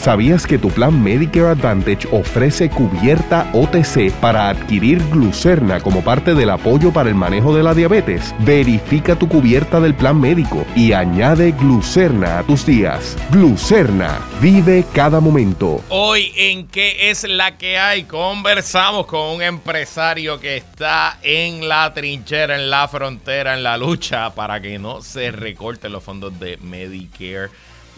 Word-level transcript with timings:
¿Sabías 0.00 0.46
que 0.46 0.56
tu 0.56 0.70
plan 0.70 1.02
Medicare 1.02 1.48
Advantage 1.48 2.08
ofrece 2.10 2.70
cubierta 2.70 3.50
OTC 3.52 4.10
para 4.12 4.48
adquirir 4.48 4.98
glucerna 5.10 5.78
como 5.80 6.02
parte 6.02 6.34
del 6.34 6.48
apoyo 6.48 6.90
para 6.90 7.10
el 7.10 7.14
manejo 7.14 7.54
de 7.54 7.62
la 7.62 7.74
diabetes? 7.74 8.34
Verifica 8.38 9.14
tu 9.14 9.28
cubierta 9.28 9.78
del 9.78 9.94
plan 9.94 10.18
médico 10.18 10.64
y 10.74 10.94
añade 10.94 11.52
glucerna 11.52 12.38
a 12.38 12.42
tus 12.44 12.64
días. 12.64 13.14
Glucerna, 13.30 14.20
vive 14.40 14.86
cada 14.94 15.20
momento. 15.20 15.84
Hoy 15.90 16.32
en 16.34 16.66
qué 16.68 17.10
es 17.10 17.24
la 17.24 17.58
que 17.58 17.76
hay, 17.76 18.04
conversamos 18.04 19.04
con 19.04 19.36
un 19.36 19.42
empresario 19.42 20.40
que 20.40 20.56
está 20.56 21.18
en 21.22 21.68
la 21.68 21.92
trinchera, 21.92 22.56
en 22.56 22.70
la 22.70 22.88
frontera, 22.88 23.52
en 23.52 23.62
la 23.62 23.76
lucha 23.76 24.34
para 24.34 24.62
que 24.62 24.78
no 24.78 25.02
se 25.02 25.30
recorten 25.30 25.92
los 25.92 26.02
fondos 26.02 26.40
de 26.40 26.56
Medicare 26.56 27.50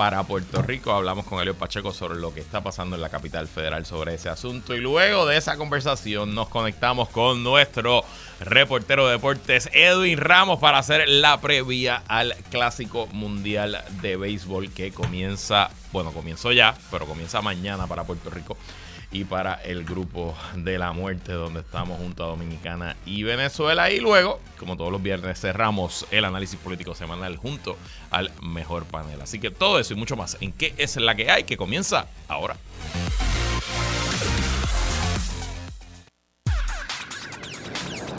para 0.02 0.24
Puerto 0.24 0.60
Rico. 0.62 0.90
Hablamos 0.90 1.24
con 1.26 1.40
Elio 1.40 1.54
Pacheco 1.54 1.92
sobre 1.92 2.18
lo 2.18 2.34
que 2.34 2.40
está 2.40 2.60
pasando 2.60 2.96
en 2.96 3.02
la 3.02 3.08
capital 3.08 3.46
federal 3.46 3.86
sobre 3.86 4.14
ese 4.14 4.28
asunto. 4.28 4.74
Y 4.74 4.80
luego 4.80 5.26
de 5.26 5.36
esa 5.36 5.56
conversación 5.56 6.34
nos 6.34 6.48
conectamos 6.48 7.08
con 7.08 7.44
nuestro 7.44 8.04
reportero 8.40 9.06
de 9.06 9.12
deportes 9.12 9.70
Edwin 9.72 10.18
Ramos 10.18 10.58
para 10.58 10.78
hacer 10.78 11.08
la 11.08 11.40
previa 11.40 12.02
al 12.08 12.34
Clásico 12.50 13.06
Mundial 13.12 13.80
de 14.00 14.16
Béisbol 14.16 14.72
que 14.72 14.90
comienza, 14.90 15.70
bueno, 15.92 16.10
comenzó 16.10 16.50
ya, 16.50 16.74
pero 16.90 17.06
comienza 17.06 17.40
mañana 17.40 17.86
para 17.86 18.02
Puerto 18.02 18.28
Rico 18.28 18.56
y 19.12 19.24
para 19.24 19.54
el 19.54 19.84
grupo 19.84 20.34
de 20.56 20.78
la 20.78 20.92
muerte 20.92 21.32
donde 21.32 21.60
estamos 21.60 21.98
junto 21.98 22.24
a 22.24 22.28
Dominicana 22.28 22.96
y 23.04 23.22
Venezuela. 23.22 23.90
Y 23.90 24.00
luego, 24.00 24.40
como 24.58 24.76
todos 24.76 24.90
los 24.90 25.02
viernes, 25.02 25.40
cerramos 25.40 26.06
el 26.10 26.24
análisis 26.24 26.58
político 26.58 26.94
semanal 26.94 27.36
junto 27.36 27.76
al 28.10 28.32
mejor 28.42 28.84
panel. 28.84 29.20
Así 29.20 29.38
que 29.38 29.50
todo 29.50 29.78
eso 29.78 29.92
y 29.92 29.96
mucho 29.96 30.16
más 30.16 30.38
en 30.40 30.52
qué 30.52 30.74
es 30.78 30.96
la 30.96 31.14
que 31.14 31.30
hay 31.30 31.44
que 31.44 31.56
comienza 31.56 32.06
ahora. 32.28 32.56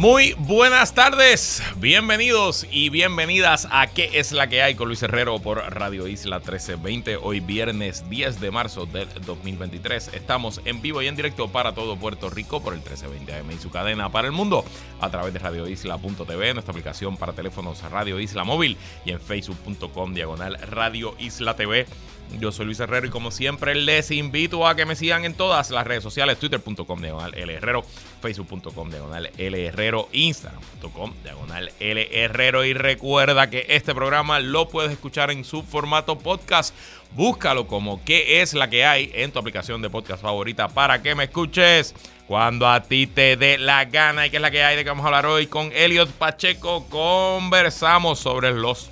Muy 0.00 0.32
buenas 0.38 0.94
tardes, 0.94 1.62
bienvenidos 1.76 2.66
y 2.70 2.88
bienvenidas 2.88 3.68
a 3.70 3.86
¿Qué 3.86 4.08
es 4.14 4.32
la 4.32 4.48
que 4.48 4.62
hay? 4.62 4.74
con 4.74 4.88
Luis 4.88 5.02
Herrero 5.02 5.38
por 5.40 5.58
Radio 5.58 6.06
Isla 6.08 6.38
1320. 6.38 7.18
Hoy 7.18 7.40
viernes 7.40 8.08
10 8.08 8.40
de 8.40 8.50
marzo 8.50 8.86
del 8.86 9.08
2023. 9.26 10.14
Estamos 10.14 10.62
en 10.64 10.80
vivo 10.80 11.02
y 11.02 11.06
en 11.06 11.16
directo 11.16 11.48
para 11.48 11.74
todo 11.74 11.98
Puerto 11.98 12.30
Rico 12.30 12.62
por 12.62 12.72
el 12.72 12.78
1320 12.78 13.34
AM 13.34 13.50
y 13.50 13.58
su 13.58 13.68
cadena 13.68 14.10
para 14.10 14.26
el 14.26 14.32
mundo 14.32 14.64
a 15.02 15.10
través 15.10 15.34
de 15.34 15.38
radioisla.tv, 15.38 16.54
nuestra 16.54 16.72
aplicación 16.72 17.18
para 17.18 17.34
teléfonos 17.34 17.82
Radio 17.90 18.18
Isla 18.18 18.44
Móvil 18.44 18.78
y 19.04 19.10
en 19.10 19.20
facebook.com 19.20 20.14
diagonal 20.14 20.56
Radio 20.70 21.14
Isla 21.18 21.56
TV. 21.56 21.86
Yo 22.38 22.52
soy 22.52 22.66
Luis 22.66 22.80
Herrero 22.80 23.06
y 23.06 23.10
como 23.10 23.30
siempre 23.30 23.74
les 23.74 24.10
invito 24.10 24.66
a 24.66 24.74
que 24.74 24.86
me 24.86 24.96
sigan 24.96 25.24
en 25.24 25.34
todas 25.34 25.70
las 25.70 25.86
redes 25.86 26.02
sociales, 26.02 26.38
twitter.com 26.38 27.00
diagonal 27.00 27.34
L 27.34 27.60
facebook.com 28.20 28.90
diagonal 28.90 29.30
instagram.com 30.12 31.12
diagonal 31.24 31.72
y 31.80 32.72
recuerda 32.74 33.50
que 33.50 33.66
este 33.68 33.94
programa 33.94 34.40
lo 34.40 34.68
puedes 34.68 34.92
escuchar 34.92 35.30
en 35.30 35.44
su 35.44 35.62
formato 35.62 36.18
podcast. 36.18 36.74
Búscalo 37.12 37.66
como 37.66 38.02
qué 38.04 38.40
es 38.40 38.54
la 38.54 38.70
que 38.70 38.84
hay 38.84 39.10
en 39.14 39.32
tu 39.32 39.38
aplicación 39.38 39.82
de 39.82 39.90
podcast 39.90 40.22
favorita 40.22 40.68
para 40.68 41.02
que 41.02 41.14
me 41.14 41.24
escuches 41.24 41.94
cuando 42.28 42.68
a 42.68 42.82
ti 42.82 43.08
te 43.08 43.36
dé 43.36 43.58
la 43.58 43.84
gana 43.86 44.26
y 44.26 44.30
qué 44.30 44.36
es 44.36 44.42
la 44.42 44.52
que 44.52 44.62
hay 44.62 44.76
de 44.76 44.84
que 44.84 44.90
vamos 44.90 45.04
a 45.04 45.08
hablar 45.08 45.26
hoy 45.26 45.48
con 45.48 45.72
Elliot 45.72 46.10
Pacheco. 46.12 46.86
Conversamos 46.88 48.20
sobre 48.20 48.52
los 48.52 48.89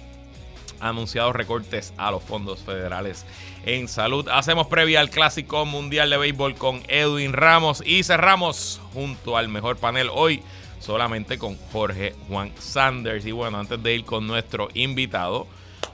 anunciados 0.81 1.35
recortes 1.35 1.93
a 1.97 2.11
los 2.11 2.23
fondos 2.23 2.61
federales 2.61 3.27
en 3.65 3.89
salud. 3.89 4.29
Hacemos 4.29 4.67
previa 4.67 5.01
al 5.01 5.11
Clásico 5.11 5.65
Mundial 5.65 6.11
de 6.11 6.17
Béisbol 6.17 6.55
con 6.55 6.83
Edwin 6.89 7.33
Ramos 7.33 7.83
y 7.85 8.03
cerramos 8.03 8.81
junto 8.93 9.37
al 9.37 9.49
mejor 9.49 9.77
panel 9.77 10.11
hoy 10.13 10.43
solamente 10.81 11.39
con 11.39 11.57
Jorge 11.73 12.15
Juan 12.29 12.53
Sanders. 12.59 13.27
Y 13.27 13.33
bueno, 13.33 13.59
antes 13.59 13.83
de 13.83 13.95
ir 13.95 14.05
con 14.05 14.27
nuestro 14.27 14.69
invitado, 14.75 15.47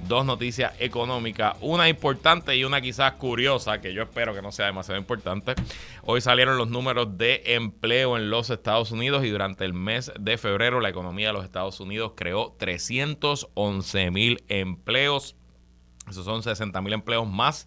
dos 0.06 0.25
noticias 0.25 0.72
económicas, 0.78 1.56
una 1.60 1.88
importante 1.88 2.56
y 2.56 2.65
una 2.65 2.81
quizás 2.81 3.12
curiosa, 3.12 3.81
que 3.81 3.94
yo 3.94 4.03
espero 4.03 4.34
que 4.34 4.42
no 4.42 4.53
sea 4.53 4.66
demasiado 4.66 5.00
importante. 5.00 5.54
Hoy 6.03 6.20
salieron 6.20 6.59
los 6.59 6.69
números 6.69 7.16
de 7.16 7.42
empleo 7.47 8.16
en 8.16 8.31
los 8.31 8.50
Estados 8.50 8.91
Unidos 8.93 9.25
y 9.25 9.31
durante 9.31 9.64
el 9.64 9.75
mes 9.75 10.12
de 10.19 10.38
febrero 10.38 10.81
la 10.81 10.88
economía 10.88 11.28
de 11.28 11.32
los 11.32 11.44
Estados 11.44 11.81
Unidos 11.81 12.12
creó 12.16 12.54
311 12.59 14.10
mil 14.10 14.44
empleos. 14.48 15.37
Esos 16.09 16.25
son 16.25 16.43
60 16.43 16.81
mil 16.82 16.93
empleos 16.93 17.28
más 17.28 17.66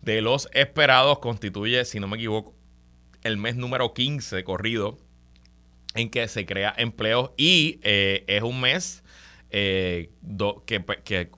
de 0.00 0.22
los 0.22 0.48
esperados. 0.52 1.18
Constituye, 1.18 1.84
si 1.84 2.00
no 2.00 2.08
me 2.08 2.16
equivoco, 2.16 2.54
el 3.22 3.36
mes 3.36 3.56
número 3.56 3.92
15 3.94 4.44
corrido 4.44 4.98
en 5.94 6.10
que 6.10 6.26
se 6.28 6.46
crea 6.46 6.74
empleos 6.76 7.30
y 7.36 7.80
eh, 7.82 8.24
es 8.26 8.42
un 8.42 8.60
mes 8.60 9.02
eh, 9.50 10.10
que 10.64 11.30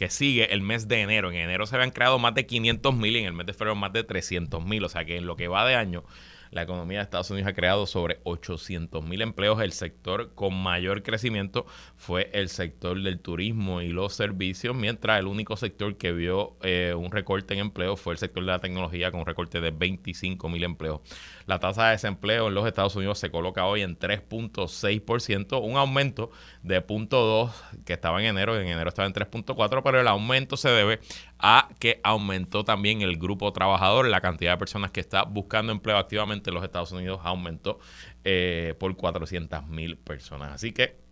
que 0.00 0.08
sigue 0.08 0.54
el 0.54 0.62
mes 0.62 0.88
de 0.88 1.02
enero. 1.02 1.30
En 1.30 1.36
enero 1.36 1.66
se 1.66 1.76
habían 1.76 1.90
creado 1.90 2.18
más 2.18 2.34
de 2.34 2.46
500 2.46 2.96
mil 2.96 3.16
y 3.16 3.18
en 3.18 3.26
el 3.26 3.34
mes 3.34 3.44
de 3.44 3.52
febrero 3.52 3.76
más 3.76 3.92
de 3.92 4.02
300 4.02 4.64
mil. 4.64 4.82
O 4.82 4.88
sea 4.88 5.04
que 5.04 5.18
en 5.18 5.26
lo 5.26 5.36
que 5.36 5.46
va 5.46 5.66
de 5.66 5.74
año, 5.74 6.04
la 6.50 6.62
economía 6.62 7.00
de 7.00 7.04
Estados 7.04 7.30
Unidos 7.30 7.50
ha 7.50 7.52
creado 7.52 7.84
sobre 7.84 8.18
800 8.24 9.04
mil 9.04 9.20
empleos. 9.20 9.60
El 9.60 9.72
sector 9.72 10.34
con 10.34 10.54
mayor 10.54 11.02
crecimiento 11.02 11.66
fue 11.96 12.30
el 12.32 12.48
sector 12.48 12.98
del 13.02 13.20
turismo 13.20 13.82
y 13.82 13.88
los 13.88 14.14
servicios, 14.14 14.74
mientras 14.74 15.20
el 15.20 15.26
único 15.26 15.58
sector 15.58 15.94
que 15.98 16.12
vio 16.12 16.56
eh, 16.62 16.94
un 16.96 17.10
recorte 17.10 17.52
en 17.52 17.60
empleo 17.60 17.98
fue 17.98 18.14
el 18.14 18.18
sector 18.18 18.42
de 18.42 18.52
la 18.52 18.58
tecnología 18.58 19.10
con 19.10 19.20
un 19.20 19.26
recorte 19.26 19.60
de 19.60 19.70
25 19.70 20.48
mil 20.48 20.64
empleos. 20.64 21.00
La 21.50 21.58
tasa 21.58 21.86
de 21.86 21.90
desempleo 21.90 22.46
en 22.46 22.54
los 22.54 22.64
Estados 22.64 22.94
Unidos 22.94 23.18
se 23.18 23.28
coloca 23.28 23.66
hoy 23.66 23.82
en 23.82 23.98
3.6%, 23.98 25.60
un 25.60 25.76
aumento 25.76 26.30
de 26.62 26.80
0.2 26.80 27.50
que 27.84 27.92
estaba 27.92 28.20
en 28.20 28.28
enero, 28.28 28.56
en 28.56 28.68
enero 28.68 28.88
estaba 28.88 29.08
en 29.08 29.14
3.4, 29.14 29.82
pero 29.82 30.00
el 30.00 30.06
aumento 30.06 30.56
se 30.56 30.68
debe 30.68 31.00
a 31.40 31.68
que 31.80 32.00
aumentó 32.04 32.62
también 32.62 33.02
el 33.02 33.16
grupo 33.16 33.52
trabajador, 33.52 34.06
la 34.06 34.20
cantidad 34.20 34.52
de 34.52 34.58
personas 34.58 34.92
que 34.92 35.00
está 35.00 35.24
buscando 35.24 35.72
empleo 35.72 35.96
activamente 35.96 36.50
en 36.50 36.54
los 36.54 36.62
Estados 36.62 36.92
Unidos 36.92 37.20
aumentó 37.24 37.80
eh, 38.22 38.76
por 38.78 38.94
400 38.94 39.66
mil 39.66 39.96
personas. 39.96 40.52
Así 40.52 40.70
que 40.70 41.09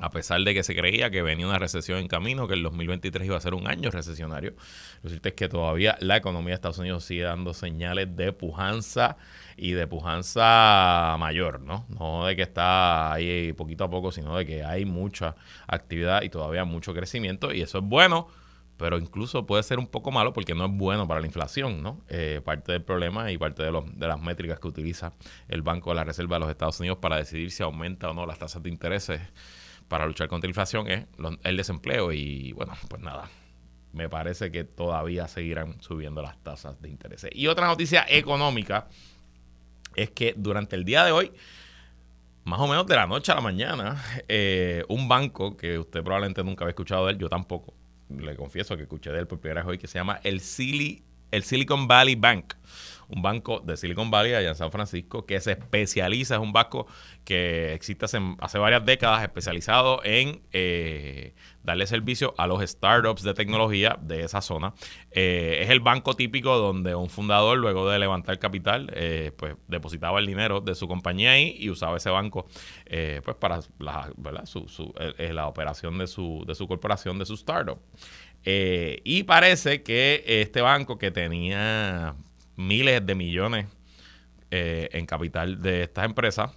a 0.00 0.10
pesar 0.10 0.40
de 0.42 0.54
que 0.54 0.62
se 0.62 0.74
creía 0.74 1.10
que 1.10 1.22
venía 1.22 1.46
una 1.46 1.58
recesión 1.58 1.98
en 1.98 2.08
camino, 2.08 2.48
que 2.48 2.54
el 2.54 2.62
2023 2.62 3.26
iba 3.26 3.36
a 3.36 3.40
ser 3.40 3.54
un 3.54 3.66
año 3.66 3.90
recesionario, 3.90 4.54
lo 5.02 5.10
cierto 5.10 5.28
es 5.28 5.34
que 5.34 5.48
todavía 5.48 5.96
la 6.00 6.16
economía 6.16 6.50
de 6.50 6.54
Estados 6.54 6.78
Unidos 6.78 7.04
sigue 7.04 7.22
dando 7.22 7.54
señales 7.54 8.16
de 8.16 8.32
pujanza 8.32 9.16
y 9.56 9.72
de 9.72 9.86
pujanza 9.86 11.16
mayor, 11.18 11.60
¿no? 11.60 11.86
No 11.88 12.26
de 12.26 12.36
que 12.36 12.42
está 12.42 13.12
ahí 13.12 13.52
poquito 13.52 13.84
a 13.84 13.90
poco, 13.90 14.10
sino 14.10 14.36
de 14.36 14.46
que 14.46 14.64
hay 14.64 14.84
mucha 14.84 15.36
actividad 15.66 16.22
y 16.22 16.30
todavía 16.30 16.64
mucho 16.64 16.94
crecimiento 16.94 17.52
y 17.52 17.60
eso 17.60 17.78
es 17.78 17.84
bueno, 17.84 18.28
pero 18.80 18.96
incluso 18.96 19.44
puede 19.44 19.62
ser 19.62 19.78
un 19.78 19.86
poco 19.86 20.10
malo 20.10 20.32
porque 20.32 20.54
no 20.54 20.64
es 20.64 20.72
bueno 20.72 21.06
para 21.06 21.20
la 21.20 21.26
inflación, 21.26 21.82
¿no? 21.82 22.00
Eh, 22.08 22.40
parte 22.42 22.72
del 22.72 22.82
problema 22.82 23.30
y 23.30 23.36
parte 23.36 23.62
de, 23.62 23.70
de 23.70 24.08
las 24.08 24.18
métricas 24.18 24.58
que 24.58 24.68
utiliza 24.68 25.12
el 25.48 25.60
Banco 25.60 25.90
de 25.90 25.96
la 25.96 26.04
Reserva 26.04 26.36
de 26.36 26.40
los 26.40 26.50
Estados 26.50 26.80
Unidos 26.80 26.96
para 26.98 27.16
decidir 27.16 27.50
si 27.50 27.62
aumenta 27.62 28.08
o 28.08 28.14
no 28.14 28.24
las 28.24 28.38
tasas 28.38 28.62
de 28.62 28.70
intereses 28.70 29.20
para 29.90 30.06
luchar 30.06 30.28
contra 30.28 30.46
la 30.46 30.50
inflación 30.52 30.86
es 30.86 31.04
el 31.42 31.56
desempleo 31.56 32.12
y 32.12 32.52
bueno, 32.52 32.74
pues 32.88 33.02
nada, 33.02 33.28
me 33.92 34.08
parece 34.08 34.52
que 34.52 34.62
todavía 34.62 35.26
seguirán 35.26 35.82
subiendo 35.82 36.22
las 36.22 36.40
tasas 36.44 36.80
de 36.80 36.88
interés. 36.88 37.26
Y 37.32 37.48
otra 37.48 37.66
noticia 37.66 38.06
económica 38.08 38.86
es 39.96 40.10
que 40.10 40.32
durante 40.36 40.76
el 40.76 40.84
día 40.84 41.04
de 41.04 41.10
hoy, 41.10 41.32
más 42.44 42.60
o 42.60 42.68
menos 42.68 42.86
de 42.86 42.94
la 42.94 43.08
noche 43.08 43.32
a 43.32 43.34
la 43.34 43.40
mañana, 43.40 44.00
eh, 44.28 44.84
un 44.88 45.08
banco 45.08 45.56
que 45.56 45.76
usted 45.76 46.04
probablemente 46.04 46.44
nunca 46.44 46.64
había 46.64 46.70
escuchado 46.70 47.06
de 47.06 47.14
él, 47.14 47.18
yo 47.18 47.28
tampoco, 47.28 47.74
le 48.08 48.36
confieso 48.36 48.76
que 48.76 48.84
escuché 48.84 49.10
de 49.10 49.18
él 49.18 49.26
por 49.26 49.40
primera 49.40 49.62
vez 49.62 49.70
hoy, 49.70 49.78
que 49.78 49.88
se 49.88 49.98
llama 49.98 50.20
el 50.22 50.38
Silly 50.38 51.02
el 51.30 51.42
Silicon 51.42 51.86
Valley 51.86 52.16
Bank 52.16 52.54
un 53.10 53.22
banco 53.22 53.60
de 53.60 53.76
Silicon 53.76 54.10
Valley 54.10 54.34
allá 54.34 54.50
en 54.50 54.54
San 54.54 54.70
Francisco 54.70 55.26
que 55.26 55.40
se 55.40 55.52
especializa, 55.52 56.36
es 56.36 56.40
un 56.40 56.52
banco 56.52 56.86
que 57.24 57.74
existe 57.74 58.04
hace, 58.04 58.58
varias 58.58 58.84
décadas 58.84 59.22
especializado 59.22 60.00
en 60.04 60.42
eh, 60.52 61.34
darle 61.62 61.86
servicio 61.86 62.34
a 62.38 62.46
los 62.46 62.62
startups 62.62 63.22
de 63.22 63.34
tecnología 63.34 63.98
de 64.00 64.24
esa 64.24 64.40
zona. 64.40 64.74
Eh, 65.10 65.60
es 65.62 65.70
el 65.70 65.80
banco 65.80 66.14
típico 66.14 66.56
donde 66.56 66.94
un 66.94 67.10
fundador, 67.10 67.58
luego 67.58 67.88
de 67.88 67.98
levantar 67.98 68.38
capital, 68.38 68.90
eh, 68.94 69.32
pues 69.36 69.56
depositaba 69.68 70.18
el 70.20 70.26
dinero 70.26 70.60
de 70.60 70.74
su 70.74 70.88
compañía 70.88 71.32
ahí 71.32 71.56
y 71.58 71.70
usaba 71.70 71.96
ese 71.96 72.10
banco 72.10 72.46
pues 73.24 73.36
para 73.36 73.60
la, 73.78 74.10
la 75.18 75.46
operación 75.46 75.98
de 75.98 76.06
su, 76.06 76.44
de 76.46 76.54
su 76.54 76.66
corporación, 76.66 77.18
de 77.18 77.26
su 77.26 77.34
startup. 77.34 77.78
y 78.44 79.22
parece 79.24 79.82
que 79.82 80.24
este 80.26 80.60
banco 80.60 80.98
que 80.98 81.10
tenía 81.10 82.14
miles 82.56 83.04
de 83.04 83.14
millones 83.14 83.66
en 84.50 85.06
capital 85.06 85.62
de 85.62 85.84
estas 85.84 86.04
empresas, 86.06 86.50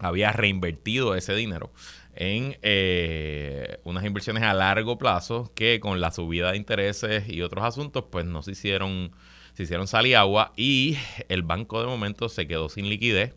había 0.00 0.32
reinvertido 0.32 1.14
ese 1.14 1.34
dinero 1.34 1.72
en 2.16 2.56
eh, 2.62 3.78
unas 3.84 4.04
inversiones 4.04 4.42
a 4.42 4.54
largo 4.54 4.98
plazo 4.98 5.52
que 5.54 5.80
con 5.80 6.00
la 6.00 6.12
subida 6.12 6.52
de 6.52 6.56
intereses 6.56 7.28
y 7.28 7.42
otros 7.42 7.64
asuntos 7.64 8.04
pues 8.10 8.24
no 8.24 8.42
se 8.42 8.52
hicieron 8.52 9.12
se 9.54 9.64
hicieron 9.64 9.86
sal 9.86 10.06
y 10.06 10.14
agua 10.14 10.52
y 10.56 10.96
el 11.28 11.42
banco 11.42 11.80
de 11.80 11.86
momento 11.86 12.28
se 12.28 12.46
quedó 12.46 12.68
sin 12.68 12.88
liquidez 12.88 13.34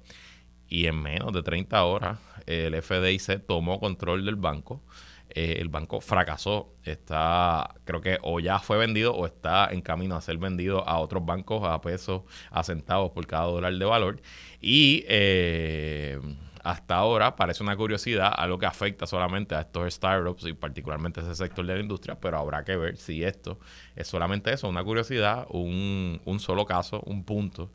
y 0.68 0.88
en 0.88 1.02
menos 1.02 1.32
de 1.34 1.44
30 1.44 1.84
horas 1.84 2.20
el 2.46 2.80
FDIC 2.82 3.46
tomó 3.46 3.80
control 3.80 4.26
del 4.26 4.36
banco 4.36 4.82
eh, 5.30 5.58
el 5.60 5.70
banco 5.70 6.02
fracasó 6.02 6.74
está 6.84 7.76
creo 7.86 8.02
que 8.02 8.18
o 8.22 8.40
ya 8.40 8.60
fue 8.60 8.78
vendido 8.78 9.14
o 9.14 9.26
está 9.26 9.68
en 9.72 9.82
camino 9.82 10.16
a 10.16 10.22
ser 10.22 10.38
vendido 10.38 10.88
a 10.88 11.00
otros 11.00 11.26
bancos 11.26 11.64
a 11.68 11.82
pesos 11.82 12.24
a 12.50 12.64
centavos 12.64 13.12
por 13.12 13.28
cada 13.28 13.44
dólar 13.46 13.74
de 13.74 13.86
valor. 13.86 14.22
Y 14.62 15.04
eh, 15.08 16.20
hasta 16.64 16.96
ahora 16.96 17.36
parece 17.36 17.64
una 17.64 17.78
curiosidad, 17.78 18.34
algo 18.36 18.60
que 18.60 18.66
afecta 18.66 19.08
solamente 19.08 19.56
a 19.56 19.62
estos 19.62 19.94
startups 19.94 20.46
y 20.48 20.54
particularmente 20.54 21.22
a 21.22 21.24
ese 21.24 21.36
sector 21.36 21.66
de 21.66 21.76
la 21.76 21.80
industria, 21.80 22.20
pero 22.20 22.38
habrá 22.38 22.66
que 22.66 22.76
ver 22.76 22.98
si 22.98 23.24
esto 23.24 23.58
es 23.96 24.08
solamente 24.08 24.52
eso, 24.52 24.68
una 24.68 24.84
curiosidad, 24.84 25.48
un, 25.50 26.20
un 26.26 26.40
solo 26.42 26.66
caso, 26.66 27.02
un 27.06 27.24
punto, 27.24 27.72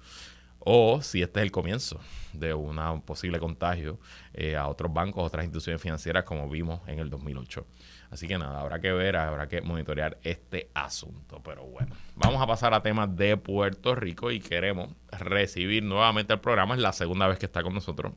o 0.64 1.02
si 1.02 1.22
este 1.22 1.40
es 1.40 1.44
el 1.44 1.52
comienzo 1.52 2.00
de 2.32 2.54
un 2.54 3.02
posible 3.02 3.38
contagio 3.38 3.98
eh, 4.32 4.56
a 4.56 4.68
otros 4.68 4.92
bancos, 4.92 5.24
otras 5.24 5.44
instituciones 5.44 5.80
financieras 5.80 6.24
como 6.24 6.48
vimos 6.48 6.80
en 6.86 6.98
el 6.98 7.10
2008. 7.10 7.66
Así 8.10 8.28
que 8.28 8.38
nada, 8.38 8.60
habrá 8.60 8.80
que 8.80 8.92
ver, 8.92 9.16
habrá 9.16 9.48
que 9.48 9.62
monitorear 9.62 10.18
este 10.22 10.70
asunto. 10.74 11.40
Pero 11.42 11.64
bueno, 11.64 11.94
vamos 12.16 12.42
a 12.42 12.46
pasar 12.46 12.74
a 12.74 12.82
temas 12.82 13.14
de 13.16 13.36
Puerto 13.36 13.94
Rico 13.94 14.30
y 14.30 14.40
queremos 14.40 14.90
recibir 15.10 15.82
nuevamente 15.82 16.32
el 16.34 16.40
programa. 16.40 16.74
Es 16.74 16.80
la 16.80 16.92
segunda 16.92 17.26
vez 17.26 17.38
que 17.38 17.46
está 17.46 17.62
con 17.62 17.74
nosotros 17.74 18.12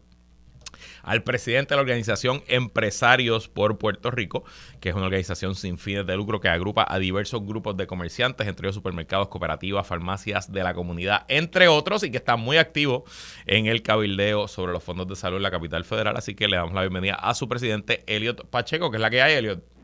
al 1.06 1.24
presidente 1.24 1.70
de 1.70 1.76
la 1.78 1.82
organización 1.82 2.44
Empresarios 2.48 3.48
por 3.48 3.78
Puerto 3.78 4.12
Rico, 4.12 4.44
que 4.80 4.90
es 4.90 4.96
una 4.96 5.06
organización 5.06 5.56
sin 5.56 5.78
fines 5.78 6.06
de 6.06 6.18
lucro 6.18 6.42
que 6.42 6.50
agrupa 6.50 6.86
a 6.88 7.00
diversos 7.00 7.46
grupos 7.46 7.78
de 7.78 7.88
comerciantes, 7.88 8.48
entre 8.48 8.68
ellos 8.68 8.76
supermercados, 8.76 9.30
cooperativas, 9.30 9.88
farmacias 9.88 10.52
de 10.52 10.64
la 10.64 10.74
comunidad, 10.74 11.26
entre 11.28 11.68
otros, 11.68 12.04
y 12.04 12.12
que 12.12 12.18
está 12.18 12.36
muy 12.36 12.58
activo 12.58 13.06
en 13.46 13.68
el 13.68 13.82
cabildeo 13.82 14.48
sobre 14.48 14.74
los 14.74 14.84
fondos 14.84 15.08
de 15.08 15.16
salud 15.16 15.38
en 15.38 15.44
la 15.44 15.52
capital 15.52 15.86
federal. 15.86 16.18
Así 16.18 16.36
que 16.36 16.48
le 16.48 16.58
damos 16.58 16.74
la 16.74 16.82
bienvenida 16.82 17.16
a 17.16 17.34
su 17.36 17.48
presidente, 17.48 18.04
Eliot 18.08 18.50
Pacheco, 18.50 18.90
que 18.90 18.98
es 18.98 19.02
la 19.02 19.10
que 19.10 19.22
hay, 19.22 19.34
Eliot. 19.34 19.75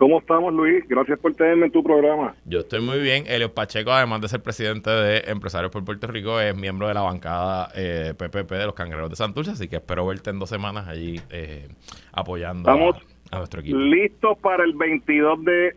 ¿Cómo 0.00 0.18
estamos, 0.18 0.54
Luis? 0.54 0.82
Gracias 0.88 1.18
por 1.18 1.34
tenerme 1.34 1.66
en 1.66 1.72
tu 1.72 1.84
programa. 1.84 2.34
Yo 2.46 2.60
estoy 2.60 2.80
muy 2.80 3.00
bien. 3.00 3.24
Elio 3.26 3.52
Pacheco, 3.52 3.92
además 3.92 4.22
de 4.22 4.28
ser 4.28 4.42
presidente 4.42 4.88
de 4.88 5.24
Empresarios 5.26 5.70
por 5.70 5.84
Puerto 5.84 6.06
Rico, 6.06 6.40
es 6.40 6.56
miembro 6.56 6.88
de 6.88 6.94
la 6.94 7.02
bancada 7.02 7.68
PPP 7.68 8.52
eh, 8.52 8.58
de 8.60 8.64
los 8.64 8.72
Cangreros 8.72 9.10
de 9.10 9.16
Santurce, 9.16 9.50
así 9.50 9.68
que 9.68 9.76
espero 9.76 10.06
verte 10.06 10.30
en 10.30 10.38
dos 10.38 10.48
semanas 10.48 10.88
allí 10.88 11.20
eh, 11.28 11.68
apoyando 12.12 12.70
a, 12.70 13.36
nuestro 13.36 13.60
equipo. 13.60 13.76
Listos 13.76 14.38
para 14.38 14.64
el 14.64 14.72
22 14.72 15.44
de 15.44 15.76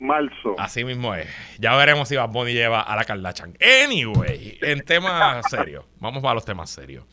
marzo. 0.00 0.56
Así 0.58 0.84
mismo 0.84 1.14
es. 1.14 1.28
Ya 1.60 1.76
veremos 1.76 2.08
si 2.08 2.16
Bad 2.16 2.30
Bunny 2.30 2.52
lleva 2.52 2.80
a 2.80 2.96
la 2.96 3.04
Kardashian. 3.04 3.56
Anyway, 3.84 4.58
en 4.62 4.80
temas 4.80 5.48
serios. 5.48 5.84
Vamos 6.00 6.24
a 6.24 6.34
los 6.34 6.44
temas 6.44 6.70
serios. 6.70 7.04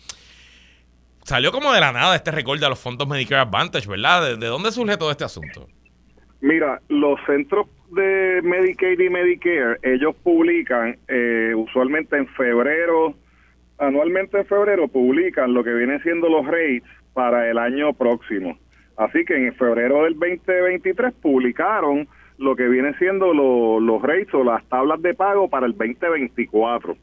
Salió 1.24 1.51
como 1.51 1.71
de 1.71 1.81
la 1.81 1.92
nada 1.92 2.15
este 2.15 2.31
recorte 2.31 2.65
a 2.65 2.69
los 2.69 2.80
fondos 2.80 3.07
Medicare 3.07 3.42
Advantage, 3.42 3.88
¿verdad? 3.88 4.38
¿De 4.38 4.48
dónde 4.48 4.71
surge 4.71 4.98
todo 4.98 5.12
este 5.12 5.24
asunto? 5.24 5.68
Mira, 6.41 6.81
los 6.89 7.19
centros 7.25 7.67
de 7.91 8.41
Medicaid 8.43 8.99
y 8.99 9.09
Medicare, 9.09 9.77
ellos 9.81 10.15
publican 10.23 10.97
eh, 11.07 11.53
usualmente 11.55 12.17
en 12.17 12.27
febrero, 12.27 13.15
anualmente 13.79 14.39
en 14.39 14.45
febrero, 14.45 14.87
publican 14.87 15.53
lo 15.53 15.63
que 15.63 15.73
viene 15.73 15.99
siendo 16.01 16.29
los 16.29 16.45
rates 16.45 16.83
para 17.13 17.49
el 17.49 17.57
año 17.57 17.93
próximo. 17.93 18.57
Así 18.97 19.25
que 19.25 19.35
en 19.35 19.55
febrero 19.55 20.03
del 20.03 20.13
2023 20.13 21.13
publicaron 21.21 22.07
lo 22.37 22.55
que 22.55 22.67
viene 22.67 22.93
siendo 22.97 23.33
los 23.33 24.01
rates 24.01 24.33
o 24.33 24.43
las 24.43 24.63
tablas 24.69 25.01
de 25.01 25.13
pago 25.13 25.49
para 25.49 25.65
el 25.65 25.73
2024. 25.73 26.95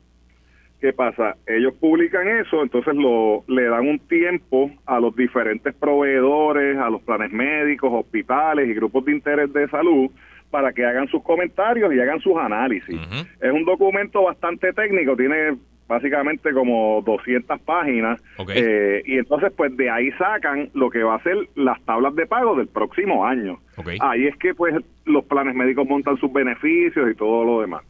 ¿Qué 0.85 0.93
pasa? 0.93 1.35
Ellos 1.47 1.73
publican 1.81 2.29
eso, 2.29 2.63
entonces 2.63 2.95
lo, 2.95 3.43
le 3.49 3.65
dan 3.71 3.89
un 3.89 3.99
tiempo 4.01 4.71
a 4.85 5.01
los 5.01 5.17
diferentes 5.17 5.75
proveedores, 5.75 6.77
a 6.77 6.91
los 6.91 7.01
planes 7.01 7.33
médicos, 7.33 7.91
hospitales 7.91 8.69
y 8.69 8.75
grupos 8.75 9.07
de 9.07 9.13
interés 9.13 9.51
de 9.55 9.67
salud 9.69 10.11
para 10.51 10.75
que 10.75 10.85
hagan 10.85 11.09
sus 11.09 11.23
comentarios 11.23 11.91
y 11.95 12.01
hagan 12.01 12.21
sus 12.21 12.37
análisis. 12.37 13.01
Es 13.41 13.51
un 13.51 13.65
documento 13.65 14.25
bastante 14.25 14.75
técnico, 14.75 15.17
tiene 15.17 15.57
básicamente 15.89 16.53
como 16.53 17.01
200 17.01 17.63
páginas 17.63 18.21
eh, 18.55 19.03
y 19.07 19.17
entonces 19.17 19.55
pues 19.57 19.75
de 19.79 19.89
ahí 19.89 20.11
sacan 20.19 20.69
lo 20.75 20.91
que 20.91 21.03
va 21.03 21.15
a 21.15 21.23
ser 21.23 21.49
las 21.55 21.83
tablas 21.87 22.15
de 22.15 22.27
pago 22.27 22.57
del 22.57 22.69
próximo 22.69 23.25
año. 23.25 23.59
Ahí 24.01 24.27
es 24.27 24.37
que 24.37 24.55
pues 24.55 24.75
los 25.07 25.25
planes 25.25 25.55
médicos 25.55 25.89
montan 25.89 26.19
sus 26.19 26.31
beneficios 26.31 27.11
y 27.11 27.15
todo 27.15 27.43
lo 27.43 27.63
demás. 27.63 27.85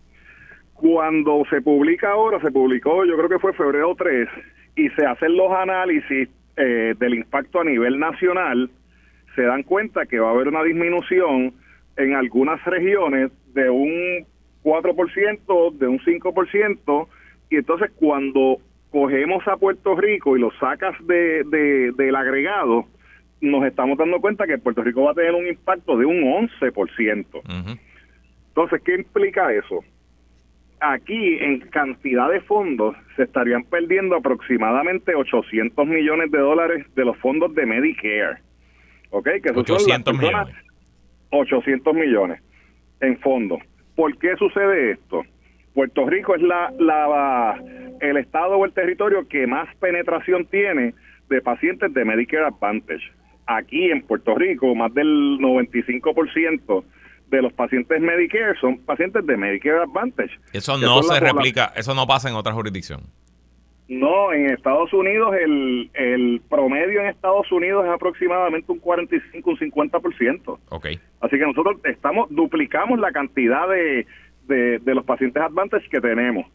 Cuando 0.74 1.44
se 1.48 1.62
publica 1.62 2.10
ahora, 2.10 2.40
se 2.40 2.50
publicó, 2.50 3.04
yo 3.04 3.16
creo 3.16 3.28
que 3.28 3.38
fue 3.38 3.52
febrero 3.52 3.94
3, 3.96 4.28
y 4.76 4.88
se 4.90 5.06
hacen 5.06 5.36
los 5.36 5.52
análisis 5.52 6.28
eh, 6.56 6.94
del 6.98 7.14
impacto 7.14 7.60
a 7.60 7.64
nivel 7.64 7.98
nacional, 7.98 8.70
se 9.34 9.42
dan 9.42 9.62
cuenta 9.62 10.06
que 10.06 10.18
va 10.18 10.28
a 10.28 10.32
haber 10.32 10.48
una 10.48 10.62
disminución 10.62 11.54
en 11.96 12.14
algunas 12.14 12.62
regiones 12.64 13.30
de 13.54 13.70
un 13.70 14.26
4%, 14.62 15.72
de 15.72 15.86
un 15.86 15.98
5%, 16.00 17.08
y 17.50 17.56
entonces 17.56 17.90
cuando 17.96 18.58
cogemos 18.90 19.46
a 19.48 19.56
Puerto 19.56 19.96
Rico 19.96 20.36
y 20.36 20.40
lo 20.40 20.50
sacas 20.52 20.94
de, 21.06 21.44
del 21.96 22.16
agregado, 22.16 22.86
nos 23.40 23.64
estamos 23.64 23.98
dando 23.98 24.20
cuenta 24.20 24.46
que 24.46 24.58
Puerto 24.58 24.82
Rico 24.82 25.02
va 25.02 25.10
a 25.10 25.14
tener 25.14 25.34
un 25.34 25.46
impacto 25.46 25.96
de 25.96 26.06
un 26.06 26.22
11%. 26.22 27.76
Entonces, 28.48 28.82
¿qué 28.84 28.94
implica 28.94 29.52
eso? 29.52 29.84
Aquí 30.92 31.38
en 31.40 31.60
cantidad 31.60 32.30
de 32.30 32.40
fondos 32.42 32.96
se 33.16 33.24
estarían 33.24 33.64
perdiendo 33.64 34.16
aproximadamente 34.16 35.14
800 35.14 35.86
millones 35.86 36.30
de 36.30 36.38
dólares 36.38 36.86
de 36.94 37.04
los 37.04 37.16
fondos 37.18 37.54
de 37.54 37.66
Medicare. 37.66 38.38
¿Ok? 39.10 39.28
Que 39.42 39.50
800 39.54 40.18
millones. 40.18 40.54
800 41.30 41.94
millones 41.94 42.42
en 43.00 43.18
fondos. 43.18 43.60
¿Por 43.96 44.16
qué 44.18 44.36
sucede 44.36 44.92
esto? 44.92 45.24
Puerto 45.72 46.06
Rico 46.06 46.34
es 46.34 46.42
la, 46.42 46.72
la 46.78 47.60
el 48.00 48.16
estado 48.16 48.56
o 48.56 48.64
el 48.64 48.72
territorio 48.72 49.26
que 49.28 49.46
más 49.46 49.74
penetración 49.76 50.46
tiene 50.46 50.94
de 51.28 51.40
pacientes 51.40 51.92
de 51.92 52.04
Medicare 52.04 52.46
Advantage. 52.46 53.10
Aquí 53.46 53.90
en 53.90 54.02
Puerto 54.02 54.34
Rico, 54.34 54.74
más 54.74 54.92
del 54.94 55.38
95% 55.38 56.84
de 57.28 57.42
los 57.42 57.52
pacientes 57.52 58.00
Medicare 58.00 58.58
son 58.60 58.78
pacientes 58.78 59.26
de 59.26 59.36
Medicare 59.36 59.82
Advantage. 59.82 60.38
Eso 60.52 60.78
no 60.78 61.02
se 61.02 61.20
replica, 61.20 61.72
eso 61.76 61.94
no 61.94 62.06
pasa 62.06 62.28
en 62.28 62.36
otra 62.36 62.52
jurisdicción. 62.52 63.02
No, 63.86 64.32
en 64.32 64.50
Estados 64.50 64.92
Unidos 64.94 65.34
el, 65.38 65.90
el 65.92 66.40
promedio 66.48 67.00
en 67.00 67.06
Estados 67.08 67.50
Unidos 67.52 67.84
es 67.84 67.90
aproximadamente 67.90 68.72
un 68.72 68.78
45, 68.78 69.50
un 69.50 69.58
50%. 69.58 70.58
Ok. 70.70 70.86
Así 71.20 71.38
que 71.38 71.46
nosotros 71.46 71.76
estamos, 71.84 72.28
duplicamos 72.30 72.98
la 72.98 73.12
cantidad 73.12 73.68
de, 73.68 74.06
de, 74.46 74.78
de 74.78 74.94
los 74.94 75.04
pacientes 75.04 75.42
Advantage 75.42 75.88
que 75.90 76.00
tenemos. 76.00 76.46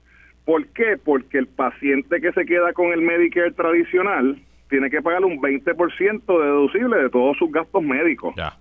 ¿Por 0.43 0.65
qué? 0.69 0.97
Porque 0.97 1.37
el 1.37 1.47
paciente 1.47 2.19
que 2.19 2.31
se 2.31 2.45
queda 2.45 2.73
con 2.73 2.87
el 2.91 3.01
Medicare 3.01 3.51
tradicional 3.51 4.41
tiene 4.67 4.89
que 4.89 5.01
pagar 5.01 5.23
un 5.23 5.39
20% 5.39 6.25
deducible 6.25 6.97
de 6.97 7.09
todos 7.11 7.37
sus 7.37 7.51
gastos 7.51 7.83
médicos. 7.83 8.33
Ya 8.35 8.57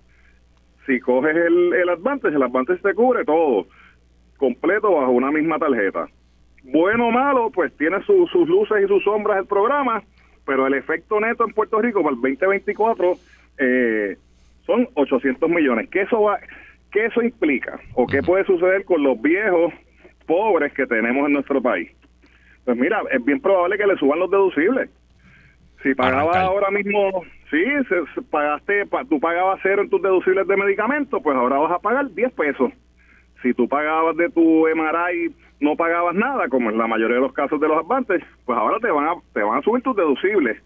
si 0.89 0.99
coges 0.99 1.35
el, 1.35 1.73
el 1.73 1.89
Advantage, 1.89 2.35
el 2.35 2.41
Advantage 2.41 2.81
te 2.81 2.95
cubre 2.95 3.23
todo, 3.23 3.67
completo 4.37 4.91
bajo 4.91 5.11
una 5.11 5.31
misma 5.31 5.59
tarjeta. 5.59 6.07
Bueno 6.63 7.07
o 7.07 7.11
malo, 7.11 7.51
pues 7.51 7.71
tiene 7.77 8.01
sus 8.03 8.33
luces 8.33 8.83
y 8.83 8.87
sus 8.87 9.03
sombras 9.03 9.37
el 9.37 9.45
programa, 9.45 10.01
pero 10.45 10.65
el 10.65 10.73
efecto 10.73 11.19
neto 11.19 11.45
en 11.45 11.53
Puerto 11.53 11.79
Rico 11.79 12.01
para 12.01 12.15
el 12.15 12.21
2024 12.21 13.13
eh, 13.59 14.17
son 14.65 14.87
800 14.95 15.49
millones. 15.49 15.89
¿Qué 15.91 16.01
eso, 16.01 16.23
va, 16.23 16.39
¿Qué 16.91 17.05
eso 17.05 17.21
implica? 17.21 17.79
¿O 17.93 18.07
qué 18.07 18.23
puede 18.23 18.45
suceder 18.45 18.83
con 18.83 19.03
los 19.03 19.21
viejos 19.21 19.71
pobres 20.29 20.71
que 20.73 20.85
tenemos 20.85 21.25
en 21.25 21.33
nuestro 21.33 21.59
país. 21.59 21.91
Pues 22.63 22.77
mira, 22.77 23.01
es 23.11 23.25
bien 23.25 23.41
probable 23.41 23.77
que 23.77 23.87
le 23.87 23.97
suban 23.97 24.19
los 24.19 24.29
deducibles. 24.29 24.89
Si 25.83 25.95
pagabas 25.95 26.35
ahora 26.35 26.71
mismo, 26.71 27.23
sí, 27.49 27.63
se, 27.87 28.21
pagaste, 28.23 28.85
tú 29.09 29.19
pagabas 29.19 29.59
cero 29.63 29.81
en 29.81 29.89
tus 29.89 30.01
deducibles 30.01 30.47
de 30.47 30.57
medicamentos, 30.57 31.21
pues 31.23 31.37
ahora 31.37 31.57
vas 31.57 31.71
a 31.71 31.79
pagar 31.79 32.09
10 32.09 32.33
pesos. 32.33 32.71
Si 33.41 33.53
tú 33.53 33.67
pagabas 33.69 34.17
de 34.17 34.29
tu 34.29 34.67
MRI 34.67 35.33
no 35.61 35.75
pagabas 35.75 36.15
nada, 36.15 36.47
como 36.47 36.69
en 36.69 36.77
la 36.77 36.87
mayoría 36.87 37.15
de 37.15 37.21
los 37.21 37.33
casos 37.33 37.59
de 37.59 37.67
los 37.67 37.77
Advantage, 37.77 38.25
pues 38.45 38.57
ahora 38.57 38.79
te 38.79 38.91
van 38.91 39.07
a, 39.07 39.13
te 39.33 39.41
van 39.41 39.59
a 39.59 39.61
subir 39.61 39.83
tus 39.83 39.95
deducibles. 39.95 40.61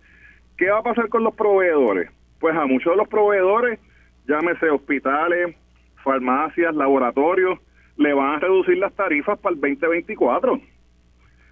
¿Qué 0.58 0.70
va 0.70 0.79
a 0.79 0.84
pasar 0.84 1.10
con 1.10 1.24
los 1.24 1.36
proveedores? 1.36 2.12
Pues 2.39 2.55
a 2.55 2.65
muchos 2.65 2.93
de 2.93 2.98
los 2.98 3.08
proveedores, 3.08 3.79
llámese 4.27 4.70
hospitales, 4.70 5.55
farmacias, 6.03 6.75
laboratorios, 6.75 7.60
le 7.98 8.13
van 8.13 8.36
a 8.36 8.39
reducir 8.39 8.77
las 8.77 8.93
tarifas 8.93 9.39
para 9.39 9.55
el 9.55 9.62
2024. 9.62 10.53
O 10.53 10.60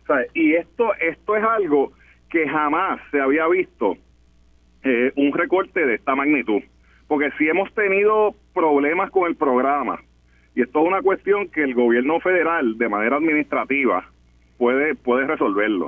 sea, 0.05 0.17
y 0.33 0.53
esto, 0.53 0.93
esto 0.99 1.35
es 1.35 1.43
algo 1.43 1.93
que 2.31 2.47
jamás 2.47 2.99
se 3.11 3.19
había 3.19 3.47
visto 3.47 3.97
eh, 4.83 5.11
un 5.15 5.33
recorte 5.33 5.85
de 5.85 5.95
esta 5.95 6.15
magnitud. 6.15 6.61
Porque 7.07 7.29
si 7.37 7.47
hemos 7.47 7.71
tenido 7.73 8.33
problemas 8.53 9.11
con 9.11 9.27
el 9.27 9.35
programa, 9.35 9.99
y 10.55 10.61
esto 10.61 10.79
es 10.79 10.87
una 10.87 11.01
cuestión 11.01 11.49
que 11.49 11.63
el 11.63 11.73
gobierno 11.73 12.19
federal, 12.19 12.77
de 12.77 12.89
manera 12.89 13.17
administrativa, 13.17 14.09
puede, 14.57 14.95
puede 14.95 15.27
resolverlo. 15.27 15.87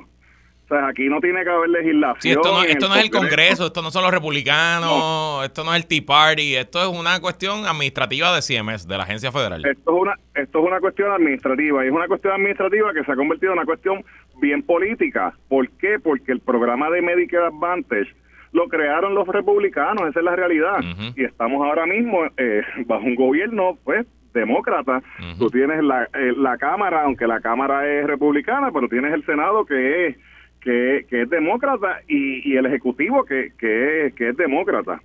O 0.66 0.68
sea, 0.68 0.88
aquí 0.88 1.10
no 1.10 1.20
tiene 1.20 1.44
que 1.44 1.50
haber 1.50 1.70
legislación. 1.70 2.38
esto 2.38 2.52
no, 2.54 2.64
esto 2.64 2.88
no 2.88 2.96
es 2.96 3.04
el 3.04 3.12
Congreso, 3.12 3.66
esto 3.68 3.82
no 3.82 3.92
son 3.92 4.04
los 4.04 4.12
republicanos, 4.12 5.44
esto 5.44 5.64
no 5.64 5.74
es 5.74 5.82
el 5.82 5.88
Tea 5.88 6.02
Party, 6.06 6.56
esto 6.56 6.82
es 6.82 6.88
una 6.88 7.20
cuestión 7.20 7.66
administrativa 7.66 8.34
de 8.34 8.42
CMS, 8.42 8.88
de 8.88 8.98
la 8.98 9.04
agencia 9.04 9.32
federal. 9.32 9.64
Esto 9.66 9.96
es 9.96 10.02
una, 10.02 10.16
esto 10.36 10.60
es 10.60 10.66
una 10.66 10.80
cuestión 10.80 11.12
administrativa 11.12 11.84
y 11.84 11.88
es 11.88 11.94
una 11.94 12.08
cuestión 12.08 12.34
administrativa 12.34 12.94
que 12.94 13.04
se 13.04 13.12
ha 13.12 13.16
convertido 13.16 13.52
en 13.52 13.60
una 13.60 13.66
cuestión 13.66 14.06
bien 14.44 14.62
política. 14.62 15.34
¿Por 15.48 15.70
qué? 15.72 16.00
Porque 16.04 16.34
el 16.34 16.42
programa 16.42 16.90
de 16.90 17.02
Medicare 17.02 17.48
Advantage 17.48 18.14
lo 18.52 18.68
crearon 18.68 19.16
los 19.16 19.28
republicanos, 19.28 20.10
esa 20.10 20.20
es 20.20 20.26
la 20.26 20.36
realidad. 20.36 20.82
Y 21.16 21.24
estamos 21.24 21.66
ahora 21.66 21.86
mismo 21.88 22.20
eh, 22.38 22.62
bajo 22.86 23.04
un 23.04 23.16
gobierno, 23.16 23.78
pues, 23.84 24.06
demócrata. 24.34 25.02
Tú 25.40 25.50
tienes 25.50 25.82
la, 25.82 26.04
eh, 26.04 26.34
la 26.38 26.58
Cámara, 26.58 27.04
aunque 27.04 27.26
la 27.26 27.40
Cámara 27.40 27.88
es 27.88 28.06
republicana, 28.06 28.70
pero 28.72 28.88
tienes 28.90 29.14
el 29.14 29.26
Senado 29.26 29.66
que 29.66 30.08
es 30.08 30.18
que, 30.60 31.06
es 31.10 31.30
demócrata 31.30 32.02
y, 32.08 32.56
el 32.56 32.66
Ejecutivo 32.66 33.26
que, 33.26 33.52
que, 33.58 34.08
es, 34.08 34.14
que 34.14 34.30
es 34.30 34.38
demócrata. 34.38 35.02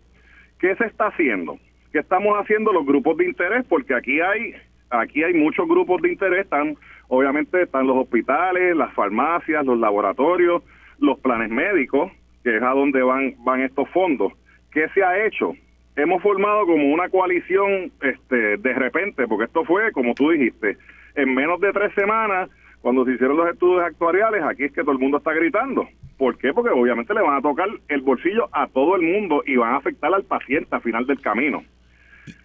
¿Qué 0.58 0.74
se 0.76 0.86
está 0.86 1.08
haciendo? 1.08 1.58
¿Qué 1.92 2.00
estamos 2.00 2.36
haciendo 2.36 2.72
los 2.72 2.84
grupos 2.84 3.16
de 3.16 3.26
interés? 3.26 3.64
Porque 3.68 3.94
aquí 3.94 4.20
hay 4.20 4.54
aquí 4.90 5.22
hay 5.22 5.34
muchos 5.34 5.68
grupos 5.68 6.00
de 6.02 6.12
interés, 6.12 6.44
están 6.44 6.76
obviamente 7.08 7.62
están 7.62 7.86
los 7.86 7.96
hospitales, 7.96 8.76
las 8.76 8.92
farmacias, 8.94 9.64
los 9.64 9.78
laboratorios, 9.78 10.62
los 10.98 11.18
planes 11.18 11.50
médicos, 11.50 12.12
que 12.44 12.56
es 12.56 12.62
a 12.62 12.70
donde 12.70 13.02
van 13.02 13.34
van 13.44 13.60
estos 13.60 13.88
fondos. 13.90 14.32
¿Qué 14.70 14.88
se 14.90 15.02
ha 15.02 15.26
hecho? 15.26 15.54
hemos 16.02 16.22
formado 16.22 16.64
como 16.66 16.92
una 16.92 17.08
coalición 17.08 17.90
este, 18.00 18.56
de 18.56 18.72
repente, 18.72 19.26
porque 19.26 19.46
esto 19.46 19.64
fue, 19.64 19.90
como 19.92 20.14
tú 20.14 20.30
dijiste, 20.30 20.76
en 21.16 21.34
menos 21.34 21.60
de 21.60 21.72
tres 21.72 21.92
semanas, 21.94 22.48
cuando 22.80 23.04
se 23.04 23.12
hicieron 23.12 23.36
los 23.36 23.50
estudios 23.50 23.82
actuariales, 23.82 24.42
aquí 24.44 24.64
es 24.64 24.72
que 24.72 24.82
todo 24.82 24.92
el 24.92 24.98
mundo 24.98 25.18
está 25.18 25.32
gritando. 25.32 25.88
¿Por 26.16 26.38
qué? 26.38 26.52
Porque 26.52 26.70
obviamente 26.70 27.14
le 27.14 27.22
van 27.22 27.36
a 27.36 27.42
tocar 27.42 27.68
el 27.88 28.00
bolsillo 28.02 28.48
a 28.52 28.68
todo 28.68 28.96
el 28.96 29.02
mundo 29.02 29.42
y 29.44 29.56
van 29.56 29.74
a 29.74 29.78
afectar 29.78 30.12
al 30.14 30.24
paciente 30.24 30.74
al 30.74 30.82
final 30.82 31.06
del 31.06 31.20
camino. 31.20 31.64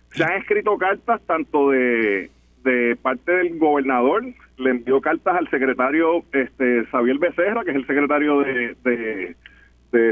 Se 0.09 0.23
han 0.23 0.33
escrito 0.33 0.77
cartas 0.77 1.21
tanto 1.25 1.69
de, 1.69 2.29
de 2.63 2.95
parte 3.01 3.31
del 3.31 3.57
gobernador, 3.57 4.23
le 4.57 4.69
envió 4.69 5.01
cartas 5.01 5.35
al 5.35 5.49
secretario 5.49 6.23
este 6.31 6.85
Xavier 6.85 7.17
Becerra, 7.17 7.63
que 7.63 7.71
es 7.71 7.77
el 7.77 7.87
secretario 7.87 8.39
de, 8.39 8.75
de, 8.83 9.35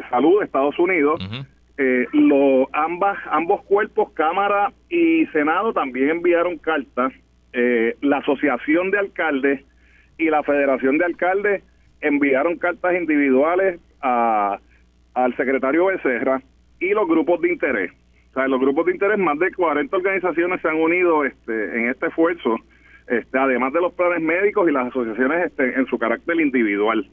Salud 0.09 0.39
de 0.39 0.45
Estados 0.45 0.77
Unidos, 0.77 1.19
eh, 1.77 2.05
lo, 2.13 2.69
ambas, 2.73 3.17
ambos 3.31 3.63
cuerpos, 3.63 4.11
Cámara 4.13 4.71
y 4.89 5.25
Senado, 5.27 5.73
también 5.73 6.09
enviaron 6.09 6.57
cartas. 6.57 7.13
Eh, 7.53 7.95
la 8.01 8.17
Asociación 8.17 8.91
de 8.91 8.99
Alcaldes 8.99 9.65
y 10.17 10.25
la 10.29 10.43
Federación 10.43 10.97
de 10.97 11.05
Alcaldes 11.05 11.63
enviaron 12.01 12.57
cartas 12.57 12.95
individuales 12.95 13.79
a, 14.01 14.59
al 15.15 15.35
secretario 15.35 15.85
Becerra 15.85 16.41
y 16.79 16.89
los 16.89 17.07
grupos 17.07 17.41
de 17.41 17.51
interés. 17.51 17.91
O 18.31 18.33
sea, 18.33 18.47
los 18.47 18.59
grupos 18.59 18.85
de 18.85 18.93
interés, 18.93 19.17
más 19.17 19.37
de 19.39 19.51
40 19.51 19.95
organizaciones 19.95 20.61
se 20.61 20.69
han 20.69 20.77
unido 20.77 21.25
este, 21.25 21.77
en 21.77 21.89
este 21.89 22.07
esfuerzo, 22.07 22.55
este, 23.11 23.37
además 23.37 23.73
de 23.73 23.81
los 23.81 23.93
planes 23.93 24.21
médicos 24.21 24.69
y 24.69 24.71
las 24.71 24.87
asociaciones 24.87 25.47
este, 25.47 25.73
en 25.77 25.85
su 25.87 25.99
carácter 25.99 26.39
individual. 26.39 27.05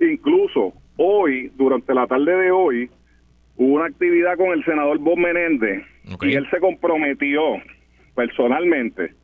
Incluso 0.00 0.72
hoy, 0.96 1.52
durante 1.54 1.94
la 1.94 2.08
tarde 2.08 2.36
de 2.36 2.50
hoy, 2.50 2.90
hubo 3.56 3.76
una 3.76 3.86
actividad 3.86 4.36
con 4.36 4.48
el 4.48 4.64
senador 4.64 4.98
Bob 4.98 5.16
Menéndez 5.16 5.84
y 6.22 6.34
él 6.34 6.44
se 6.50 6.58
comprometió 6.58 7.40
personalmente, 8.16 9.14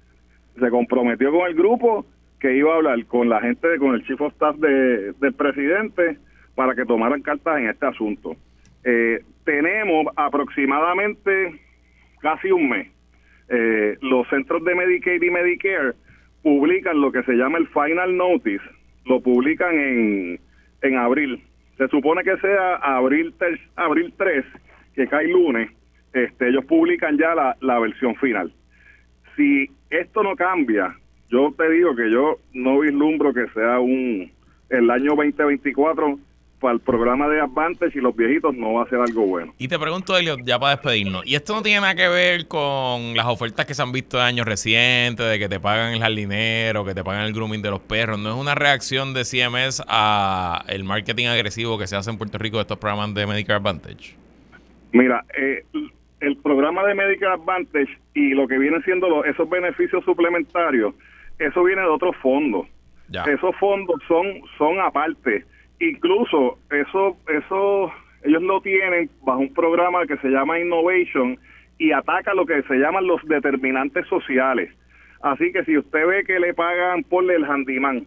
se 0.56 0.71
comprometió 0.71 1.33
con 1.33 1.49
el 1.49 1.54
grupo 1.54 2.06
que 2.38 2.56
iba 2.56 2.73
a 2.73 2.76
hablar 2.76 3.04
con 3.06 3.28
la 3.28 3.40
gente, 3.40 3.76
con 3.80 3.97
el 3.97 4.04
chief 4.04 4.21
of 4.21 4.33
staff 4.35 4.54
del 4.56 5.35
presidente 5.37 6.16
para 6.54 6.76
que 6.76 6.85
tomaran 6.85 7.23
cartas 7.23 7.59
en 7.59 7.71
este 7.71 7.87
asunto. 7.87 8.37
Eh, 8.85 9.21
tenemos 9.44 10.06
aproximadamente 10.14 11.61
casi 12.21 12.52
un 12.52 12.68
mes. 12.68 12.88
Eh, 13.49 13.97
los 14.00 14.28
centros 14.28 14.64
de 14.64 14.76
Medicaid 14.76 15.21
y 15.21 15.30
Medicare 15.30 15.94
publican 16.45 17.01
lo 17.01 17.11
que 17.11 17.25
se 17.25 17.33
llama 17.33 17.59
el 17.59 17.67
Final 17.67 18.17
Notice, 18.17 18.65
lo 19.07 19.21
publican 19.21 19.75
en, 19.75 20.41
en 20.83 20.97
abril 20.97 21.43
se 21.77 21.89
supone 21.89 22.23
que 22.23 22.37
sea 22.39 22.77
abril, 22.77 23.35
abril 23.77 24.15
3, 24.17 24.45
que 24.95 25.09
cae 25.09 25.29
lunes, 25.29 25.71
este, 26.13 26.49
ellos 26.49 26.65
publican 26.67 27.19
ya 27.19 27.35
la, 27.35 27.57
la 27.61 27.79
versión 27.81 28.15
final. 28.17 28.53
Si 29.37 29.69
esto 29.91 30.23
no 30.23 30.37
cambia, 30.37 30.97
yo 31.29 31.53
te 31.57 31.69
digo 31.71 31.97
que 31.97 32.11
yo 32.11 32.39
no 32.53 32.79
vislumbro 32.79 33.33
que 33.33 33.49
sea 33.49 33.81
un 33.81 34.31
el 34.71 34.91
año 34.91 35.15
2024 35.17 36.19
para 36.64 36.76
el 36.76 36.80
programa 36.80 37.28
de 37.28 37.42
Advantage 37.42 37.99
y 37.99 38.00
los 38.00 38.16
viejitos 38.16 38.54
no 38.56 38.73
va 38.73 38.85
a 38.85 38.88
ser 38.88 38.99
algo 38.99 39.26
bueno. 39.26 39.52
Y 39.59 39.68
te 39.68 39.78
pregunto, 39.78 40.16
Elliot, 40.16 40.40
ya 40.44 40.59
para 40.59 40.76
despedirnos, 40.76 41.26
¿y 41.26 41.35
esto 41.35 41.54
no 41.54 41.61
tiene 41.61 41.83
nada 41.83 41.94
que 41.94 42.09
ver 42.09 42.49
con 42.49 43.14
las 43.14 43.26
ofertas 43.26 43.66
que 43.66 43.75
se 43.75 43.83
han 43.83 43.92
visto 43.92 44.16
de 44.16 44.23
años 44.23 44.47
recientes, 44.47 45.28
de 45.28 45.38
que 45.38 45.47
te 45.47 45.61
pagan 45.61 45.92
el 45.92 46.00
jardinero, 46.00 46.83
que 46.87 46.94
te 46.94 47.04
pagan 47.04 47.26
el 47.26 47.35
grooming 47.35 47.61
de 47.61 47.71
los 47.71 47.80
perros? 47.80 48.18
¿No 48.18 48.30
es 48.30 48.37
una 48.37 48.54
reacción 48.54 49.12
de 49.12 49.25
CMS 49.25 49.83
a 49.87 50.64
el 50.68 50.85
marketing 50.85 51.26
agresivo 51.26 51.78
que 51.78 51.87
se 51.87 51.97
hace 51.97 52.11
en 52.11 52.16
Puerto 52.16 52.38
Rico 52.38 52.56
de 52.56 52.62
estos 52.62 52.78
programas 52.78 53.12
de 53.12 53.26
Medicare 53.26 53.59
Advantage? 53.59 54.16
Mira, 54.92 55.23
eh, 55.37 55.66
el 56.21 56.37
programa 56.38 56.83
de 56.85 56.94
Medicare 56.94 57.35
Advantage 57.35 57.99
y 58.14 58.30
lo 58.30 58.49
que 58.49 58.56
viene 58.56 58.80
siendo 58.85 59.23
esos 59.26 59.50
beneficios 59.50 60.02
suplementarios, 60.06 60.94
eso 61.38 61.62
viene 61.62 61.83
de 61.83 61.88
otros 61.88 62.16
fondos. 62.23 62.66
Esos 63.26 63.54
fondos 63.56 64.00
son, 64.09 64.25
son 64.56 64.80
aparte 64.80 65.44
incluso 65.81 66.59
eso, 66.71 67.16
eso 67.28 67.93
ellos 68.25 68.43
lo 68.43 68.61
tienen 68.61 69.11
bajo 69.23 69.40
un 69.40 69.52
programa 69.52 70.07
que 70.07 70.16
se 70.19 70.28
llama 70.28 70.59
Innovation 70.59 71.38
y 71.78 71.93
ataca 71.93 72.35
lo 72.35 72.47
que 72.47 72.62
se 72.62 72.75
llaman 72.76 73.07
los 73.07 73.23
determinantes 73.26 74.07
sociales. 74.09 74.71
Así 75.23 75.52
que 75.52 75.64
si 75.64 75.76
usted 75.76 76.07
ve 76.07 76.25
que 76.25 76.38
le 76.38 76.54
pagan 76.54 77.02
por 77.04 77.31
el 77.31 77.45
handyman, 77.45 78.07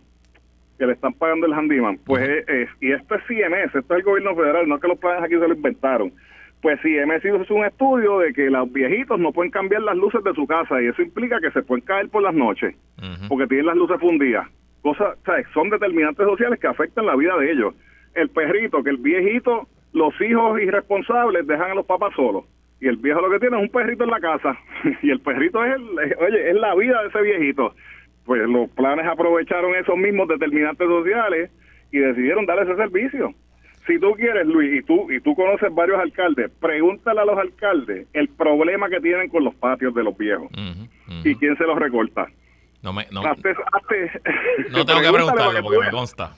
que 0.77 0.86
le 0.86 0.93
están 0.93 1.13
pagando 1.13 1.47
el 1.47 1.53
handyman, 1.53 1.97
pues 2.05 2.45
es, 2.47 2.69
y 2.79 2.91
esto 2.91 3.15
es 3.15 3.24
CMS, 3.25 3.75
esto 3.75 3.93
es 3.93 4.00
el 4.00 4.03
gobierno 4.03 4.36
federal, 4.36 4.67
no 4.67 4.75
es 4.75 4.81
que 4.81 4.88
los 4.88 5.00
planes 5.00 5.24
aquí 5.24 5.33
se 5.33 5.47
lo 5.47 5.53
inventaron. 5.53 6.12
Pues 6.62 6.79
CMS 6.81 7.24
hizo 7.24 7.53
un 7.53 7.65
estudio 7.65 8.19
de 8.19 8.33
que 8.33 8.50
los 8.50 8.71
viejitos 8.71 9.19
no 9.19 9.31
pueden 9.31 9.51
cambiar 9.51 9.83
las 9.83 9.95
luces 9.95 10.24
de 10.24 10.33
su 10.33 10.47
casa 10.47 10.81
y 10.81 10.88
eso 10.88 11.03
implica 11.03 11.39
que 11.39 11.51
se 11.51 11.62
pueden 11.62 11.86
caer 11.86 12.09
por 12.09 12.24
las 12.24 12.33
noches 12.33 12.75
porque 13.27 13.45
tienen 13.45 13.67
las 13.67 13.75
luces 13.75 14.00
fundidas 14.00 14.47
cosas, 14.81 15.17
son 15.53 15.69
determinantes 15.69 16.25
sociales 16.25 16.60
que 16.60 16.67
afectan 16.67 17.05
la 17.05 17.15
vida 17.15 17.36
de 17.38 17.51
ellos. 17.51 17.74
El 18.13 18.29
perrito, 18.29 18.84
que 18.84 18.89
el 18.89 18.98
viejito, 18.98 19.67
los 19.93 20.13
hijos 20.22 20.62
irresponsables 20.62 21.46
dejan 21.46 21.72
a 21.72 21.75
los 21.75 21.86
papás 21.86 22.13
solos. 22.15 22.46
Y 22.79 22.88
el 22.88 22.98
viejo 22.98 23.22
lo 23.22 23.31
que 23.31 23.39
tiene 23.39 23.57
es 23.57 23.63
un 23.63 23.69
perrito 23.69 24.03
en 24.03 24.12
la 24.12 24.19
casa. 24.19 24.57
y 25.01 25.10
el 25.10 25.19
perrito 25.19 25.63
es, 25.63 25.75
el, 25.75 26.15
oye, 26.19 26.50
es 26.50 26.55
la 26.55 26.75
vida 26.75 27.01
de 27.01 27.10
ese 27.10 27.22
viejito. 27.22 27.74
Pues 28.25 28.48
los 28.48 28.69
planes 28.72 29.05
aprovecharon 29.07 29.75
esos 29.75 29.98
mismos 29.98 30.27
determinantes 30.27 30.88
sociales 30.88 31.51
y 31.91 32.00
decidieron 32.00 32.46
darle 32.46 32.63
ese 32.63 32.75
servicio. 32.75 33.34
Si 33.88 33.98
tú 34.00 34.12
quieres, 34.15 34.46
Luis, 34.46 34.81
y 34.81 34.84
tú, 34.84 35.10
y 35.10 35.22
tú 35.22 35.34
conoces 35.34 35.74
varios 35.74 35.98
alcaldes, 36.00 36.51
pregúntale 36.60 37.22
a 37.22 37.25
los 37.25 37.38
alcaldes 37.38 38.05
el 38.13 38.27
problema 38.27 38.89
que 38.89 39.00
tienen 39.00 39.29
con 39.29 39.46
los 39.46 39.55
patios 39.55 39.96
de 39.96 40.03
los 40.03 40.17
viejos 40.17 40.51
y 41.24 41.36
quién 41.36 41.57
se 41.57 41.63
los 41.63 41.79
recorta. 41.79 42.27
No 42.81 42.93
me, 42.93 43.07
no, 43.12 43.24
no 44.72 44.86
tengo 44.86 45.01
que 45.01 45.12
preguntarle 45.12 45.62
porque 45.62 45.79
me 45.79 45.91
consta. 45.91 46.31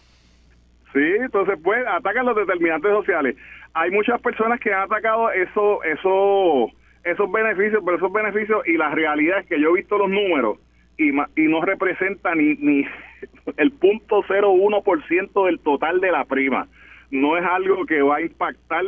Sí, 0.94 1.14
entonces 1.20 1.60
pues 1.64 1.86
atacan 1.88 2.26
los 2.26 2.36
determinantes 2.36 2.92
sociales. 2.92 3.36
Hay 3.74 3.92
muchas 3.92 4.20
personas 4.22 4.60
que 4.60 4.74
han 4.74 4.84
atacado 4.84 5.32
eso, 5.32 5.84
eso, 5.84 6.72
esos 7.04 7.32
beneficios, 7.32 7.82
pero 7.86 7.98
esos 7.98 8.12
beneficios 8.12 8.66
y 8.68 8.78
la 8.78 8.90
realidad 8.90 9.40
es 9.40 9.48
que 9.48 9.60
yo 9.60 9.70
he 9.70 9.74
visto 9.74 9.98
los 9.98 10.10
números 10.10 10.58
y, 10.98 11.10
y 11.10 11.48
no 11.48 11.62
representa 11.62 12.34
ni, 12.34 12.56
ni, 12.56 12.86
el 13.58 13.72
punto 13.72 14.24
01% 14.24 15.46
del 15.46 15.60
total 15.60 16.02
de 16.02 16.12
la 16.12 16.26
prima. 16.26 16.68
No 17.12 17.38
es 17.38 17.46
algo 17.46 17.86
que 17.86 18.02
va 18.02 18.18
a 18.18 18.22
impactar 18.22 18.86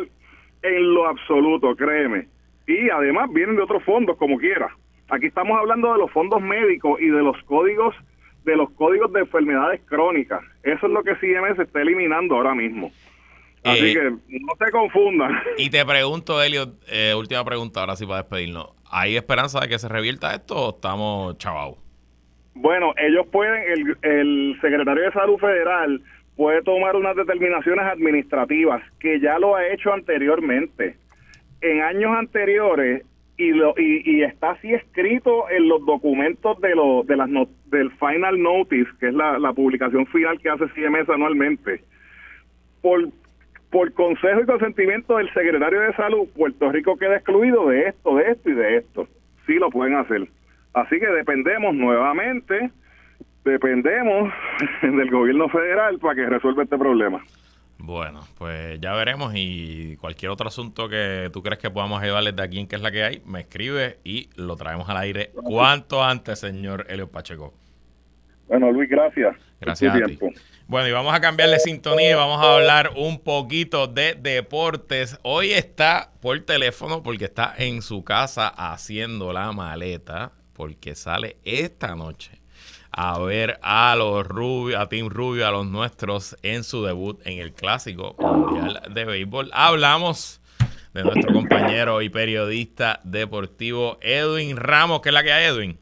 en 0.62 0.94
lo 0.94 1.08
absoluto, 1.08 1.76
créeme. 1.76 2.28
Y 2.68 2.90
además 2.90 3.30
vienen 3.32 3.56
de 3.56 3.64
otros 3.64 3.84
fondos, 3.84 4.18
como 4.18 4.38
quiera. 4.38 4.76
Aquí 5.12 5.28
estamos 5.28 5.60
hablando 5.60 5.92
de 5.92 6.00
los 6.00 6.10
fondos 6.12 6.42
médicos 6.42 7.00
y 7.02 7.08
de 7.08 7.22
los 7.22 7.38
códigos 7.44 7.94
de 8.46 8.56
los 8.56 8.72
códigos 8.72 9.14
de 9.14 9.20
enfermedades 9.20 9.82
crónicas. 9.86 10.42
Eso 10.64 10.88
es 10.88 10.92
lo 10.92 11.04
que 11.04 11.14
CMS 11.18 11.60
está 11.60 11.82
eliminando 11.82 12.36
ahora 12.36 12.56
mismo. 12.56 12.92
Así 13.64 13.92
Eh, 13.92 13.94
que 13.94 14.40
no 14.40 14.54
se 14.58 14.72
confundan. 14.72 15.38
Y 15.58 15.70
te 15.70 15.86
pregunto, 15.86 16.42
Elliot, 16.42 16.70
eh, 16.92 17.14
última 17.16 17.46
pregunta, 17.46 17.82
ahora 17.82 17.96
sí 17.96 18.08
para 18.08 18.24
despedirnos. 18.24 18.70
¿Hay 18.90 19.16
esperanza 19.16 19.60
de 19.60 19.68
que 19.68 19.78
se 19.78 19.88
revierta 19.90 20.34
esto 20.34 20.56
o 20.56 20.70
estamos 20.76 21.38
chavados? 21.38 21.78
Bueno, 22.56 22.94
ellos 22.98 23.28
pueden, 23.32 23.62
el, 23.72 23.98
el 24.02 24.58
secretario 24.60 25.04
de 25.04 25.12
Salud 25.12 25.38
Federal 25.38 26.02
puede 26.36 26.64
tomar 26.64 26.96
unas 26.96 27.16
determinaciones 27.16 27.86
administrativas 27.86 28.82
que 29.00 29.20
ya 29.20 29.38
lo 29.38 29.56
ha 29.56 29.68
hecho 29.68 29.94
anteriormente. 29.94 30.98
En 31.62 31.82
años 31.82 32.12
anteriores, 32.18 33.04
y, 33.44 33.52
lo, 33.52 33.74
y, 33.78 34.02
y 34.06 34.24
está 34.24 34.52
así 34.52 34.74
escrito 34.74 35.50
en 35.50 35.68
los 35.68 35.86
documentos 35.86 36.60
de, 36.62 36.76
lo, 36.76 37.04
de 37.04 37.16
las 37.18 37.30
no- 37.30 37.48
del 37.68 37.92
Final 37.92 38.42
Notice, 38.42 38.90
que 39.00 39.08
es 39.08 39.14
la, 39.14 39.40
la 39.40 39.54
publicación 39.54 40.06
final 40.08 40.40
que 40.40 40.50
hace 40.50 40.68
CMS 40.70 41.10
anualmente, 41.10 41.82
por, 42.82 43.08
por 43.70 43.94
consejo 43.94 44.42
y 44.42 44.46
consentimiento 44.46 45.18
del 45.18 45.32
secretario 45.34 45.80
de 45.82 45.94
Salud, 45.94 46.28
Puerto 46.36 46.72
Rico 46.72 46.98
queda 46.98 47.16
excluido 47.18 47.68
de 47.70 47.88
esto, 47.90 48.16
de 48.16 48.32
esto 48.32 48.50
y 48.50 48.54
de 48.54 48.78
esto. 48.78 49.08
Sí 49.48 49.54
lo 49.56 49.70
pueden 49.70 49.96
hacer. 49.96 50.28
Así 50.74 51.00
que 51.00 51.08
dependemos 51.08 51.74
nuevamente, 51.76 52.70
dependemos 53.44 54.32
del 54.82 55.10
gobierno 55.10 55.50
federal 55.50 56.00
para 56.00 56.16
que 56.16 56.26
resuelva 56.28 56.64
este 56.64 56.78
problema. 56.78 57.22
Bueno, 57.84 58.22
pues 58.38 58.80
ya 58.80 58.94
veremos 58.94 59.34
y 59.36 59.98
cualquier 59.98 60.30
otro 60.32 60.48
asunto 60.48 60.88
que 60.88 61.32
tú 61.34 61.42
crees 61.42 61.58
que 61.58 61.72
podamos 61.72 62.02
ayudarles 62.02 62.36
de 62.36 62.44
aquí 62.44 62.60
en 62.60 62.68
qué 62.68 62.76
es 62.76 62.82
la 62.82 62.92
que 62.92 63.04
hay, 63.04 63.22
me 63.26 63.42
escribe 63.42 63.98
y 64.04 64.30
lo 64.36 64.56
traemos 64.56 64.88
al 64.88 64.98
aire 64.98 65.32
cuanto 65.34 66.04
antes, 66.04 66.40
señor 66.40 66.86
Elio 66.90 67.10
Pacheco. 67.10 67.56
Bueno, 68.48 68.72
Luis, 68.72 68.88
gracias. 68.88 69.36
Gracias 69.60 69.96
a 69.96 70.06
ti. 70.06 70.20
Bueno, 70.68 70.88
y 70.88 70.92
vamos 70.92 71.14
a 71.14 71.22
cambiarle 71.22 71.58
sintonía 71.58 72.12
y 72.12 72.14
vamos 72.14 72.40
a 72.40 72.56
hablar 72.56 72.92
un 72.96 73.20
poquito 73.20 73.88
de 73.88 74.14
deportes. 74.14 75.18
Hoy 75.24 75.52
está 75.52 76.12
por 76.22 76.40
teléfono 76.42 77.02
porque 77.02 77.26
está 77.26 77.56
en 77.58 77.82
su 77.82 78.04
casa 78.04 78.48
haciendo 78.48 79.34
la 79.34 79.52
maleta 79.54 80.34
porque 80.54 80.94
sale 80.94 81.38
esta 81.44 81.96
noche 81.96 82.41
a 82.92 83.20
ver 83.20 83.60
a 83.62 83.96
los 83.96 84.28
Rubio, 84.28 84.80
a 84.80 84.90
Team 84.90 85.10
Rubio, 85.10 85.48
a 85.48 85.52
los 85.52 85.66
nuestros 85.66 86.36
en 86.44 86.64
su 86.64 86.84
debut 86.84 87.20
en 87.26 87.40
el 87.40 87.54
Clásico 87.54 88.16
Mundial 88.20 88.82
de 88.94 89.06
Béisbol. 89.06 89.50
Hablamos 89.54 90.42
de 90.94 91.04
nuestro 91.04 91.34
compañero 91.34 92.02
y 92.02 92.10
periodista 92.10 93.00
deportivo 93.04 93.98
Edwin 94.02 94.58
Ramos, 94.58 95.02
que 95.02 95.10
es 95.10 95.14
la 95.14 95.24
que 95.24 95.32
hay, 95.32 95.46
Edwin. 95.46 95.81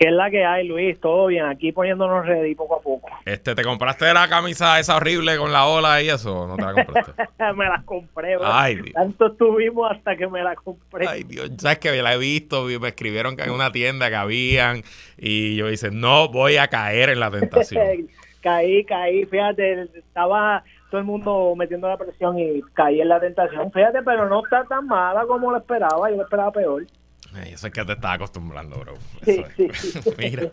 ¿Qué 0.00 0.08
es 0.08 0.14
la 0.14 0.30
que 0.30 0.42
hay, 0.42 0.66
Luis? 0.66 0.98
Todo 0.98 1.26
bien, 1.26 1.44
aquí 1.44 1.72
poniéndonos 1.72 2.24
ready 2.24 2.54
poco 2.54 2.76
a 2.76 2.80
poco. 2.80 3.10
Este, 3.26 3.54
¿te 3.54 3.62
compraste 3.62 4.10
la 4.14 4.30
camisa 4.30 4.80
esa 4.80 4.96
horrible 4.96 5.36
con 5.36 5.52
la 5.52 5.66
ola 5.66 6.00
y 6.00 6.08
eso? 6.08 6.46
¿No 6.46 6.56
te 6.56 6.62
la 6.62 6.72
compraste? 6.72 7.12
me 7.54 7.66
la 7.66 7.82
compré, 7.84 8.38
bro. 8.38 8.46
Ay, 8.50 8.76
Dios. 8.76 8.94
Tanto 8.94 9.26
estuvimos 9.26 9.92
hasta 9.92 10.16
que 10.16 10.26
me 10.26 10.42
la 10.42 10.54
compré. 10.54 11.06
Ay, 11.06 11.24
Dios, 11.24 11.50
sabes 11.58 11.80
que 11.80 12.00
la 12.00 12.14
he 12.14 12.18
visto, 12.18 12.64
me 12.80 12.88
escribieron 12.88 13.36
que 13.36 13.42
en 13.42 13.50
una 13.50 13.72
tienda 13.72 14.08
que 14.08 14.16
habían 14.16 14.80
y 15.18 15.56
yo 15.56 15.68
hice, 15.68 15.90
no 15.90 16.28
voy 16.28 16.56
a 16.56 16.68
caer 16.68 17.10
en 17.10 17.20
la 17.20 17.30
tentación. 17.30 18.08
caí, 18.40 18.82
caí, 18.84 19.26
fíjate, 19.26 19.82
estaba 19.98 20.64
todo 20.90 20.98
el 20.98 21.06
mundo 21.06 21.52
metiendo 21.54 21.88
la 21.88 21.98
presión 21.98 22.38
y 22.38 22.62
caí 22.72 23.02
en 23.02 23.08
la 23.10 23.20
tentación, 23.20 23.70
fíjate, 23.70 24.02
pero 24.02 24.30
no 24.30 24.42
está 24.42 24.64
tan 24.64 24.86
mala 24.86 25.26
como 25.26 25.50
lo 25.50 25.58
esperaba, 25.58 26.08
yo 26.08 26.16
lo 26.16 26.22
esperaba 26.22 26.52
peor. 26.52 26.86
Eso 27.46 27.66
es 27.66 27.72
que 27.72 27.84
te 27.84 27.92
estás 27.92 28.14
acostumbrando, 28.14 28.76
bro. 28.78 28.94
Sí, 29.24 29.44
Eso 29.58 29.98
es. 30.10 30.16
Mira, 30.18 30.50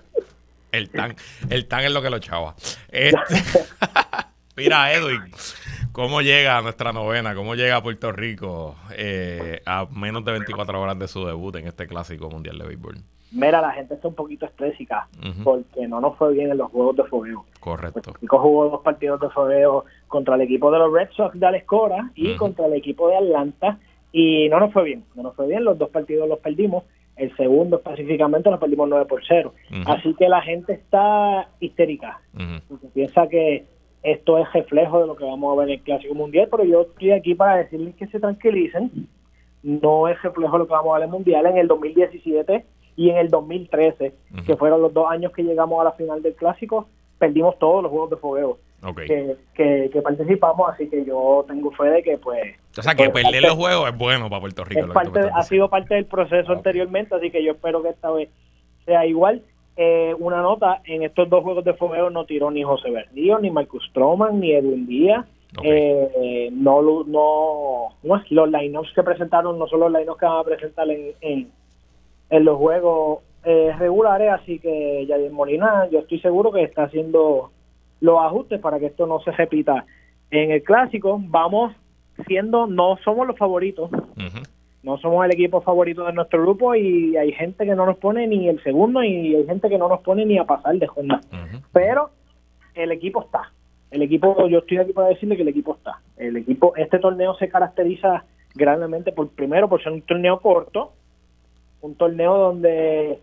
el 0.72 0.90
tan, 0.90 1.16
el 1.50 1.68
tan 1.68 1.82
es 1.84 1.92
lo 1.92 2.02
que 2.02 2.10
lo 2.10 2.18
echaba. 2.18 2.56
Este- 2.90 3.18
Mira, 4.56 4.92
Edwin, 4.92 5.22
¿cómo 5.92 6.22
llega 6.22 6.58
a 6.58 6.62
nuestra 6.64 6.92
novena? 6.92 7.36
¿Cómo 7.36 7.54
llega 7.54 7.76
a 7.76 7.84
Puerto 7.84 8.12
Rico 8.12 8.76
eh, 8.92 9.62
a 9.68 9.86
menos 9.92 10.26
de 10.26 10.32
24 10.32 10.82
horas 10.82 10.98
de 10.98 11.08
su 11.08 11.24
debut 11.26 11.56
en 11.58 11.68
este 11.68 11.86
clásico 11.86 12.28
mundial 12.30 12.58
de 12.58 12.66
béisbol? 12.66 12.98
Mira, 13.34 13.62
la 13.62 13.72
gente 13.74 13.94
está 13.94 14.08
un 14.08 14.16
poquito 14.16 14.48
estrésica 14.48 15.08
Ujú. 15.20 15.44
porque 15.44 15.88
no 15.88 16.02
nos 16.02 16.18
fue 16.18 16.34
bien 16.34 16.50
en 16.50 16.58
los 16.58 16.72
juegos 16.72 16.96
de 16.96 17.04
fogueo. 17.04 17.46
Correcto. 17.60 18.02
Puerto 18.02 18.14
Rico 18.20 18.40
jugó 18.40 18.70
dos 18.70 18.82
partidos 18.82 19.20
de 19.22 19.30
fogueo 19.30 19.86
contra 20.08 20.34
el 20.36 20.42
equipo 20.42 20.72
de 20.72 20.80
los 20.80 20.92
Red 20.92 21.10
Sox 21.16 21.40
de 21.40 21.46
Alex 21.46 21.66
Cora 21.68 22.10
y 22.16 22.30
Ujú. 22.32 22.38
contra 22.40 22.66
el 22.66 22.74
equipo 22.74 23.10
de 23.10 23.18
Atlanta 23.18 23.78
y 24.12 24.50
no 24.50 24.60
nos 24.60 24.74
fue 24.74 24.84
bien, 24.84 25.04
no 25.16 25.24
nos 25.24 25.36
fue 25.36 25.48
bien, 25.48 25.64
los 25.64 25.78
dos 25.78 25.90
partidos 25.90 26.28
los 26.28 26.40
perdimos, 26.40 26.84
el 27.16 27.36
segundo 27.36 27.78
específicamente 27.78 28.50
lo 28.50 28.60
perdimos 28.60 28.88
9 28.90 29.06
por 29.06 29.22
0. 29.28 29.54
Ujú. 29.72 29.92
Así 29.92 30.14
que 30.14 30.30
la 30.30 30.42
gente 30.42 30.74
está 30.74 31.50
histérica, 31.60 32.22
porque 32.70 32.88
piensa 32.94 33.28
que 33.28 33.66
esto 34.04 34.38
es 34.38 34.52
reflejo 34.54 35.02
de 35.02 35.08
lo 35.08 35.16
que 35.16 35.26
vamos 35.26 35.52
a 35.52 35.60
ver 35.60 35.70
en 35.70 35.80
el 35.80 35.84
Clásico 35.84 36.14
Mundial, 36.14 36.48
pero 36.50 36.64
yo 36.64 36.82
estoy 36.82 37.12
aquí 37.12 37.36
para 37.36 37.58
decirles 37.58 37.96
que 37.96 38.08
se 38.08 38.20
tranquilicen, 38.20 39.08
no 39.64 40.08
es 40.08 40.22
reflejo 40.22 40.54
de 40.54 40.60
lo 40.60 40.68
que 40.68 40.74
vamos 40.74 40.92
a 40.92 41.00
ver 41.00 41.04
en 41.04 41.10
el 41.10 41.14
Mundial 41.14 41.46
en 41.48 41.58
el 41.58 41.68
2017 41.68 42.66
y 42.96 43.10
en 43.10 43.18
el 43.18 43.30
2013, 43.30 44.14
Ujú. 44.34 44.44
que 44.46 44.56
fueron 44.56 44.82
los 44.82 44.94
dos 44.94 45.10
años 45.10 45.32
que 45.32 45.44
llegamos 45.44 45.82
a 45.82 45.86
la 45.86 45.92
final 45.94 46.22
del 46.22 46.36
Clásico, 46.36 46.88
perdimos 47.20 47.58
todos 47.60 47.84
los 47.84 47.92
juegos 47.92 48.12
de 48.12 48.18
fogueo 48.18 48.58
Que, 48.96 49.36
que, 49.56 49.90
que 49.92 50.02
participamos, 50.02 50.70
así 50.70 50.88
que 50.88 51.04
yo 51.04 51.44
tengo 51.48 51.72
fe 51.72 51.86
de 51.90 52.04
que 52.04 52.18
pues 52.20 52.56
O 52.78 52.82
sea, 52.82 52.94
que 52.94 53.10
pues, 53.10 53.24
perder 53.26 53.42
parte- 53.42 53.48
los 53.48 53.56
juegos 53.56 53.90
es 53.90 53.98
bueno 53.98 54.30
para 54.30 54.40
Puerto 54.42 54.64
Rico. 54.64 54.82
es 54.82 54.92
parte, 54.94 55.20
ha 55.34 55.44
sido 55.44 55.68
parte 55.70 55.96
del 55.96 56.06
proceso 56.06 56.52
Ok. 56.52 56.58
anteriormente, 56.60 57.16
así 57.16 57.32
que 57.32 57.44
yo 57.44 57.54
espero 57.54 57.82
que 57.82 57.90
esta 57.90 58.12
vez 58.12 58.30
sea 58.86 59.06
igual. 59.06 59.42
Eh, 59.76 60.16
una 60.20 60.42
nota, 60.42 60.82
en 60.86 61.04
estos 61.04 61.28
dos 61.30 61.44
juegos 61.44 61.64
de 61.66 61.74
fogueo 61.74 62.10
no 62.12 62.26
tiró 62.26 62.50
ni 62.52 62.64
José 62.64 62.90
Berrío, 62.92 63.40
ni 63.40 63.50
Marcus 63.52 63.84
Stroman, 63.90 64.40
ni 64.40 64.52
Edwin 64.54 64.88
Díaz. 64.88 65.26
Ok. 65.58 65.64
Eh, 65.66 66.50
no, 66.52 66.82
no, 66.82 67.04
no 68.04 68.22
los 68.30 68.50
lineups 68.52 68.94
que 68.94 69.04
presentaron 69.04 69.58
no 69.58 69.68
son 69.68 69.80
los 69.82 69.92
lineups 69.92 70.20
que 70.20 70.26
van 70.26 70.40
a 70.40 70.44
presentar 70.44 70.90
en, 70.90 71.14
en, 71.22 71.52
en 72.30 72.46
los 72.46 72.58
juegos 72.58 73.20
eh, 73.44 73.74
regulares, 73.80 74.30
así 74.32 74.60
que 74.60 75.06
Yadier 75.08 75.32
Molina, 75.32 75.88
yo 75.90 76.00
estoy 76.00 76.20
seguro 76.20 76.52
que 76.52 76.64
está 76.64 76.84
haciendo 76.84 77.52
los 78.00 78.20
ajustes 78.20 78.60
para 78.60 78.80
que 78.80 78.88
esto 78.88 79.08
no 79.08 79.20
se 79.22 79.32
repita 79.32 79.86
en 80.32 80.52
el 80.52 80.64
clásico. 80.64 81.20
Vamos 81.22 81.74
siendo, 82.26 82.68
no 82.68 82.98
somos 83.04 83.28
los 83.28 83.38
favoritos, 83.38 83.90
no 84.84 84.98
somos 84.98 85.26
el 85.26 85.32
equipo 85.32 85.62
favorito 85.62 86.06
de 86.06 86.14
nuestro 86.14 86.42
grupo 86.42 86.76
y 86.76 87.16
hay 87.18 87.32
gente 87.32 87.66
que 87.66 87.76
no 87.76 87.86
nos 87.86 87.98
pone 87.98 88.28
ni 88.28 88.48
el 88.48 88.62
segundo 88.64 89.04
y 89.04 89.36
hay 89.36 89.46
gente 89.46 89.70
que 89.70 89.78
no 89.78 89.90
nos 89.90 90.02
pone 90.02 90.26
ni 90.26 90.38
a 90.38 90.46
pasar 90.46 90.76
de 90.76 90.88
jornada. 90.88 91.22
Pero 91.72 92.10
el 92.74 92.92
equipo 92.92 93.22
está. 93.22 93.52
El 93.92 94.02
equipo, 94.02 94.48
yo 94.48 94.60
estoy 94.60 94.78
aquí 94.78 94.94
para 94.94 95.10
decirle 95.10 95.36
que 95.36 95.44
el 95.44 95.48
equipo 95.48 95.76
está. 95.76 96.02
El 96.18 96.38
equipo, 96.38 96.76
este 96.76 97.00
torneo 97.00 97.36
se 97.36 97.48
caracteriza 97.48 98.26
grandemente 98.56 99.12
por 99.12 99.30
primero 99.30 99.70
por 99.70 99.82
ser 99.82 99.94
un 99.94 100.02
torneo 100.02 100.40
corto, 100.40 100.92
un 101.82 101.96
torneo 101.96 102.38
donde 102.38 103.20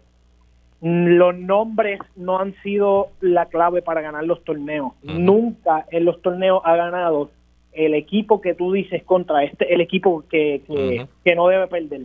los 0.84 1.34
nombres 1.34 1.98
no 2.14 2.38
han 2.38 2.54
sido 2.62 3.08
la 3.22 3.46
clave 3.46 3.80
para 3.80 4.02
ganar 4.02 4.24
los 4.24 4.44
torneos. 4.44 4.92
Nunca 5.02 5.86
en 5.90 6.04
los 6.04 6.20
torneos 6.20 6.60
ha 6.62 6.76
ganado 6.76 7.30
el 7.72 7.94
equipo 7.94 8.42
que 8.42 8.52
tú 8.52 8.70
dices 8.70 9.02
contra 9.02 9.44
este, 9.44 9.72
el 9.72 9.80
equipo 9.80 10.24
que, 10.28 10.60
que, 10.66 11.06
que 11.24 11.34
no 11.34 11.48
debe 11.48 11.68
perder. 11.68 12.02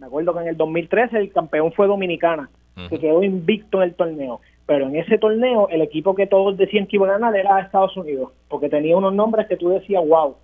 Me 0.00 0.06
acuerdo 0.06 0.34
que 0.34 0.40
en 0.40 0.48
el 0.48 0.56
2013 0.56 1.16
el 1.16 1.32
campeón 1.32 1.72
fue 1.72 1.86
Dominicana, 1.86 2.50
que 2.90 2.98
quedó 2.98 3.22
invicto 3.22 3.78
en 3.78 3.90
el 3.90 3.94
torneo. 3.94 4.40
Pero 4.66 4.88
en 4.88 4.96
ese 4.96 5.18
torneo, 5.18 5.68
el 5.68 5.80
equipo 5.80 6.16
que 6.16 6.26
todos 6.26 6.56
decían 6.56 6.88
que 6.88 6.96
iba 6.96 7.06
a 7.06 7.12
ganar 7.12 7.36
era 7.36 7.60
Estados 7.60 7.96
Unidos, 7.96 8.32
porque 8.48 8.68
tenía 8.68 8.96
unos 8.96 9.14
nombres 9.14 9.46
que 9.46 9.56
tú 9.56 9.68
decías, 9.68 10.02
wow. 10.04 10.34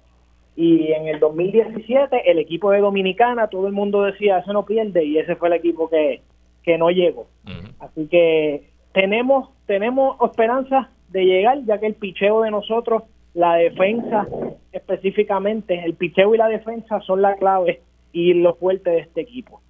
Y 0.54 0.92
en 0.92 1.08
el 1.08 1.18
2017, 1.18 2.30
el 2.30 2.38
equipo 2.38 2.70
de 2.70 2.78
Dominicana, 2.78 3.48
todo 3.48 3.66
el 3.66 3.72
mundo 3.72 4.04
decía, 4.04 4.38
ese 4.38 4.52
no 4.52 4.64
pierde, 4.64 5.04
y 5.04 5.18
ese 5.18 5.34
fue 5.34 5.48
el 5.48 5.54
equipo 5.54 5.90
que, 5.90 6.20
que 6.62 6.78
no 6.78 6.90
llegó. 6.90 7.26
Así 7.80 8.06
que 8.08 8.70
tenemos, 8.92 9.50
tenemos 9.66 10.16
esperanza 10.22 10.90
de 11.08 11.24
llegar, 11.24 11.64
ya 11.64 11.78
que 11.78 11.86
el 11.86 11.94
picheo 11.94 12.42
de 12.42 12.50
nosotros, 12.50 13.02
la 13.34 13.54
defensa 13.54 14.26
específicamente, 14.72 15.82
el 15.84 15.94
picheo 15.94 16.34
y 16.34 16.38
la 16.38 16.48
defensa 16.48 17.00
son 17.00 17.22
la 17.22 17.36
clave 17.36 17.80
y 18.12 18.34
lo 18.34 18.54
fuerte 18.54 18.90
de 18.90 18.98
este 19.00 19.20
equipo. 19.22 19.60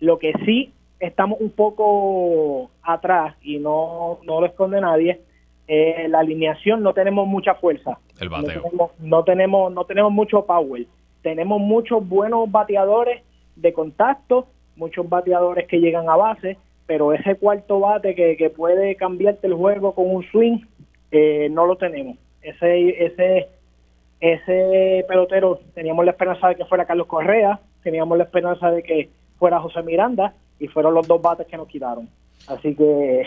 Lo 0.00 0.18
que 0.18 0.32
sí 0.44 0.72
estamos 1.00 1.40
un 1.40 1.50
poco 1.50 2.70
atrás 2.82 3.36
y 3.42 3.58
no, 3.58 4.18
no 4.24 4.40
lo 4.40 4.46
esconde 4.46 4.80
nadie, 4.80 5.20
eh, 5.66 6.06
la 6.08 6.20
alineación 6.20 6.82
no 6.82 6.92
tenemos 6.92 7.26
mucha 7.26 7.54
fuerza. 7.54 7.98
El 8.20 8.28
No 8.28 8.36
bateo. 8.42 8.62
tenemos, 8.62 8.90
no 8.98 9.24
tenemos, 9.24 9.72
no 9.72 9.84
tenemos 9.84 10.12
mucho 10.12 10.44
power. 10.46 10.86
Tenemos 11.22 11.60
muchos 11.60 12.06
buenos 12.06 12.50
bateadores 12.50 13.22
de 13.56 13.72
contacto, 13.72 14.48
muchos 14.76 15.08
bateadores 15.08 15.66
que 15.66 15.80
llegan 15.80 16.08
a 16.08 16.16
base, 16.16 16.56
pero 16.86 17.12
ese 17.12 17.36
cuarto 17.36 17.80
bate 17.80 18.14
que, 18.14 18.36
que 18.36 18.50
puede 18.50 18.94
cambiarte 18.96 19.46
el 19.46 19.54
juego 19.54 19.94
con 19.94 20.14
un 20.14 20.22
swing, 20.24 20.58
Eh, 21.16 21.48
no 21.48 21.64
lo 21.64 21.76
tenemos. 21.76 22.16
Ese, 22.42 23.04
ese, 23.06 23.46
ese 24.18 25.04
pelotero 25.06 25.60
teníamos 25.72 26.04
la 26.04 26.10
esperanza 26.10 26.48
de 26.48 26.56
que 26.56 26.64
fuera 26.64 26.86
Carlos 26.86 27.06
Correa, 27.06 27.60
teníamos 27.84 28.18
la 28.18 28.24
esperanza 28.24 28.72
de 28.72 28.82
que 28.82 29.10
fuera 29.38 29.60
José 29.60 29.80
Miranda 29.84 30.34
y 30.58 30.66
fueron 30.66 30.92
los 30.92 31.06
dos 31.06 31.22
bates 31.22 31.46
que 31.46 31.56
nos 31.56 31.68
quitaron. 31.68 32.08
Así 32.48 32.74
que 32.74 33.22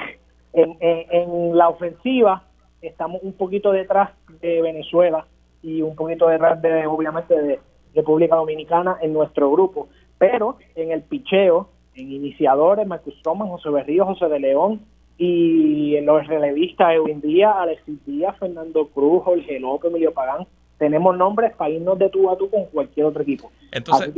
en, 0.51 0.75
en 0.81 1.57
la 1.57 1.69
ofensiva 1.69 2.43
estamos 2.81 3.23
un 3.23 3.31
poquito 3.31 3.71
detrás 3.71 4.09
de 4.41 4.61
Venezuela 4.61 5.25
y 5.63 5.81
un 5.81 5.95
poquito 5.95 6.27
detrás 6.27 6.61
de, 6.61 6.85
obviamente, 6.87 7.41
de 7.41 7.59
República 7.95 8.35
Dominicana 8.35 8.97
en 9.01 9.13
nuestro 9.13 9.49
grupo. 9.49 9.87
Pero 10.17 10.57
en 10.75 10.91
el 10.91 11.01
picheo, 11.01 11.69
en 11.95 12.11
iniciadores, 12.11 12.87
Marcus 12.87 13.19
Thomas, 13.23 13.49
José 13.49 13.69
Berrío, 13.69 14.05
José 14.05 14.27
de 14.27 14.39
León 14.39 14.81
y 15.17 15.95
en 15.95 16.05
los 16.05 16.25
relevistas, 16.27 16.93
Edwin 16.93 17.21
Díaz, 17.21 17.55
Alexis 17.57 18.05
Díaz, 18.05 18.37
Fernando 18.37 18.87
Cruz, 18.87 19.23
Jorge 19.23 19.59
López, 19.59 19.89
Emilio 19.89 20.13
Pagán, 20.13 20.47
tenemos 20.77 21.17
nombres 21.17 21.55
para 21.55 21.71
irnos 21.71 21.97
de 21.97 22.09
tú 22.09 22.29
a 22.29 22.37
tú 22.37 22.49
con 22.49 22.65
cualquier 22.65 23.07
otro 23.07 23.23
equipo. 23.23 23.51
Entonces, 23.71 24.13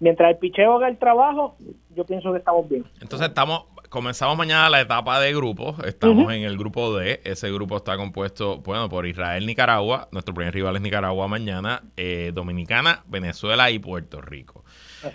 mientras 0.00 0.30
el 0.30 0.36
picheo 0.36 0.74
haga 0.74 0.88
el 0.88 0.98
trabajo, 0.98 1.56
yo 1.96 2.04
pienso 2.04 2.30
que 2.32 2.38
estamos 2.38 2.68
bien. 2.68 2.84
Entonces 3.00 3.28
estamos 3.28 3.64
comenzamos 3.88 4.36
mañana 4.36 4.68
la 4.70 4.80
etapa 4.80 5.20
de 5.20 5.34
grupos. 5.34 5.78
Estamos 5.84 6.32
en 6.32 6.42
el 6.42 6.56
grupo 6.56 6.96
D. 6.96 7.20
Ese 7.24 7.50
grupo 7.50 7.76
está 7.76 7.96
compuesto, 7.96 8.58
bueno, 8.58 8.88
por 8.88 9.06
Israel, 9.06 9.46
Nicaragua. 9.46 10.08
Nuestro 10.12 10.34
primer 10.34 10.54
rival 10.54 10.76
es 10.76 10.82
Nicaragua 10.82 11.28
mañana. 11.28 11.82
Eh, 11.96 12.32
Dominicana, 12.34 13.02
Venezuela 13.06 13.70
y 13.70 13.78
Puerto 13.78 14.20
Rico. 14.20 14.64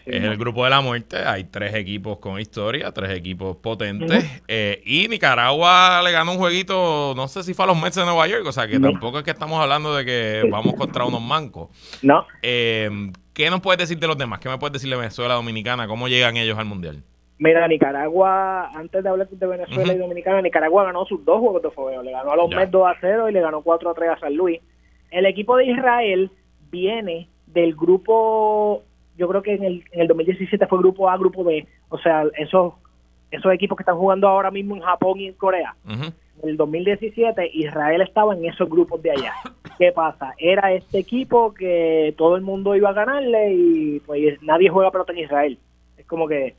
Es 0.05 0.23
el 0.23 0.37
grupo 0.37 0.63
de 0.63 0.69
la 0.69 0.81
muerte. 0.81 1.17
Hay 1.17 1.45
tres 1.45 1.73
equipos 1.75 2.17
con 2.19 2.39
historia, 2.39 2.91
tres 2.91 3.11
equipos 3.11 3.57
potentes. 3.57 4.41
Eh, 4.47 4.81
y 4.85 5.07
Nicaragua 5.07 6.01
le 6.03 6.11
ganó 6.11 6.33
un 6.33 6.37
jueguito, 6.37 7.13
no 7.15 7.27
sé 7.27 7.43
si 7.43 7.53
fue 7.53 7.65
a 7.65 7.67
los 7.67 7.81
Mets 7.81 7.95
de 7.95 8.05
Nueva 8.05 8.27
York. 8.27 8.45
O 8.45 8.51
sea 8.51 8.67
que 8.67 8.79
tampoco 8.79 9.19
es 9.19 9.23
que 9.23 9.31
estamos 9.31 9.61
hablando 9.61 9.95
de 9.95 10.05
que 10.05 10.43
vamos 10.49 10.73
contra 10.75 11.05
unos 11.05 11.21
mancos. 11.21 11.69
No. 12.01 12.25
Eh, 12.41 12.89
¿Qué 13.33 13.49
nos 13.49 13.61
puedes 13.61 13.79
decir 13.79 13.97
de 13.97 14.07
los 14.07 14.17
demás? 14.17 14.39
¿Qué 14.39 14.49
me 14.49 14.57
puedes 14.57 14.73
decir 14.73 14.89
de 14.89 14.95
Venezuela, 14.95 15.33
Dominicana? 15.33 15.87
¿Cómo 15.87 16.07
llegan 16.07 16.37
ellos 16.37 16.57
al 16.57 16.65
Mundial? 16.65 17.01
Mira, 17.39 17.67
Nicaragua, 17.67 18.69
antes 18.75 19.03
de 19.03 19.09
hablar 19.09 19.27
de 19.27 19.47
Venezuela 19.47 19.93
y 19.93 19.97
Dominicana, 19.97 20.41
Nicaragua 20.41 20.85
ganó 20.85 21.05
sus 21.05 21.25
dos 21.25 21.39
juegos 21.39 21.63
de 21.63 21.71
fogueo. 21.71 22.03
Le 22.03 22.11
ganó 22.11 22.31
a 22.31 22.35
los 22.35 22.49
Mets 22.49 22.71
2 22.71 22.87
a 22.87 22.95
0 23.01 23.29
y 23.29 23.33
le 23.33 23.41
ganó 23.41 23.61
4 23.61 23.89
a 23.89 23.93
3 23.93 24.09
a 24.11 24.19
San 24.19 24.35
Luis. 24.35 24.61
El 25.09 25.25
equipo 25.25 25.57
de 25.57 25.65
Israel 25.65 26.31
viene 26.71 27.27
del 27.47 27.75
grupo, 27.75 28.83
yo 29.17 29.27
creo 29.27 29.41
que 29.41 29.53
en 29.53 29.63
el, 29.63 29.83
en 29.91 30.01
el 30.01 30.07
2017 30.07 30.67
fue 30.67 30.79
grupo 30.79 31.09
A, 31.09 31.17
grupo 31.17 31.43
B. 31.43 31.67
O 31.89 31.97
sea, 31.97 32.23
esos, 32.37 32.73
esos 33.31 33.53
equipos 33.53 33.77
que 33.77 33.83
están 33.83 33.97
jugando 33.97 34.27
ahora 34.27 34.51
mismo 34.51 34.75
en 34.75 34.81
Japón 34.81 35.19
y 35.19 35.27
en 35.27 35.33
Corea. 35.33 35.75
En 35.87 36.49
el 36.49 36.57
2017 36.57 37.51
Israel 37.53 38.01
estaba 38.01 38.33
en 38.33 38.45
esos 38.45 38.69
grupos 38.69 39.01
de 39.01 39.11
allá. 39.11 39.33
¿Qué 39.77 39.91
pasa? 39.91 40.33
Era 40.37 40.73
este 40.73 40.99
equipo 40.99 41.53
que 41.53 42.13
todo 42.17 42.35
el 42.35 42.41
mundo 42.41 42.75
iba 42.75 42.89
a 42.89 42.93
ganarle 42.93 43.53
y 43.53 43.99
pues 44.05 44.41
nadie 44.41 44.69
juega 44.69 44.91
pelota 44.91 45.13
en 45.13 45.19
Israel. 45.19 45.59
Es 45.97 46.05
como 46.05 46.27
que 46.27 46.55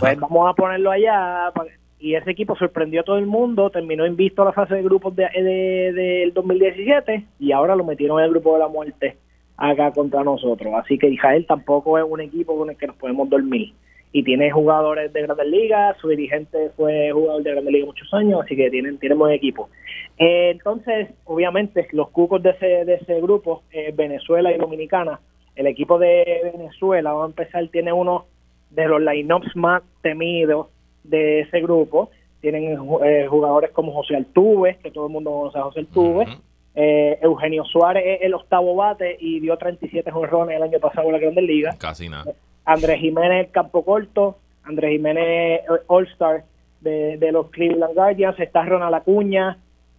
pues 0.00 0.18
vamos 0.18 0.50
a 0.50 0.54
ponerlo 0.54 0.90
allá. 0.90 1.52
Y 1.98 2.14
ese 2.14 2.32
equipo 2.32 2.56
sorprendió 2.56 3.02
a 3.02 3.04
todo 3.04 3.18
el 3.18 3.26
mundo, 3.26 3.70
terminó 3.70 4.04
invisto 4.04 4.42
a 4.42 4.46
la 4.46 4.52
fase 4.52 4.74
de 4.74 4.82
grupos 4.82 5.14
del 5.14 5.28
de, 5.32 5.92
de, 5.92 6.32
2017 6.34 7.24
y 7.38 7.52
ahora 7.52 7.76
lo 7.76 7.84
metieron 7.84 8.18
en 8.18 8.24
el 8.24 8.30
grupo 8.32 8.54
de 8.54 8.58
la 8.58 8.68
muerte 8.68 9.16
acá 9.62 9.92
contra 9.92 10.24
nosotros. 10.24 10.74
Así 10.74 10.98
que 10.98 11.08
Israel 11.08 11.46
tampoco 11.46 11.96
es 11.96 12.04
un 12.06 12.20
equipo 12.20 12.56
con 12.58 12.70
el 12.70 12.76
que 12.76 12.88
nos 12.88 12.96
podemos 12.96 13.30
dormir. 13.30 13.72
Y 14.14 14.22
tiene 14.24 14.50
jugadores 14.50 15.10
de 15.12 15.22
grandes 15.22 15.46
ligas, 15.46 15.96
su 15.98 16.08
dirigente 16.08 16.70
fue 16.76 17.10
jugador 17.12 17.42
de 17.42 17.52
grandes 17.52 17.72
ligas 17.72 17.86
muchos 17.86 18.12
años, 18.12 18.42
así 18.44 18.56
que 18.56 18.68
tienen, 18.70 18.98
tienen 18.98 19.18
buen 19.18 19.32
equipo. 19.32 19.70
Eh, 20.18 20.50
entonces, 20.50 21.08
obviamente, 21.24 21.86
los 21.92 22.10
cucos 22.10 22.42
de 22.42 22.50
ese, 22.50 22.84
de 22.84 22.94
ese 22.94 23.20
grupo, 23.22 23.62
eh, 23.70 23.92
Venezuela 23.96 24.52
y 24.52 24.58
Dominicana, 24.58 25.20
el 25.56 25.66
equipo 25.66 25.98
de 25.98 26.52
Venezuela, 26.52 27.12
vamos 27.12 27.24
a 27.24 27.42
empezar, 27.42 27.68
tiene 27.68 27.92
unos 27.92 28.24
de 28.70 28.88
los 28.88 29.00
lineups 29.00 29.54
más 29.56 29.82
temidos 30.02 30.66
de 31.04 31.40
ese 31.40 31.60
grupo. 31.60 32.10
Tienen 32.40 32.76
eh, 33.04 33.26
jugadores 33.28 33.70
como 33.70 33.92
José 33.92 34.16
Altuve, 34.16 34.78
que 34.82 34.90
todo 34.90 35.06
el 35.06 35.12
mundo 35.12 35.30
conoce 35.30 35.58
a 35.58 35.62
José 35.62 35.80
Altuve. 35.80 36.26
Eh, 36.74 37.18
Eugenio 37.20 37.64
Suárez 37.64 38.02
es 38.06 38.22
el 38.22 38.34
octavo 38.34 38.74
bate 38.74 39.16
y 39.20 39.40
dio 39.40 39.56
37 39.56 40.10
jonrones 40.10 40.56
el 40.56 40.62
año 40.62 40.80
pasado 40.80 41.08
en 41.08 41.12
la 41.12 41.18
Grandes 41.18 41.44
Ligas. 41.44 41.76
Casi 41.76 42.08
nada. 42.08 42.32
Andrés 42.64 43.00
Jiménez, 43.00 43.50
campo 43.50 43.84
corto. 43.84 44.38
Andrés 44.64 44.92
Jiménez, 44.92 45.62
All-Star 45.88 46.44
de, 46.80 47.16
de, 47.18 47.32
los 47.32 47.50
Cleveland 47.50 47.94
Guardians. 47.94 48.38
Está 48.38 48.64
Ronald 48.64 48.94
Acuña. 48.94 49.58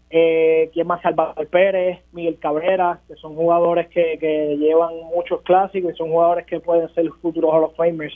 Eh, 0.10 0.70
¿Quién 0.74 0.88
más? 0.88 1.02
Salvador 1.02 1.48
Pérez, 1.48 2.00
Miguel 2.12 2.38
Cabrera, 2.40 3.00
que 3.08 3.16
son 3.16 3.36
jugadores 3.36 3.88
que, 3.88 4.18
que 4.20 4.56
llevan 4.58 4.94
muchos 5.14 5.42
clásicos 5.42 5.94
y 5.94 5.98
son 5.98 6.10
jugadores 6.10 6.46
que 6.46 6.60
pueden 6.60 6.88
ser 6.94 7.10
futuros 7.22 7.52
Hall 7.52 7.64
of 7.64 7.76
Famers 7.76 8.14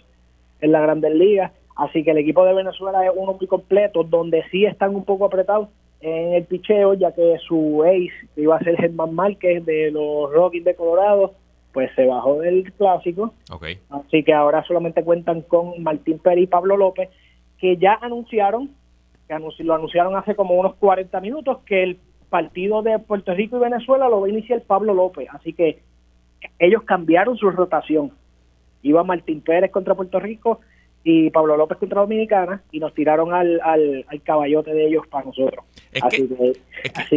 en 0.62 0.72
la 0.72 0.82
Grandes 0.82 1.14
Ligas. 1.14 1.52
Así 1.76 2.04
que 2.04 2.12
el 2.12 2.18
equipo 2.18 2.46
de 2.46 2.54
Venezuela 2.54 3.06
es 3.06 3.12
uno 3.16 3.34
muy 3.34 3.48
completo, 3.48 4.04
donde 4.04 4.44
sí 4.52 4.66
están 4.66 4.96
un 4.96 5.06
poco 5.06 5.26
apretados 5.26 5.70
en 6.02 6.34
el 6.34 6.46
picheo, 6.46 6.94
ya 6.94 7.12
que 7.14 7.38
su 7.48 7.84
ace, 7.84 8.28
iba 8.36 8.56
a 8.56 8.64
ser 8.64 8.78
Germán 8.78 9.16
Márquez 9.16 9.66
de 9.66 9.92
los 9.92 10.32
Rockies 10.32 10.64
de 10.64 10.76
Colorado, 10.76 11.34
pues 11.74 11.90
se 11.96 12.06
bajó 12.06 12.40
del 12.40 12.72
clásico. 12.74 13.34
Okay. 13.52 13.80
Así 13.90 14.24
que 14.24 14.34
ahora 14.34 14.64
solamente 14.64 15.04
cuentan 15.04 15.42
con 15.42 15.82
Martín 15.82 16.20
Pérez 16.20 16.44
y 16.44 16.48
Pablo 16.48 16.78
López, 16.78 17.10
que 17.60 17.78
ya 17.78 17.98
anunciaron, 18.02 18.70
que 19.28 19.64
lo 19.64 19.74
anunciaron 19.74 20.16
hace 20.16 20.36
como 20.36 20.56
unos 20.56 20.76
40 20.76 21.20
minutos, 21.22 21.60
que 21.66 21.84
el 21.84 21.98
partido 22.30 22.82
de 22.82 23.00
Puerto 23.00 23.34
Rico 23.34 23.58
y 23.58 23.62
Venezuela 23.62 24.10
lo 24.10 24.22
va 24.22 24.28
a 24.28 24.30
iniciar 24.30 24.62
Pablo 24.62 24.94
López. 24.94 25.28
Así 25.32 25.54
que 25.54 25.80
ellos 26.60 26.84
cambiaron 26.84 27.38
su 27.38 27.50
rotación 27.50 28.12
iba 28.88 29.04
Martín 29.04 29.42
Pérez 29.42 29.72
contra 29.72 29.96
Puerto 29.96 30.20
Rico 30.20 30.60
y 31.04 31.30
Pablo 31.30 31.56
López 31.56 31.78
contra 31.78 32.02
Dominicana 32.02 32.62
y 32.72 32.80
nos 32.80 32.94
tiraron 32.94 33.34
al, 33.34 33.62
al, 33.64 34.06
caballote 34.24 34.74
de 34.74 34.88
ellos 34.88 35.08
para 35.08 35.26
nosotros. 35.26 35.64
así 36.02 36.28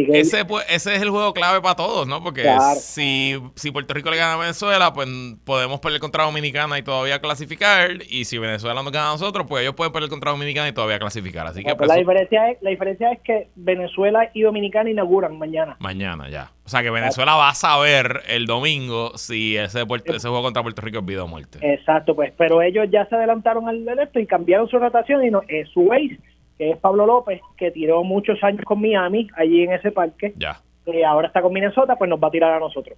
que, 0.05 0.19
ese, 0.19 0.45
ese, 0.69 0.95
es 0.95 1.01
el 1.01 1.09
juego 1.09 1.33
clave 1.33 1.61
para 1.61 1.75
todos, 1.75 2.07
¿no? 2.07 2.23
Porque 2.23 2.49
si, 2.77 3.37
si 3.55 3.71
Puerto 3.71 3.93
Rico 3.93 4.09
le 4.09 4.17
gana 4.17 4.35
a 4.35 4.37
Venezuela, 4.37 4.93
pues 4.93 5.07
podemos 5.43 5.79
perder 5.81 5.99
contra 5.99 6.23
Dominicana 6.23 6.79
y 6.79 6.83
todavía 6.83 7.19
clasificar. 7.19 7.91
Y 8.09 8.25
si 8.25 8.37
Venezuela 8.37 8.81
nos 8.81 8.91
gana 8.91 9.09
a 9.09 9.11
nosotros, 9.13 9.45
pues 9.47 9.63
ellos 9.63 9.75
pueden 9.75 9.91
perder 9.91 10.09
contra 10.09 10.31
Dominicana 10.31 10.69
y 10.69 10.73
todavía 10.73 10.99
clasificar. 10.99 11.47
Así 11.47 11.63
que, 11.63 11.75
pues, 11.75 11.87
la, 11.87 11.95
diferencia 11.95 12.49
es, 12.49 12.61
la 12.61 12.69
diferencia 12.69 13.11
es 13.11 13.19
que 13.21 13.49
Venezuela 13.55 14.31
y 14.33 14.41
Dominicana 14.41 14.89
inauguran 14.89 15.37
mañana. 15.37 15.75
Mañana, 15.79 16.29
ya. 16.29 16.51
O 16.63 16.69
sea 16.69 16.83
que 16.83 16.91
Venezuela 16.91 17.35
va 17.35 17.49
a 17.49 17.53
saber 17.55 18.21
el 18.29 18.45
domingo 18.45 19.17
si 19.17 19.57
ese, 19.57 19.81
ese 19.81 20.27
juego 20.29 20.43
contra 20.43 20.61
Puerto 20.61 20.81
Rico 20.81 20.99
es 20.99 21.05
vida 21.05 21.23
o 21.23 21.27
muerte. 21.27 21.59
Exacto, 21.61 22.15
pues, 22.15 22.31
pero 22.37 22.61
ellos 22.61 22.87
ya 22.89 23.05
se 23.07 23.15
adelantaron 23.15 23.67
al 23.67 23.80
esto 23.87 24.19
y 24.19 24.25
cambiaron 24.25 24.67
su 24.67 24.79
rotación 24.79 25.23
y 25.23 25.29
no, 25.29 25.41
es 25.47 25.69
su 25.69 25.91
ace, 25.91 26.19
que 26.57 26.71
es 26.71 26.77
Pablo 26.77 27.05
López, 27.05 27.41
que 27.57 27.71
tiró 27.71 28.03
muchos 28.03 28.43
años 28.43 28.63
con 28.65 28.81
Miami, 28.81 29.27
allí 29.35 29.63
en 29.63 29.73
ese 29.73 29.91
parque. 29.91 30.33
Ya. 30.35 30.61
Y 30.85 31.03
ahora 31.03 31.27
está 31.27 31.41
con 31.41 31.53
Minnesota, 31.53 31.95
pues 31.95 32.09
nos 32.09 32.21
va 32.21 32.27
a 32.27 32.31
tirar 32.31 32.51
a 32.53 32.59
nosotros. 32.59 32.97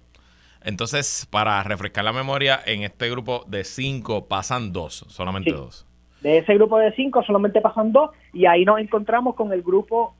Entonces, 0.64 1.28
para 1.30 1.62
refrescar 1.62 2.04
la 2.04 2.12
memoria, 2.12 2.58
en 2.64 2.82
este 2.82 3.10
grupo 3.10 3.44
de 3.46 3.64
cinco 3.64 4.26
pasan 4.26 4.72
dos, 4.72 5.04
solamente 5.08 5.52
dos. 5.52 5.86
De 6.22 6.38
ese 6.38 6.54
grupo 6.54 6.78
de 6.78 6.90
cinco 6.92 7.22
solamente 7.22 7.60
pasan 7.60 7.92
dos 7.92 8.10
y 8.32 8.46
ahí 8.46 8.64
nos 8.64 8.80
encontramos 8.80 9.34
con 9.34 9.52
el 9.52 9.62
grupo 9.62 10.14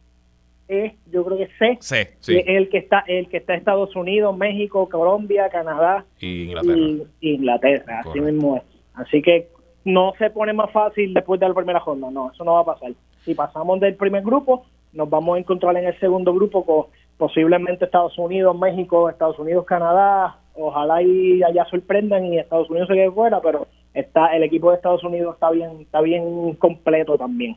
es, 0.69 0.93
yo 1.11 1.25
creo 1.25 1.39
que 1.39 1.49
C, 1.59 1.79
C 1.81 2.17
sí. 2.21 2.43
el 2.47 2.69
que 2.69 2.79
está 2.79 3.05
el 3.07 3.29
que 3.29 3.39
está 3.39 3.55
Estados 3.55 3.95
Unidos, 3.97 4.37
México, 4.37 4.89
Colombia, 4.89 5.49
Canadá 5.51 6.05
y 6.21 6.45
Inglaterra. 6.45 6.79
Y, 7.21 7.31
Inglaterra, 7.35 8.03
así 8.05 8.21
mismo 8.21 8.57
es. 8.57 8.63
Así 8.95 9.23
que 9.23 9.49
no 9.85 10.13
se 10.19 10.31
pone 10.31 10.53
más 10.53 10.71
fácil 10.71 11.13
después 11.15 11.39
de 11.41 11.49
la 11.49 11.55
primera 11.55 11.81
jornada, 11.81 12.13
no, 12.13 12.31
eso 12.33 12.45
no 12.45 12.55
va 12.55 12.61
a 12.61 12.65
pasar. 12.65 12.93
Si 13.25 13.35
pasamos 13.35 13.81
del 13.81 13.97
primer 13.97 14.23
grupo, 14.23 14.65
nos 14.93 15.09
vamos 15.11 15.37
a 15.37 15.39
encontrar 15.39 15.77
en 15.77 15.87
el 15.87 15.99
segundo 16.01 16.33
grupo 16.33 16.65
con 16.65 16.87
posiblemente 17.17 17.85
Estados 17.85 18.19
Unidos, 18.19 18.57
México, 18.59 19.09
Estados 19.09 19.39
Unidos, 19.39 19.65
Canadá, 19.67 20.39
ojalá 20.55 21.03
y 21.03 21.43
allá 21.43 21.65
sorprendan 21.67 22.27
y 22.27 22.39
Estados 22.39 22.71
Unidos 22.71 22.89
se 22.89 22.95
quede 22.95 23.11
fuera, 23.11 23.41
pero 23.41 23.67
está 23.93 24.35
el 24.35 24.43
equipo 24.43 24.71
de 24.71 24.77
Estados 24.77 25.05
Unidos 25.05 25.35
está 25.35 25.51
bien 25.51 25.81
está 25.81 26.01
bien 26.01 26.55
completo 26.55 27.17
también. 27.17 27.57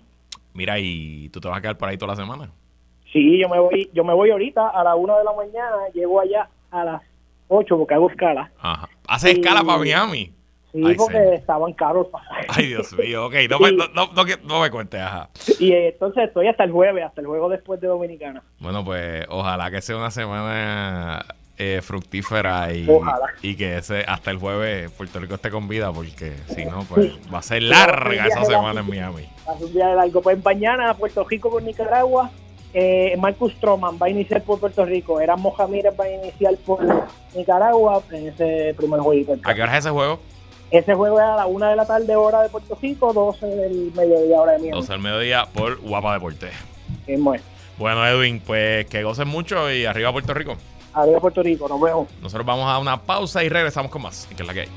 Mira, 0.54 0.80
¿y 0.80 1.30
tú 1.30 1.40
te 1.40 1.48
vas 1.48 1.58
a 1.58 1.62
quedar 1.62 1.78
por 1.78 1.90
ahí 1.90 1.98
toda 1.98 2.13
la 2.13 2.22
semana? 2.22 2.52
Sí, 3.13 3.40
yo 3.40 3.48
me 3.48 3.60
voy, 3.60 3.90
yo 3.94 4.04
me 4.04 4.13
voy 4.13 4.32
ahorita 4.32 4.70
a 4.70 4.84
la 4.84 4.96
1 4.96 5.18
de 5.18 5.24
la 5.24 5.34
mañana, 5.34 5.78
llego 5.94 6.20
allá 6.20 6.50
a 6.72 6.84
las 6.84 7.02
8 7.48 7.78
porque 7.78 7.94
hago 7.94 8.10
escala. 8.10 8.52
Ajá. 8.60 8.90
¿Hace 9.08 9.32
escala 9.32 9.63
para 9.63 9.78
Miami? 9.78 10.34
Sí, 10.71 10.84
porque 10.97 11.36
estaban 11.36 11.73
caros 11.73 12.08
Ay, 12.49 12.67
Dios 12.67 12.93
mío, 12.97 13.27
ok, 13.27 13.34
no, 13.49 13.60
me, 13.60 13.71
no, 13.71 13.88
no, 13.88 14.25
no, 14.43 14.62
me 14.62 14.69
cuentes, 14.69 14.99
ajá. 14.99 15.30
Y 15.60 15.71
entonces 15.71 16.25
estoy 16.25 16.47
hasta 16.47 16.63
el 16.65 16.71
jueves, 16.71 17.03
hasta 17.06 17.21
el 17.21 17.27
juego 17.27 17.49
después 17.49 17.80
de 17.80 17.88
Dominicana. 17.88 18.43
Bueno, 18.60 18.84
pues 18.84 19.25
ojalá 19.30 19.71
que 19.71 19.82
sea 19.82 19.95
una 19.97 20.12
semana 20.12 21.25
eh, 21.58 21.82
fructífera 21.82 22.73
y, 22.73 22.88
y 23.41 23.56
que 23.56 23.77
ese, 23.77 24.03
hasta 24.08 24.30
el 24.32 24.38
jueves 24.38 24.91
Puerto 24.91 25.19
Rico 25.19 25.36
esté 25.36 25.49
con 25.49 25.67
vida, 25.67 25.91
porque 25.91 26.34
si 26.47 26.65
no, 26.65 26.84
pues 26.84 27.13
va 27.34 27.39
a 27.39 27.43
ser 27.43 27.63
larga 27.63 28.27
esa 28.27 28.43
semana 28.43 28.82
en 28.82 28.89
Miami. 28.89 29.30
Hace 29.47 29.65
un 29.65 29.73
día 29.73 29.88
de 29.88 29.95
largo. 29.95 30.21
Pues 30.21 30.43
mañana 30.43 30.93
Puerto 30.93 31.23
Rico 31.23 31.49
con 31.49 31.65
Nicaragua 31.65 32.30
eh, 32.73 33.15
Marcus 33.17 33.53
Stroman 33.53 33.97
va 34.01 34.08
a 34.08 34.10
iniciar 34.10 34.43
por 34.43 34.60
Puerto 34.60 34.86
Rico, 34.86 35.19
Eran 35.19 35.41
Mohamírez 35.41 35.93
va 35.99 36.03
a 36.03 36.10
iniciar 36.10 36.56
por 36.58 36.80
Nicaragua 37.36 38.03
en 38.12 38.27
ese 38.27 38.73
primer 38.77 38.99
juego. 38.99 39.36
¿A 39.43 39.53
qué 39.53 39.62
hora 39.63 39.71
es 39.71 39.86
ese 39.86 39.89
juego? 39.89 40.19
Ese 40.69 40.93
juego 40.93 41.19
es 41.19 41.25
a 41.25 41.36
la 41.36 41.45
una 41.45 41.69
de 41.69 41.75
la 41.77 41.86
tarde, 41.86 42.15
hora 42.15 42.41
de 42.41 42.49
Puerto 42.49 42.77
Rico, 42.82 43.13
12 43.13 43.45
del 43.45 43.91
mediodía, 43.95 44.41
hora 44.41 44.53
de 44.53 44.60
Miami. 44.60 44.77
12 44.77 44.91
del 44.91 45.01
mediodía 45.01 45.45
por 45.53 45.80
Guapa 45.80 46.13
Deporte. 46.13 46.49
Bueno. 47.08 47.43
bueno, 47.77 48.06
Edwin, 48.06 48.41
pues 48.45 48.86
que 48.88 49.03
gocen 49.03 49.27
mucho 49.30 49.71
y 49.71 49.86
arriba 49.86 50.12
Puerto 50.12 50.34
Rico. 50.34 50.58
Arriba 50.93 51.19
Puerto 51.19 51.41
Rico, 51.41 51.69
nos 51.69 51.80
vemos. 51.80 52.10
Nosotros 52.21 52.45
vamos 52.45 52.67
a 52.67 52.80
una 52.80 53.01
pausa 53.01 53.43
y 53.43 53.49
regresamos 53.49 53.91
con 53.91 54.01
más, 54.01 54.27
que 54.36 54.43
es 54.43 54.47
la 54.47 54.53
que 54.53 54.62
hay. 54.62 54.69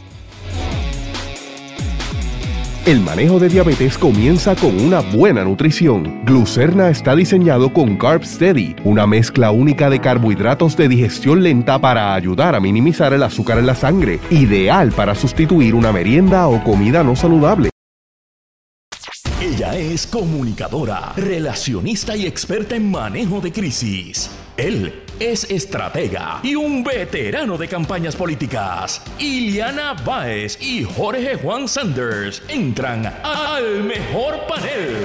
El 2.86 3.00
manejo 3.02 3.38
de 3.38 3.50
diabetes 3.50 3.98
comienza 3.98 4.56
con 4.56 4.80
una 4.80 5.00
buena 5.00 5.44
nutrición. 5.44 6.24
Glucerna 6.24 6.88
está 6.88 7.14
diseñado 7.14 7.74
con 7.74 7.98
Carb 7.98 8.24
Steady, 8.24 8.74
una 8.84 9.06
mezcla 9.06 9.50
única 9.50 9.90
de 9.90 10.00
carbohidratos 10.00 10.78
de 10.78 10.88
digestión 10.88 11.42
lenta 11.42 11.78
para 11.78 12.14
ayudar 12.14 12.54
a 12.54 12.60
minimizar 12.60 13.12
el 13.12 13.22
azúcar 13.22 13.58
en 13.58 13.66
la 13.66 13.74
sangre, 13.74 14.18
ideal 14.30 14.92
para 14.92 15.14
sustituir 15.14 15.74
una 15.74 15.92
merienda 15.92 16.48
o 16.48 16.64
comida 16.64 17.04
no 17.04 17.14
saludable. 17.16 17.68
Ella 19.42 19.76
es 19.76 20.06
comunicadora, 20.06 21.12
relacionista 21.16 22.16
y 22.16 22.24
experta 22.24 22.76
en 22.76 22.90
manejo 22.90 23.42
de 23.42 23.52
crisis. 23.52 24.30
Él 24.56 25.02
es 25.20 25.44
estratega 25.50 26.40
y 26.42 26.54
un 26.54 26.82
veterano 26.82 27.58
de 27.58 27.68
campañas 27.68 28.16
políticas. 28.16 29.02
Iliana 29.18 29.92
Báez 29.92 30.58
y 30.62 30.82
Jorge 30.82 31.36
Juan 31.36 31.68
Sanders 31.68 32.42
entran 32.48 33.06
al 33.22 33.84
mejor 33.84 34.46
panel. 34.48 34.96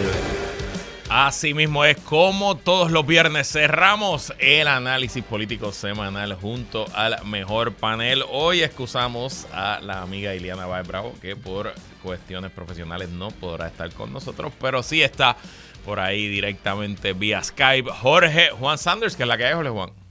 Así 1.09 1.53
mismo 1.53 1.83
es 1.83 1.97
como 1.97 2.55
todos 2.55 2.91
los 2.91 3.05
viernes 3.05 3.51
cerramos 3.51 4.33
el 4.39 4.67
análisis 4.67 5.23
político 5.23 5.73
semanal 5.73 6.33
junto 6.35 6.85
al 6.95 7.23
mejor 7.25 7.73
panel. 7.73 8.23
Hoy 8.31 8.63
excusamos 8.63 9.45
a 9.51 9.81
la 9.81 10.01
amiga 10.01 10.33
Iliana 10.33 10.65
Baez 10.65 10.87
Bravo 10.87 11.13
que 11.21 11.35
por 11.35 11.73
cuestiones 12.01 12.51
profesionales 12.51 13.09
no 13.09 13.31
podrá 13.31 13.67
estar 13.67 13.91
con 13.91 14.13
nosotros, 14.13 14.53
pero 14.61 14.81
sí 14.81 15.03
está 15.03 15.35
por 15.83 15.99
ahí 15.99 16.27
directamente 16.29 17.11
vía 17.11 17.43
Skype 17.43 17.91
Jorge 17.91 18.49
Juan 18.51 18.77
Sanders, 18.77 19.17
que 19.17 19.23
es 19.23 19.29
la 19.29 19.37
que 19.37 19.45
hay, 19.45 19.53
Jorge 19.53 19.69
Juan. 19.69 20.04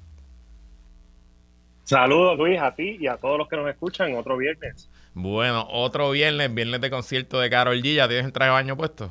Saludos 1.85 2.39
Luis 2.39 2.59
a 2.61 2.75
ti 2.75 2.97
y 2.99 3.07
a 3.07 3.17
todos 3.17 3.39
los 3.39 3.49
que 3.49 3.57
nos 3.57 3.69
escuchan 3.69 4.15
otro 4.15 4.37
viernes. 4.37 4.91
Bueno, 5.13 5.67
otro 5.71 6.11
viernes, 6.11 6.53
viernes 6.53 6.81
de 6.81 6.91
concierto 6.91 7.39
de 7.39 7.51
Carol 7.51 7.81
G. 7.81 7.95
¿Ya 7.95 8.09
tienes 8.09 8.27
el 8.27 8.33
traje 8.33 8.49
de 8.49 8.55
baño 8.55 8.77
puesto? 8.77 9.11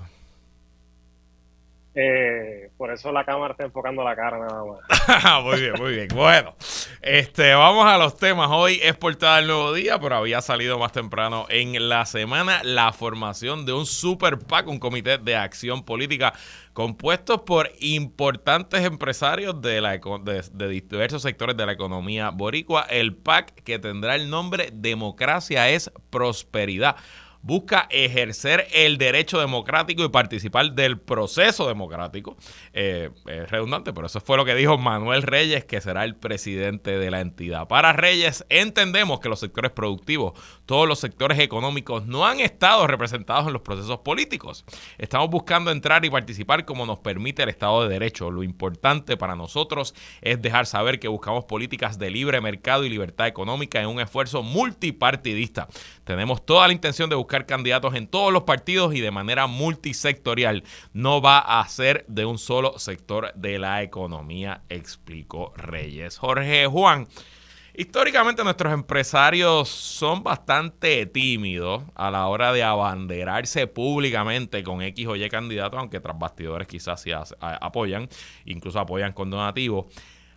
Eh, 1.96 2.72
por 2.76 2.92
eso 2.92 3.12
la 3.12 3.24
cámara 3.24 3.52
está 3.52 3.66
enfocando 3.66 4.04
la 4.04 4.16
cara 4.16 4.40
nada 4.40 4.64
más. 4.66 5.44
muy 5.44 5.62
bien, 5.62 5.74
muy 5.78 5.92
bien. 5.92 6.08
Bueno, 6.14 6.56
este, 7.04 7.54
vamos 7.54 7.86
a 7.86 8.00
los 8.00 8.18
temas. 8.18 8.50
Hoy 8.52 8.80
es 8.82 8.96
portada 8.96 9.38
del 9.38 9.48
nuevo 9.48 9.74
día, 9.74 10.00
pero 10.00 10.16
había 10.16 10.42
salido 10.42 10.80
más 10.80 10.92
temprano 10.92 11.46
en 11.50 11.90
la 11.90 12.06
semana 12.08 12.62
la 12.64 12.92
formación 12.94 13.68
de 13.68 13.74
un 13.74 13.86
super 13.86 14.40
PAC, 14.40 14.68
un 14.68 14.80
comité 14.80 15.20
de 15.20 15.36
acción 15.36 15.84
política 15.84 16.34
compuesto 16.74 17.46
por 17.46 17.72
importantes 17.80 18.84
empresarios 18.84 19.62
de, 19.62 19.80
la, 19.80 19.98
de 19.98 20.68
diversos 20.68 21.22
sectores 21.22 21.56
de 21.56 21.66
la 21.66 21.72
economía 21.72 22.32
boricua. 22.32 22.82
El 22.90 23.16
PAC 23.16 23.64
que 23.64 23.80
tendrá 23.80 24.16
el 24.16 24.30
nombre 24.30 24.70
Democracia 24.74 25.70
es 25.70 25.92
Prosperidad 26.10 26.96
busca 27.44 27.88
ejercer 27.92 28.68
el 28.74 28.98
derecho 28.98 29.40
democrático 29.40 30.04
y 30.04 30.10
participar 30.10 30.72
del 30.72 30.98
proceso 30.98 31.68
democrático. 31.68 32.38
Eh, 32.72 33.10
es 33.28 33.52
redundante, 33.52 33.94
pero 33.94 34.08
eso 34.08 34.22
fue 34.22 34.38
lo 34.38 34.46
que 34.46 34.56
dijo 34.56 34.78
Manuel 34.78 35.22
Reyes, 35.22 35.66
que 35.66 35.82
será 35.82 36.06
el 36.06 36.16
presidente 36.16 36.98
de 36.98 37.12
la 37.12 37.20
entidad. 37.20 37.68
Para 37.68 37.92
Reyes, 37.94 38.46
entendemos 38.50 39.20
que 39.20 39.30
los 39.30 39.42
sectores 39.42 39.72
productivos, 39.72 40.40
todos 40.66 40.88
los 40.88 41.00
sectores 41.00 41.38
económicos, 41.40 42.06
no 42.08 42.26
han 42.26 42.40
estado 42.40 42.88
representados 42.88 43.48
en 43.48 43.54
los 43.54 43.62
procesos 43.62 44.00
políticos. 44.00 44.64
Estamos 44.98 45.30
buscando 45.30 45.70
entrar 45.70 46.06
y 46.06 46.10
participar 46.10 46.64
como 46.64 46.86
nos 46.86 47.00
permite 47.00 47.44
el 47.44 47.50
Estado 47.50 47.84
de 47.84 47.90
Derecho. 47.90 48.32
Lo 48.32 48.44
importante 48.44 49.18
para 49.18 49.36
nosotros 49.36 49.94
es 50.22 50.42
dejar 50.42 50.66
saber 50.66 50.98
que 50.98 51.10
buscamos 51.10 51.44
políticas 51.44 52.00
de 52.00 52.10
libre 52.10 52.40
mercado 52.40 52.86
y 52.86 52.90
libertad 52.90 53.28
económica 53.28 53.82
en 53.82 53.88
un 53.88 54.00
esfuerzo 54.00 54.44
multipartidista. 54.44 55.68
Tenemos 56.06 56.46
toda 56.46 56.68
la 56.68 56.74
intención 56.74 57.10
de 57.10 57.18
buscar 57.18 57.33
candidatos 57.46 57.96
en 57.96 58.08
todos 58.08 58.32
los 58.32 58.44
partidos 58.44 58.94
y 58.96 59.02
de 59.02 59.12
manera 59.12 59.48
multisectorial. 59.48 60.64
No 60.94 61.22
va 61.22 61.40
a 61.40 61.68
ser 61.68 62.06
de 62.08 62.26
un 62.26 62.38
solo 62.38 62.78
sector 62.80 63.34
de 63.36 63.60
la 63.60 63.84
economía, 63.84 64.62
explicó 64.70 65.54
Reyes. 65.56 66.18
Jorge 66.18 66.68
Juan. 66.68 67.08
Históricamente 67.76 68.44
nuestros 68.44 68.72
empresarios 68.72 69.68
son 69.68 70.22
bastante 70.22 71.08
tímidos 71.08 71.82
a 71.96 72.12
la 72.12 72.28
hora 72.28 72.54
de 72.54 72.62
abanderarse 72.62 73.66
públicamente 73.66 74.62
con 74.62 74.84
X 74.84 75.08
o 75.08 75.16
Y 75.16 75.28
candidatos, 75.28 75.80
aunque 75.80 76.00
tras 76.00 76.20
bastidores 76.20 76.68
quizás 76.68 77.02
sí 77.02 77.10
apoyan, 77.40 78.08
incluso 78.46 78.80
apoyan 78.80 79.12
con 79.12 79.32
donativos. 79.32 79.88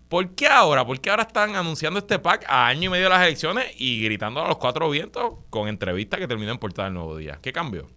¿Por 0.09 0.35
qué 0.35 0.47
ahora? 0.47 0.85
¿Por 0.85 1.01
qué 1.01 1.11
ahora 1.11 1.25
están 1.25 1.57
anunciando 1.57 1.99
este 1.99 2.19
pack 2.19 2.45
a 2.49 2.69
año 2.69 2.85
y 2.85 2.89
medio 2.91 3.05
de 3.05 3.11
las 3.11 3.27
elecciones 3.27 3.75
y 3.79 4.05
gritando 4.05 4.41
a 4.41 4.49
los 4.49 4.59
cuatro 4.59 4.89
vientos 4.89 5.35
con 5.51 5.69
entrevistas 5.69 6.21
que 6.21 6.29
terminan 6.29 6.55
en 6.55 6.59
portada 6.59 6.89
el 6.89 6.95
nuevo 6.95 7.17
día? 7.17 7.39
¿Qué 7.43 7.53
cambió? 7.53 7.89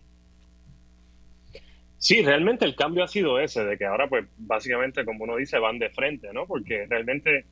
Sí, 2.00 2.22
realmente 2.24 2.66
el 2.66 2.76
cambio 2.76 3.04
ha 3.04 3.08
sido 3.08 3.40
ese, 3.40 3.64
de 3.64 3.78
que 3.78 3.86
ahora 3.86 4.08
pues 4.08 4.26
básicamente 4.38 5.06
como 5.06 5.26
uno 5.26 5.36
dice 5.36 5.60
van 5.60 5.78
de 5.78 5.90
frente, 5.90 6.30
¿no? 6.34 6.48
Porque 6.48 6.88
realmente 6.90 7.46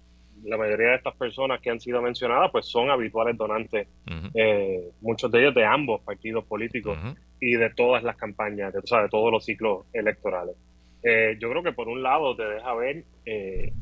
la 0.43 0.57
mayoría 0.57 0.89
de 0.89 0.95
estas 0.95 1.15
personas 1.15 1.59
que 1.61 1.69
han 1.69 1.79
sido 1.79 2.01
mencionadas 2.01 2.49
pues 2.51 2.65
son 2.65 2.89
habituales 2.89 3.37
donantes, 3.37 3.87
eh, 4.33 4.89
muchos 5.01 5.29
de 5.31 5.41
ellos 5.41 5.53
de 5.53 5.65
ambos 5.65 6.01
partidos 6.01 6.45
políticos 6.45 6.97
y 7.39 7.55
de 7.55 7.69
todas 7.71 8.03
las 8.03 8.15
campañas, 8.15 8.73
de, 8.73 8.79
o 8.79 8.87
sea, 8.87 9.03
de 9.03 9.09
todos 9.09 9.31
los 9.31 9.43
ciclos 9.43 9.85
electorales. 9.93 10.55
Eh, 11.03 11.37
yo 11.39 11.49
creo 11.49 11.61
que 11.61 11.73
por 11.73 11.89
un 11.89 12.01
lado 12.01 12.35
te 12.35 12.43
deja 12.43 12.73
ver 12.73 13.03
eh, 13.25 13.73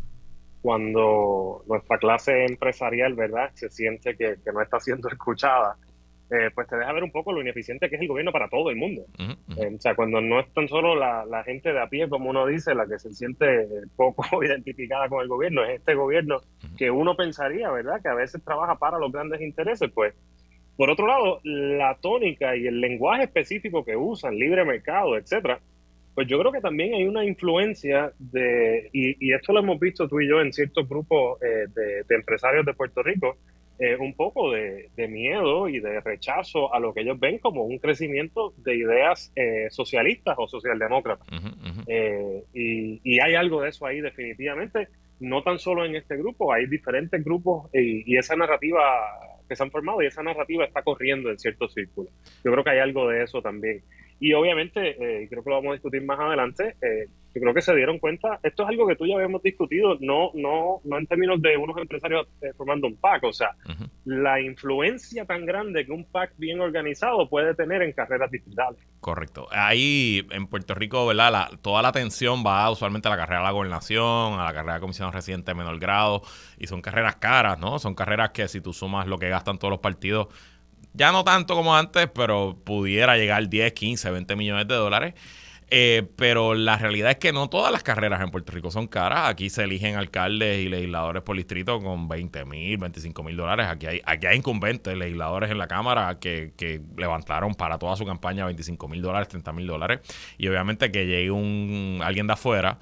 cuando 0.65 1.61
nuestra 1.67 1.99
clase 1.99 2.43
empresarial, 2.43 3.13
¿verdad?, 3.13 3.51
se 3.53 3.69
siente 3.69 4.17
que, 4.17 4.37
no 4.51 4.63
está 4.63 4.79
siendo 4.79 5.07
escuchada, 5.13 5.77
eh, 6.31 6.49
pues 6.55 6.67
te 6.67 6.75
deja 6.75 6.91
ver 6.91 7.03
un 7.03 7.11
poco 7.11 7.31
lo 7.31 7.39
ineficiente 7.39 7.87
que 7.87 7.97
es 7.97 8.01
el 8.01 8.07
gobierno 8.07 8.31
para 8.31 8.49
todo 8.49 8.71
el 8.71 8.75
mundo. 8.75 9.03
Eh, 9.59 9.75
o 9.75 9.79
sea, 9.79 9.93
cuando 9.93 10.21
no 10.21 10.39
es 10.39 10.51
tan 10.53 10.67
solo 10.67 10.95
la, 10.95 11.43
gente 11.43 11.71
de 11.71 11.79
a 11.79 11.87
pie, 11.87 12.09
como 12.09 12.31
uno 12.31 12.47
dice, 12.47 12.73
la 12.73 12.87
que 12.87 12.97
se 12.97 13.13
siente 13.13 13.45
poco 13.95 14.23
identificada 14.43 15.07
con 15.07 15.21
el 15.21 15.27
gobierno, 15.27 15.63
es 15.63 15.77
este 15.81 15.93
gobierno 15.93 16.41
que 16.79 16.89
uno 16.89 17.15
pensaría, 17.15 17.69
¿verdad?, 17.69 18.01
que 18.01 18.09
a 18.09 18.15
veces 18.15 18.43
trabaja 18.43 18.73
para 18.79 18.97
los 18.97 19.11
grandes 19.11 19.41
intereses, 19.41 19.91
pues. 19.93 20.15
Por 20.77 20.89
otro 20.89 21.05
lado, 21.05 21.41
la 21.43 21.95
tónica 22.01 22.55
y 22.57 22.65
el 22.65 22.81
lenguaje 22.81 23.25
específico 23.25 23.85
que 23.85 23.95
usan, 23.95 24.35
libre 24.35 24.65
mercado, 24.65 25.15
etcétera, 25.15 25.59
pues 26.15 26.27
yo 26.27 26.39
creo 26.39 26.51
que 26.53 26.61
también 26.61 26.93
hay 26.93 27.03
una 27.03 27.25
influencia 27.25 28.13
de, 28.17 28.89
y, 28.93 29.33
esto 29.33 29.51
lo 29.51 29.59
hemos 29.59 29.77
visto 29.79 30.07
tú 30.07 30.21
y 30.21 30.29
yo 30.29 30.41
en 30.41 30.53
ciertos 30.53 30.87
grupos 30.87 31.37
eh, 31.43 31.67
de, 31.75 32.15
empresarios 32.15 32.65
de 32.65 32.73
Puerto 32.73 33.03
Rico, 33.03 33.37
eh, 33.77 33.97
un 33.97 34.13
poco 34.13 34.51
de, 34.51 34.89
miedo 35.09 35.67
y 35.67 35.81
de 35.81 35.99
rechazo 35.99 36.73
a 36.73 36.79
lo 36.79 36.93
que 36.93 37.01
ellos 37.01 37.19
ven 37.19 37.37
como 37.39 37.63
un 37.65 37.77
crecimiento 37.79 38.53
de 38.57 38.77
ideas 38.77 39.33
eh, 39.35 39.67
socialistas 39.69 40.35
o 40.37 40.47
socialdemócratas. 40.47 41.27
y, 42.53 43.01
y, 43.03 43.19
hay 43.19 43.35
algo 43.35 43.61
de 43.61 43.69
eso 43.69 43.85
ahí 43.85 43.99
definitivamente, 43.99 44.87
no 45.19 45.43
tan 45.43 45.59
solo 45.59 45.83
en 45.83 45.97
este 45.97 46.15
grupo, 46.15 46.53
hay 46.53 46.65
diferentes 46.67 47.21
grupos 47.25 47.69
y, 47.73 48.09
y 48.09 48.17
esa 48.17 48.37
narrativa 48.37 48.81
que 49.49 49.55
se 49.55 49.63
han 49.63 49.71
formado 49.71 50.01
y 50.01 50.07
esa 50.07 50.23
narrativa 50.23 50.63
está 50.63 50.81
corriendo 50.81 51.29
en 51.29 51.37
ciertos 51.37 51.73
círculos. 51.73 52.11
Yo 52.43 52.51
creo 52.53 52.63
que 52.63 52.69
hay 52.69 52.79
algo 52.79 53.09
de 53.09 53.23
eso 53.23 53.41
también. 53.41 53.83
Y 54.19 54.33
obviamente, 54.33 54.89
eh, 54.89 55.27
creo 55.29 55.43
que 55.43 55.49
lo 55.49 55.57
vamos 55.57 55.71
a 55.71 55.73
discutir 55.73 56.03
más 56.03 56.19
adelante, 56.19 56.75
eh, 56.81 57.07
yo 57.35 57.41
creo 57.41 57.53
que 57.53 57.61
se 57.61 57.75
dieron 57.75 57.99
cuenta, 57.99 58.39
esto 58.43 58.63
es 58.63 58.69
algo 58.69 58.87
que 58.87 58.95
tú 58.95 59.05
ya 59.05 59.15
habíamos 59.15 59.43
discutido, 59.43 59.97
no, 59.99 60.31
no, 60.35 60.79
no 60.85 60.97
en 60.97 61.05
términos 61.05 61.41
de 61.41 61.57
unos 61.57 61.75
empresarios 61.77 62.27
eh, 62.41 62.53
formando 62.55 62.87
un 62.87 62.95
PAC, 62.95 63.25
o 63.25 63.33
sea, 63.33 63.49
la 64.05 64.39
influencia 64.39 65.25
tan 65.25 65.45
grande 65.45 65.85
que 65.85 65.91
un 65.91 66.05
PAC 66.05 66.31
bien 66.37 66.61
organizado 66.61 67.27
puede 67.27 67.53
tener 67.53 67.81
en 67.81 67.91
carreras 67.91 68.31
digitales. 68.31 68.79
Correcto. 69.01 69.47
Ahí 69.51 70.25
en 70.31 70.47
Puerto 70.47 70.75
Rico, 70.75 71.05
¿verdad? 71.05 71.31
La, 71.31 71.49
toda 71.61 71.81
la 71.81 71.89
atención 71.89 72.41
va 72.45 72.71
usualmente 72.71 73.09
a 73.09 73.11
la 73.11 73.17
carrera 73.17 73.39
de 73.39 73.45
la 73.45 73.51
gobernación, 73.51 74.39
a 74.39 74.45
la 74.45 74.53
carrera 74.53 74.75
de 74.75 74.79
comisión 74.79 75.11
residente 75.11 75.51
de 75.51 75.55
menor 75.55 75.77
grado, 75.77 76.21
y 76.57 76.67
son 76.67 76.81
carreras 76.81 77.17
caras, 77.17 77.59
¿no? 77.59 77.79
Son 77.79 77.95
carreras 77.95 78.29
que 78.29 78.47
si 78.47 78.61
tú 78.61 78.71
sumas 78.71 79.07
lo 79.07 79.17
que 79.17 79.27
gastan 79.27 79.59
todos 79.59 79.71
los 79.71 79.81
partidos, 79.81 80.29
ya 80.95 81.11
no 81.11 81.23
tanto 81.23 81.55
como 81.55 81.75
antes, 81.75 82.09
pero 82.13 82.57
pudiera 82.63 83.17
llegar 83.17 83.47
10, 83.49 83.73
15, 83.73 84.11
20 84.11 84.35
millones 84.35 84.67
de 84.67 84.75
dólares. 84.75 85.13
Eh, 85.71 86.07
pero 86.15 86.53
la 86.53 86.77
realidad 86.77 87.09
es 87.09 87.17
que 87.17 87.33
no 87.33 87.49
todas 87.49 87.71
las 87.71 87.81
carreras 87.81 88.21
en 88.21 88.29
Puerto 88.29 88.51
Rico 88.51 88.69
son 88.69 88.87
caras. 88.87 89.29
Aquí 89.29 89.49
se 89.49 89.63
eligen 89.63 89.95
alcaldes 89.95 90.59
y 90.59 90.69
legisladores 90.69 91.23
por 91.23 91.35
distrito 91.35 91.81
con 91.81 92.07
20 92.07 92.45
mil, 92.45 92.77
25 92.77 93.23
mil 93.23 93.35
dólares. 93.35 93.67
Aquí 93.67 93.87
hay, 93.87 94.01
aquí 94.05 94.27
hay 94.27 94.37
incumbentes, 94.37 94.95
legisladores 94.95 95.49
en 95.49 95.57
la 95.57 95.67
Cámara 95.67 96.19
que, 96.19 96.53
que 96.55 96.81
levantaron 96.97 97.55
para 97.55 97.79
toda 97.79 97.95
su 97.95 98.05
campaña 98.05 98.45
25 98.45 98.87
mil 98.87 99.01
dólares, 99.01 99.27
30 99.27 99.53
mil 99.53 99.65
dólares. 99.65 100.01
Y 100.37 100.47
obviamente 100.47 100.91
que 100.91 101.07
llegue 101.07 101.31
un 101.31 101.99
alguien 102.03 102.27
de 102.27 102.33
afuera 102.33 102.77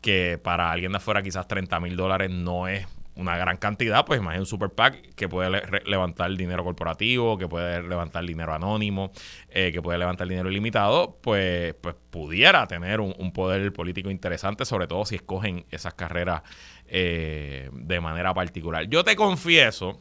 que 0.00 0.38
para 0.42 0.72
alguien 0.72 0.92
de 0.92 0.98
afuera 0.98 1.22
quizás 1.22 1.46
30 1.46 1.80
mil 1.80 1.96
dólares 1.96 2.30
no 2.30 2.66
es 2.66 2.86
una 3.14 3.36
gran 3.36 3.58
cantidad, 3.58 4.04
pues 4.06 4.20
imagínate 4.20 4.40
un 4.40 4.46
super 4.46 4.70
PAC 4.70 5.14
que 5.14 5.28
puede 5.28 5.50
levantar 5.84 6.34
dinero 6.36 6.64
corporativo, 6.64 7.36
que 7.36 7.46
puede 7.46 7.82
levantar 7.82 8.24
dinero 8.24 8.54
anónimo, 8.54 9.12
eh, 9.48 9.70
que 9.72 9.82
puede 9.82 9.98
levantar 9.98 10.28
dinero 10.28 10.50
ilimitado, 10.50 11.18
pues, 11.20 11.74
pues 11.74 11.94
pudiera 12.10 12.66
tener 12.66 13.00
un, 13.00 13.32
poder 13.32 13.72
político 13.72 14.10
interesante, 14.10 14.64
sobre 14.64 14.86
todo 14.86 15.04
si 15.04 15.16
escogen 15.16 15.66
esas 15.70 15.94
carreras 15.94 16.42
eh, 16.86 17.70
de 17.72 18.00
manera 18.00 18.32
particular. 18.32 18.88
Yo 18.88 19.04
te 19.04 19.14
confieso 19.14 20.00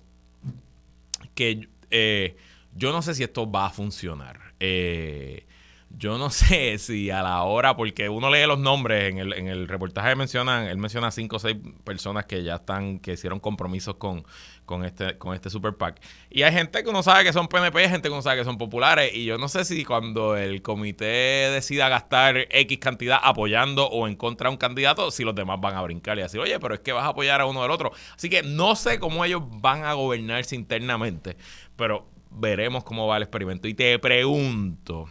que 1.35 1.67
eh, 1.89 2.35
yo 2.73 2.91
no 2.91 3.01
sé 3.01 3.13
si 3.13 3.23
esto 3.23 3.49
va 3.49 3.67
a 3.67 3.69
funcionar. 3.69 4.39
Eh, 4.59 5.45
yo 5.97 6.17
no 6.17 6.29
sé 6.31 6.77
si 6.77 7.09
a 7.09 7.21
la 7.21 7.43
hora, 7.43 7.75
porque 7.75 8.09
uno 8.09 8.29
lee 8.29 8.45
los 8.45 8.59
nombres, 8.59 9.11
en 9.11 9.17
el, 9.17 9.33
en 9.33 9.47
el 9.47 9.67
reportaje 9.67 10.15
mencionan, 10.15 10.65
él 10.65 10.77
menciona 10.77 11.11
cinco 11.11 11.37
o 11.37 11.39
seis 11.39 11.57
personas 11.83 12.25
que 12.25 12.43
ya 12.43 12.55
están, 12.55 12.99
que 12.99 13.13
hicieron 13.13 13.39
compromisos 13.39 13.95
con, 13.95 14.23
con 14.65 14.85
este, 14.85 15.17
con 15.17 15.33
este 15.33 15.49
Super 15.49 15.75
PAC. 15.75 16.01
Y 16.29 16.43
hay 16.43 16.53
gente 16.53 16.83
que 16.83 16.89
uno 16.89 17.03
sabe 17.03 17.23
que 17.23 17.33
son 17.33 17.47
PNP, 17.47 17.79
hay 17.79 17.89
gente 17.89 18.07
que 18.07 18.13
uno 18.13 18.21
sabe 18.21 18.37
que 18.37 18.45
son 18.45 18.57
populares. 18.57 19.13
Y 19.13 19.25
yo 19.25 19.37
no 19.37 19.47
sé 19.47 19.65
si 19.65 19.83
cuando 19.85 20.37
el 20.37 20.61
comité 20.61 21.05
decida 21.51 21.89
gastar 21.89 22.47
X 22.49 22.79
cantidad 22.79 23.19
apoyando 23.21 23.87
o 23.87 24.07
en 24.07 24.15
contra 24.15 24.49
de 24.49 24.53
un 24.53 24.57
candidato, 24.57 25.11
si 25.11 25.23
los 25.23 25.35
demás 25.35 25.59
van 25.59 25.75
a 25.75 25.81
brincar 25.81 26.17
y 26.17 26.21
decir, 26.21 26.39
oye, 26.39 26.59
pero 26.59 26.73
es 26.73 26.79
que 26.79 26.93
vas 26.93 27.03
a 27.03 27.09
apoyar 27.09 27.41
a 27.41 27.45
uno 27.45 27.61
del 27.61 27.71
otro. 27.71 27.91
Así 28.15 28.29
que 28.29 28.43
no 28.43 28.75
sé 28.75 28.99
cómo 28.99 29.25
ellos 29.25 29.43
van 29.45 29.83
a 29.83 29.93
gobernarse 29.93 30.55
internamente, 30.55 31.37
pero 31.75 32.07
veremos 32.29 32.83
cómo 32.83 33.07
va 33.07 33.17
el 33.17 33.23
experimento. 33.23 33.67
Y 33.67 33.73
te 33.73 33.99
pregunto, 33.99 35.09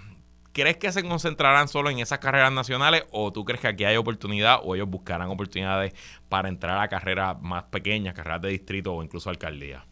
¿crees 0.53 0.77
que 0.77 0.93
se 0.93 1.03
concentrarán 1.03 1.69
solo 1.69 1.91
en 1.91 1.99
esas 1.99 2.19
carreras 2.19 2.53
nacionales 2.53 3.05
o 3.11 3.33
tú 3.33 3.45
crees 3.45 3.61
que 3.61 3.69
aquí 3.69 3.85
hay 3.85 3.97
oportunidad 3.97 4.61
o 4.63 4.75
ellos 4.75 4.89
buscarán 4.89 5.29
oportunidades 5.29 5.95
para 6.29 6.49
entrar 6.49 6.79
a 6.81 6.89
carreras 6.89 7.41
más 7.41 7.65
pequeñas, 7.65 8.15
carreras 8.15 8.43
de 8.43 8.49
distrito 8.51 8.95
o 8.95 9.03
incluso 9.03 9.31
alcaldía? 9.31 9.85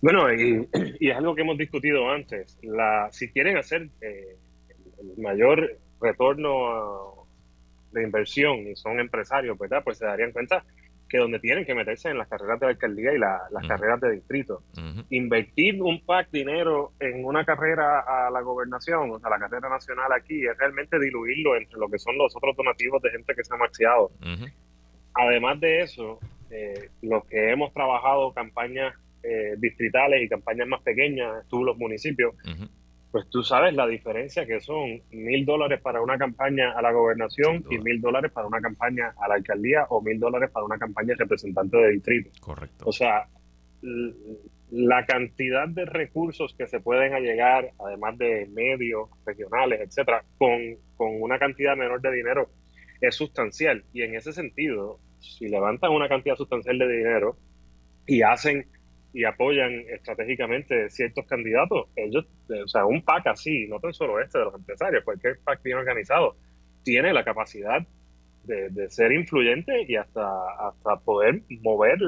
Bueno, 0.00 0.32
y, 0.32 0.68
es 1.00 1.16
algo 1.16 1.34
que 1.34 1.42
hemos 1.42 1.58
discutido 1.58 2.10
antes. 2.10 2.58
La, 2.62 3.08
si 3.10 3.30
quieren 3.30 3.56
hacer 3.56 3.88
eh, 4.00 4.36
el 4.98 5.22
mayor 5.22 5.78
retorno 6.00 7.26
de 7.92 8.02
inversión 8.02 8.66
y 8.66 8.76
son 8.76 9.00
empresarios, 9.00 9.58
¿verdad? 9.58 9.82
Pues 9.82 9.98
se 9.98 10.06
darían 10.06 10.32
cuenta 10.32 10.64
que 11.08 11.18
donde 11.18 11.38
tienen 11.38 11.64
que 11.64 11.74
meterse 11.74 12.10
en 12.10 12.18
las 12.18 12.28
carreras 12.28 12.58
de 12.60 12.66
alcaldía 12.66 13.12
y 13.12 13.18
las 13.18 13.66
carreras 13.68 14.00
de 14.00 14.12
distrito. 14.12 14.62
Invertir 15.10 15.80
un 15.80 16.04
pack 16.04 16.30
dinero 16.30 16.92
en 17.00 17.24
una 17.24 17.44
carrera 17.44 18.00
a 18.00 18.30
la 18.30 18.40
gobernación, 18.40 19.10
o 19.10 19.18
sea, 19.18 19.30
la 19.30 19.38
carrera 19.38 19.68
nacional 19.68 20.12
aquí, 20.12 20.44
es 20.44 20.56
realmente 20.58 20.98
diluirlo 20.98 21.56
entre 21.56 21.78
lo 21.78 21.88
que 21.88 21.98
son 21.98 22.18
los 22.18 22.34
otros 22.36 22.56
donativos 22.56 23.00
de 23.02 23.10
gente 23.10 23.34
que 23.34 23.44
se 23.44 23.54
ha 23.54 23.56
maxiado. 23.56 24.10
Además 25.14 25.60
de 25.60 25.82
eso, 25.82 26.18
eh, 26.50 26.90
los 27.02 27.24
que 27.26 27.50
hemos 27.50 27.72
trabajado 27.72 28.32
campañas 28.32 28.94
eh, 29.22 29.54
distritales 29.58 30.22
y 30.22 30.28
campañas 30.28 30.68
más 30.68 30.82
pequeñas, 30.82 31.46
tú 31.48 31.64
los 31.64 31.76
municipios, 31.76 32.34
pues 33.16 33.30
tú 33.30 33.42
sabes 33.42 33.72
la 33.72 33.86
diferencia 33.86 34.44
que 34.44 34.60
son 34.60 35.00
mil 35.10 35.46
dólares 35.46 35.80
para 35.80 36.02
una 36.02 36.18
campaña 36.18 36.72
a 36.72 36.82
la 36.82 36.92
gobernación 36.92 37.64
y 37.70 37.78
mil 37.78 37.98
dólares 37.98 38.30
para 38.30 38.46
una 38.46 38.60
campaña 38.60 39.14
a 39.18 39.26
la 39.26 39.36
alcaldía 39.36 39.86
o 39.88 40.02
mil 40.02 40.20
dólares 40.20 40.50
para 40.50 40.66
una 40.66 40.76
campaña 40.76 41.14
de 41.14 41.14
representante 41.14 41.78
de 41.78 41.92
distrito. 41.92 42.30
Correcto. 42.42 42.84
O 42.86 42.92
sea, 42.92 43.26
la 44.70 45.06
cantidad 45.06 45.66
de 45.66 45.86
recursos 45.86 46.54
que 46.58 46.66
se 46.66 46.80
pueden 46.80 47.14
allegar, 47.14 47.70
además 47.78 48.18
de 48.18 48.50
medios 48.52 49.08
regionales, 49.24 49.80
etcétera, 49.80 50.22
con, 50.36 50.76
con 50.98 51.22
una 51.22 51.38
cantidad 51.38 51.74
menor 51.74 52.02
de 52.02 52.12
dinero 52.12 52.50
es 53.00 53.14
sustancial. 53.14 53.82
Y 53.94 54.02
en 54.02 54.14
ese 54.14 54.34
sentido, 54.34 55.00
si 55.20 55.48
levantan 55.48 55.90
una 55.90 56.10
cantidad 56.10 56.36
sustancial 56.36 56.78
de 56.78 56.86
dinero 56.86 57.38
y 58.06 58.20
hacen 58.20 58.66
y 59.16 59.24
apoyan 59.24 59.72
estratégicamente 59.88 60.90
ciertos 60.90 61.24
candidatos, 61.24 61.88
ellos, 61.96 62.26
o 62.50 62.68
sea, 62.68 62.84
un 62.84 63.00
PAC 63.00 63.28
así, 63.28 63.66
no 63.66 63.80
tan 63.80 63.94
solo 63.94 64.20
este 64.20 64.38
de 64.38 64.44
los 64.44 64.54
empresarios, 64.54 65.04
cualquier 65.04 65.38
PAC 65.42 65.62
bien 65.62 65.78
organizado, 65.78 66.36
tiene 66.82 67.14
la 67.14 67.24
capacidad 67.24 67.80
de, 68.44 68.90
ser 68.90 69.12
influyente 69.12 69.86
y 69.88 69.96
hasta, 69.96 70.28
hasta 70.68 70.96
poder 70.98 71.40
mover 71.62 71.98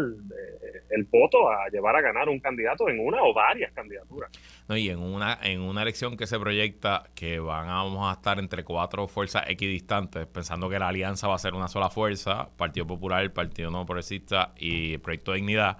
el, 0.90 1.04
voto 1.10 1.50
a 1.50 1.70
llevar 1.70 1.96
a 1.96 2.02
ganar 2.02 2.28
un 2.28 2.40
candidato 2.40 2.90
en 2.90 3.00
una 3.00 3.22
o 3.22 3.32
varias 3.32 3.72
candidaturas. 3.72 4.30
No, 4.68 4.76
y 4.76 4.90
en 4.90 4.98
una, 4.98 5.38
en 5.42 5.62
una 5.62 5.80
elección 5.80 6.14
que 6.14 6.26
se 6.26 6.38
proyecta 6.38 7.04
que 7.14 7.40
van 7.40 7.70
a, 7.70 7.84
vamos 7.84 8.10
a 8.10 8.12
estar 8.18 8.38
entre 8.38 8.64
cuatro 8.64 9.08
fuerzas 9.08 9.44
equidistantes, 9.48 10.26
pensando 10.26 10.68
que 10.68 10.78
la 10.78 10.88
alianza 10.88 11.26
va 11.26 11.36
a 11.36 11.38
ser 11.38 11.54
una 11.54 11.68
sola 11.68 11.88
fuerza, 11.88 12.50
Partido 12.58 12.86
Popular, 12.86 13.32
Partido 13.32 13.70
No 13.70 13.86
Progresista 13.86 14.52
y 14.58 14.98
Proyecto 14.98 15.32
de 15.32 15.38
Dignidad 15.38 15.78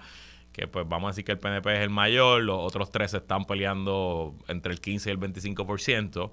que 0.51 0.67
pues 0.67 0.87
vamos 0.87 1.07
a 1.07 1.11
decir 1.11 1.25
que 1.25 1.31
el 1.31 1.39
PNP 1.39 1.75
es 1.75 1.81
el 1.81 1.89
mayor, 1.89 2.41
los 2.41 2.59
otros 2.59 2.91
tres 2.91 3.13
están 3.13 3.45
peleando 3.45 4.35
entre 4.47 4.73
el 4.73 4.81
15 4.81 5.09
y 5.09 5.11
el 5.11 5.19
25%, 5.19 6.31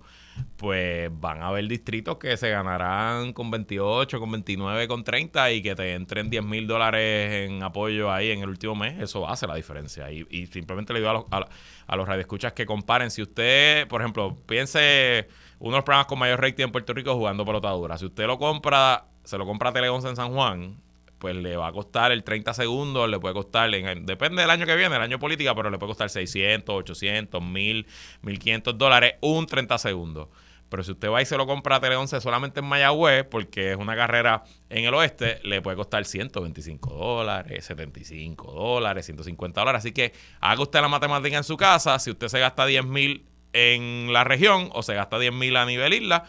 pues 0.57 1.11
van 1.12 1.42
a 1.42 1.48
haber 1.48 1.68
distritos 1.68 2.16
que 2.18 2.37
se 2.37 2.50
ganarán 2.50 3.33
con 3.33 3.50
28, 3.50 4.18
con 4.18 4.31
29, 4.33 4.88
con 4.88 5.05
30 5.05 5.52
y 5.52 5.62
que 5.62 5.74
te 5.74 5.94
entren 5.94 6.31
10 6.31 6.44
mil 6.44 6.66
dólares 6.66 7.48
en 7.48 7.62
apoyo 7.62 8.11
ahí 8.11 8.31
en 8.31 8.40
el 8.40 8.48
último 8.48 8.74
mes, 8.74 9.00
eso 9.00 9.29
hace 9.29 9.46
la 9.46 9.55
diferencia. 9.55 10.11
Y, 10.11 10.46
simplemente 10.46 10.92
le 10.92 11.00
digo 11.00 11.11
a 11.11 11.14
los, 11.14 11.24
a, 11.31 11.46
a 11.87 11.96
los 11.96 12.09
radioescuchas 12.09 12.52
que 12.52 12.66
comparen. 12.66 13.11
Si 13.11 13.22
usted, 13.22 13.87
por 13.88 14.00
ejemplo, 14.00 14.37
piense 14.46 15.29
uno 15.59 15.72
de 15.72 15.79
los 15.79 15.85
programas 15.85 16.07
con 16.07 16.18
mayor 16.18 16.40
rating 16.40 16.64
en 16.64 16.72
Puerto 16.72 16.92
Rico 16.92 17.14
jugando 17.14 17.44
pelotadura. 17.44 17.98
Si 17.98 18.07
usted 18.07 18.26
lo 18.26 18.38
compra, 18.38 19.07
se 19.24 19.38
lo 19.38 19.46
compra 19.46 19.70
a 19.70 19.72
Tele 19.72 19.88
en 19.88 20.16
San 20.16 20.33
Juan, 20.33 20.76
pues 21.18 21.35
le 21.35 21.57
va 21.57 21.68
a 21.68 21.72
costar 21.72 22.12
el 22.12 22.24
30 22.24 22.55
segundos, 22.55 23.09
le 23.09 23.18
puede 23.18 23.35
costar, 23.35 23.70
depende 23.70 24.42
del 24.42 24.50
año 24.50 24.66
que 24.66 24.76
viene, 24.76 24.96
el 24.96 25.02
año 25.02 25.18
política, 25.18 25.55
pero 25.55 25.70
le 25.70 25.79
puede 25.79 25.90
costar 25.90 26.11
600, 26.11 26.74
800, 26.74 27.42
1000, 27.42 27.87
1500 28.22 28.79
dólares, 28.79 29.14
un 29.20 29.46
30 29.46 29.79
segundos. 29.79 30.29
Pero 30.68 30.83
si 30.83 30.92
usted 30.92 31.11
va 31.11 31.22
y 31.22 31.26
se 31.26 31.37
lo 31.37 31.46
compra 31.46 31.76
a 31.76 31.81
Tele 31.81 31.96
11 31.96 32.20
solamente 32.20 32.61
en 32.61 32.66
Mayagüez, 32.66 33.24
porque 33.24 33.70
es 33.72 33.76
una 33.76 33.94
carrera 33.94 34.42
en 34.68 34.85
el 34.85 34.94
oeste, 34.94 35.38
le 35.44 35.62
puede 35.62 35.76
costar 35.76 36.05
125 36.05 36.92
dólares, 36.92 37.64
75 37.66 38.52
dólares, 38.52 39.07
150 39.07 39.61
dólares. 39.61 39.79
Así 39.79 39.92
que 39.92 40.12
haga 40.40 40.61
usted 40.61 40.81
la 40.81 40.88
matemática 40.88 41.37
en 41.37 41.44
su 41.44 41.57
casa. 41.57 41.98
Si 42.00 42.11
usted 42.11 42.29
se 42.29 42.40
gasta 42.40 42.66
10 42.66 42.85
mil 42.85 43.26
en 43.52 44.12
la 44.12 44.24
región 44.24 44.70
o 44.72 44.83
se 44.83 44.94
gasta 44.94 45.18
10 45.18 45.33
mil 45.33 45.57
a 45.57 45.66
nivel 45.66 45.94
isla, 45.94 46.24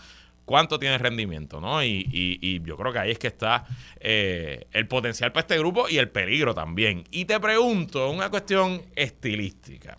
cuánto 0.48 0.80
tiene 0.80 0.98
rendimiento, 0.98 1.60
¿no? 1.60 1.84
Y, 1.84 2.08
y, 2.10 2.62
yo 2.64 2.78
creo 2.78 2.94
que 2.94 3.00
ahí 3.00 3.12
es 3.12 3.20
que 3.20 3.28
está 3.28 3.66
eh, 4.00 4.66
el 4.72 4.88
potencial 4.88 5.34
para 5.34 5.42
este 5.42 5.60
grupo 5.60 5.90
y 5.90 5.98
el 5.98 6.10
peligro 6.10 6.56
también. 6.56 7.04
Y 7.12 7.26
te 7.26 7.38
pregunto, 7.38 8.10
una 8.10 8.30
cuestión 8.30 8.82
estilística. 8.96 9.98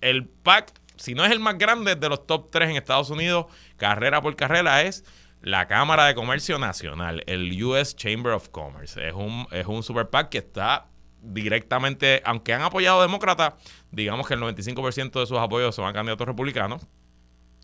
El 0.00 0.24
PAC, 0.24 0.72
si 0.96 1.14
no 1.14 1.26
es 1.26 1.30
el 1.30 1.40
más 1.40 1.58
grande 1.58 1.94
de 1.94 2.08
los 2.08 2.26
top 2.26 2.50
3 2.50 2.70
en 2.70 2.76
Estados 2.76 3.10
Unidos, 3.10 3.46
carrera 3.76 4.22
por 4.22 4.34
carrera, 4.34 4.80
es 4.80 5.04
la 5.42 5.68
Cámara 5.68 6.06
de 6.06 6.14
Comercio 6.14 6.58
Nacional, 6.58 7.22
el 7.26 7.62
US 7.62 7.94
Chamber 7.94 8.32
of 8.32 8.48
Commerce. 8.48 9.06
Es 9.06 9.12
un, 9.12 9.46
es 9.50 9.66
un 9.66 9.82
super 9.82 10.08
PAC 10.08 10.30
que 10.30 10.38
está 10.38 10.86
directamente, 11.20 12.22
aunque 12.24 12.54
han 12.54 12.62
apoyado 12.62 13.02
demócratas, 13.02 13.54
digamos 13.90 14.26
que 14.26 14.32
el 14.32 14.40
95% 14.40 15.20
de 15.20 15.26
sus 15.26 15.36
apoyos 15.36 15.74
son 15.74 15.84
a 15.84 15.92
candidatos 15.92 16.26
republicanos. 16.26 16.86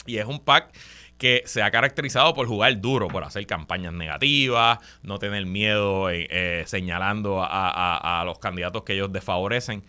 Y 0.05 0.19
es 0.19 0.27
un 0.27 0.41
PAC 0.41 0.75
que 1.19 1.43
se 1.47 1.63
ha 1.63 1.71
caracterizado 1.71 2.33
por 2.33 2.47
jugar 2.47 2.81
duro, 2.81 3.09
por 3.09 3.25
hacer 3.25 3.45
campañas 3.47 3.93
negativas, 3.93 4.79
no 5.03 5.19
tener 5.19 5.45
miedo 5.47 6.09
eh, 6.11 6.29
eh, 6.31 6.63
señalando 6.67 7.41
a, 7.43 8.23
los 8.25 8.39
candidatos 8.39 8.85
que 8.85 8.95
ellos 8.95 9.13
desfavorecen. 9.13 9.83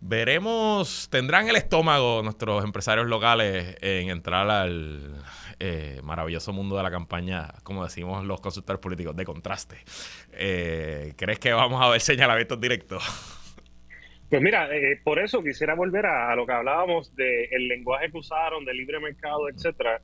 Veremos, 0.00 1.08
tendrán 1.10 1.48
el 1.48 1.56
estómago 1.56 2.22
nuestros 2.22 2.62
empresarios 2.64 3.06
locales 3.06 3.76
en 3.80 4.10
entrar 4.10 4.48
al 4.48 5.16
eh, 5.58 6.00
maravilloso 6.04 6.52
mundo 6.52 6.76
de 6.76 6.84
la 6.84 6.90
campaña, 6.90 7.48
como 7.64 7.82
decimos 7.84 8.24
los 8.24 8.40
consultores 8.40 8.80
políticos, 8.80 9.16
de 9.16 9.24
contraste. 9.24 9.76
¿Crees 10.30 11.38
que 11.40 11.52
vamos 11.52 11.82
a 11.82 11.88
ver 11.88 12.00
señalamientos 12.00 12.60
directos? 12.60 13.02
Pues 14.28 14.42
mira, 14.42 14.68
por 15.04 15.18
eso 15.18 15.42
quisiera 15.42 15.74
volver 15.74 16.06
a, 16.06 16.36
lo 16.36 16.46
que 16.46 16.52
hablábamos 16.52 17.14
del 17.16 17.66
lenguaje 17.66 18.10
que 18.10 18.18
usaron, 18.18 18.64
del 18.64 18.76
libre 18.76 19.00
mercado, 19.00 19.48
etcétera 19.48 20.00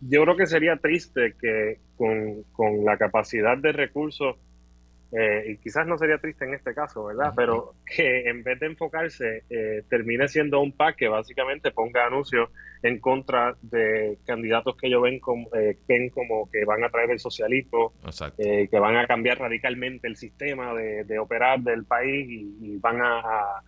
yo 0.00 0.22
creo 0.22 0.36
que 0.36 0.46
sería 0.46 0.76
triste 0.76 1.34
que 1.40 1.78
con, 1.96 2.42
con 2.52 2.84
la 2.84 2.96
capacidad 2.96 3.58
de 3.58 3.72
recursos, 3.72 4.36
eh, 5.12 5.44
y 5.48 5.56
quizás 5.56 5.86
no 5.88 5.98
sería 5.98 6.18
triste 6.18 6.44
en 6.44 6.54
este 6.54 6.72
caso, 6.72 7.04
¿verdad? 7.04 7.32
Pero 7.34 7.74
que 7.84 8.28
en 8.28 8.44
vez 8.44 8.60
de 8.60 8.66
enfocarse, 8.66 9.42
eh, 9.50 9.82
termine 9.88 10.28
siendo 10.28 10.60
un 10.60 10.72
PAC 10.72 10.96
que 10.96 11.08
básicamente 11.08 11.72
ponga 11.72 12.06
anuncios 12.06 12.48
en 12.82 13.00
contra 13.00 13.56
de 13.60 14.18
candidatos 14.24 14.76
que 14.76 14.86
ellos 14.86 15.02
ven 15.02 15.18
como, 15.18 15.48
eh, 15.54 15.76
ven 15.88 16.10
como 16.10 16.48
que 16.50 16.64
van 16.64 16.84
a 16.84 16.90
traer 16.90 17.10
el 17.10 17.18
socialismo, 17.18 17.92
que 18.36 18.78
van 18.78 18.96
a 18.96 19.06
cambiar 19.06 19.38
radicalmente 19.38 20.06
el 20.06 20.16
sistema 20.16 20.74
de, 20.74 21.18
operar 21.18 21.60
del 21.60 21.84
país 21.84 22.26
y, 22.30 22.76
van 22.78 23.02
a, 23.02 23.18
a 23.18 23.62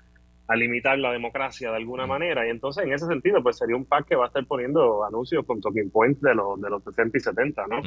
limitar 0.57 0.99
la 0.99 1.13
democracia 1.13 1.71
de 1.71 1.77
alguna 1.77 2.07
manera. 2.07 2.47
Y 2.47 2.51
entonces, 2.51 2.85
en 2.85 2.93
ese 2.93 3.07
sentido, 3.07 3.43
pues 3.43 3.59
sería 3.59 3.77
un 3.77 3.85
PAC 3.85 4.09
que 4.09 4.17
va 4.17 4.25
a 4.25 4.27
estar 4.29 4.45
poniendo 4.47 5.05
anuncios 5.05 5.45
con 5.47 5.61
talking 5.61 5.91
points 5.91 6.21
de 6.21 6.35
los, 6.35 6.61
de 6.61 6.71
los 6.71 6.83
60 6.85 7.17
y 7.17 7.21
70, 7.21 7.67
¿no? 7.67 7.83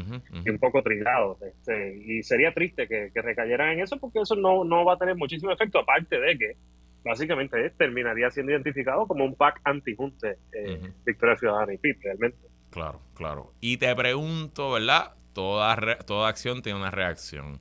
Y 0.45 0.49
un 0.49 0.59
poco 0.59 0.81
trillados. 0.81 1.41
Este, 1.41 1.97
y 1.97 2.23
sería 2.23 2.53
triste 2.53 2.87
que, 2.87 3.11
que, 3.13 3.21
recayeran 3.21 3.71
en 3.71 3.81
eso 3.81 3.97
porque 3.99 4.19
eso 4.19 4.35
no, 4.35 4.63
no 4.63 4.85
va 4.85 4.93
a 4.93 4.97
tener 4.97 5.15
muchísimo 5.15 5.51
efecto, 5.51 5.79
aparte 5.79 6.19
de 6.19 6.37
que 6.37 6.55
básicamente 7.03 7.69
terminaría 7.71 8.29
siendo 8.31 8.51
identificado 8.51 9.05
como 9.07 9.23
un 9.23 9.35
PAC 9.35 9.61
anti-junte 9.63 10.37
eh, 10.51 10.91
Victoria 11.05 11.35
Ciudadana 11.35 11.73
y 11.73 11.77
PIB, 11.77 11.97
realmente. 12.01 12.37
Claro, 12.71 12.99
claro. 13.13 13.53
Y 13.61 13.77
te 13.77 13.95
pregunto, 13.95 14.71
¿verdad? 14.71 15.13
Toda, 15.33 15.99
toda 15.99 16.29
acción 16.29 16.61
tiene 16.61 16.79
una 16.79 16.91
reacción. 16.91 17.59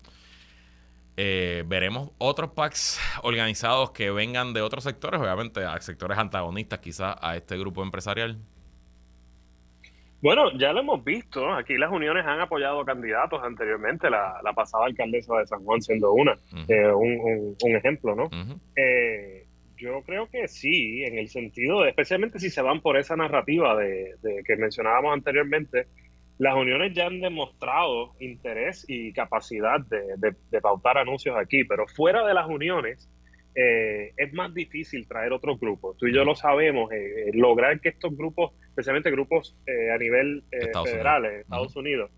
Eh, 1.17 1.63
veremos 1.67 2.11
otros 2.19 2.51
packs 2.51 3.01
organizados 3.23 3.93
que 3.93 4.11
vengan 4.11 4.53
de 4.53 4.63
otros 4.63 4.83
sectores, 4.83 5.21
obviamente 5.21 5.65
a 5.65 5.81
sectores 5.81 6.19
antagonistas 6.19 6.81
quizás 6.81 7.17
a 7.21 7.37
este 7.37 7.57
grupo 7.57 7.83
empresarial. 7.85 8.37
Bueno, 10.21 10.51
ya 10.59 10.73
lo 10.73 10.81
hemos 10.81 11.05
visto. 11.05 11.53
Aquí 11.53 11.75
las 11.77 11.93
uniones 11.93 12.25
han 12.27 12.41
apoyado 12.41 12.85
candidatos 12.85 13.43
anteriormente, 13.45 14.11
la, 14.11 14.41
pasada 14.57 14.87
alcaldesa 14.87 15.37
de 15.37 15.47
San 15.47 15.63
Juan 15.65 15.83
siendo 15.83 16.13
una, 16.13 16.37
eh, 16.67 16.91
un, 16.91 17.77
ejemplo, 17.77 18.17
¿no? 18.17 18.31
Eh, 18.75 19.47
yo 19.77 20.01
creo 20.03 20.29
que 20.31 20.49
sí, 20.49 21.05
en 21.05 21.19
el 21.19 21.29
sentido 21.29 21.83
de, 21.83 21.91
especialmente 21.91 22.39
si 22.39 22.49
se 22.49 22.63
van 22.63 22.81
por 22.81 22.97
esa 22.97 23.17
narrativa 23.17 23.77
de 23.77 24.17
que 24.47 24.57
mencionábamos 24.57 25.13
anteriormente, 25.13 25.87
las 26.39 26.55
uniones 26.55 26.93
ya 26.95 27.07
han 27.07 27.21
demostrado 27.21 28.15
interés 28.19 28.85
y 28.89 29.13
capacidad 29.13 29.81
de, 29.81 30.61
pautar 30.61 30.99
anuncios 30.99 31.37
aquí, 31.37 31.65
pero 31.65 31.87
fuera 31.87 32.27
de 32.27 32.35
las 32.35 32.49
uniones 32.49 33.09
eh, 33.55 34.13
es 34.17 34.33
más 34.33 34.53
difícil 34.53 35.07
traer 35.07 35.33
otros 35.33 35.61
grupos. 35.61 35.97
Tú 35.97 36.07
y 36.07 36.15
yo 36.15 36.25
lo 36.25 36.35
sabemos, 36.35 36.91
eh, 36.91 37.29
eh, 37.29 37.31
lograr 37.35 37.81
que 37.81 37.91
estos 37.91 38.17
grupos, 38.17 38.53
especialmente 38.69 39.13
grupos 39.13 39.57
a 39.95 39.99
nivel 39.99 40.43
federal 40.85 41.25
en 41.25 41.41
Estados 41.41 41.77
Unidos, 41.77 42.11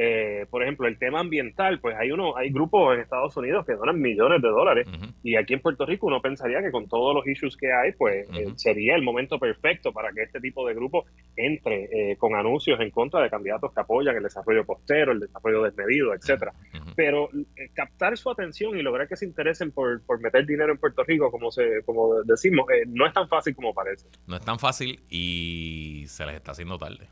eh, 0.00 0.46
por 0.48 0.62
ejemplo, 0.62 0.86
el 0.86 0.96
tema 0.96 1.18
ambiental, 1.18 1.80
pues 1.80 1.96
hay 1.96 2.12
uno, 2.12 2.36
hay 2.36 2.50
grupos 2.50 2.94
en 2.94 3.00
Estados 3.00 3.36
Unidos 3.36 3.66
que 3.66 3.72
donan 3.72 4.00
millones 4.00 4.40
de 4.40 4.48
dólares 4.48 4.86
y 5.24 5.34
aquí 5.34 5.54
en 5.54 5.60
Puerto 5.60 5.84
Rico 5.86 6.06
uno 6.06 6.22
pensaría 6.22 6.62
que 6.62 6.70
con 6.70 6.86
todos 6.86 7.16
los 7.16 7.26
issues 7.26 7.56
que 7.56 7.72
hay, 7.72 7.90
pues 7.94 8.28
eh, 8.30 8.52
sería 8.54 8.94
el 8.94 9.02
momento 9.02 9.40
perfecto 9.40 9.92
para 9.92 10.12
que 10.12 10.22
este 10.22 10.40
tipo 10.40 10.64
de 10.68 10.74
grupos 10.74 11.06
entre 11.34 12.12
eh, 12.12 12.16
con 12.16 12.36
anuncios 12.36 12.78
en 12.78 12.92
contra 12.92 13.20
de 13.20 13.28
candidatos 13.28 13.74
que 13.74 13.80
apoyan 13.80 14.14
el 14.14 14.22
desarrollo 14.22 14.64
costero, 14.64 15.10
el 15.10 15.18
desarrollo 15.18 15.64
desmedido, 15.64 16.14
etcétera. 16.14 16.52
Pero 16.94 17.28
captar 17.74 18.16
su 18.16 18.30
atención 18.30 18.78
y 18.78 18.82
lograr 18.82 19.08
que 19.08 19.16
se 19.16 19.26
interesen 19.26 19.72
por, 19.72 20.00
por, 20.02 20.20
meter 20.20 20.46
dinero 20.46 20.70
en 20.70 20.78
Puerto 20.78 21.02
Rico, 21.02 21.32
como 21.32 21.50
se, 21.50 21.82
como 21.84 22.22
decimos, 22.22 22.66
no 22.86 23.04
es 23.04 23.12
tan 23.12 23.28
fácil 23.28 23.56
como 23.56 23.74
parece. 23.74 24.06
No 24.28 24.36
es 24.36 24.44
tan 24.44 24.60
fácil 24.60 25.00
y 25.10 26.04
se 26.06 26.24
les 26.24 26.36
está 26.36 26.52
haciendo 26.52 26.78
tarde 26.78 27.08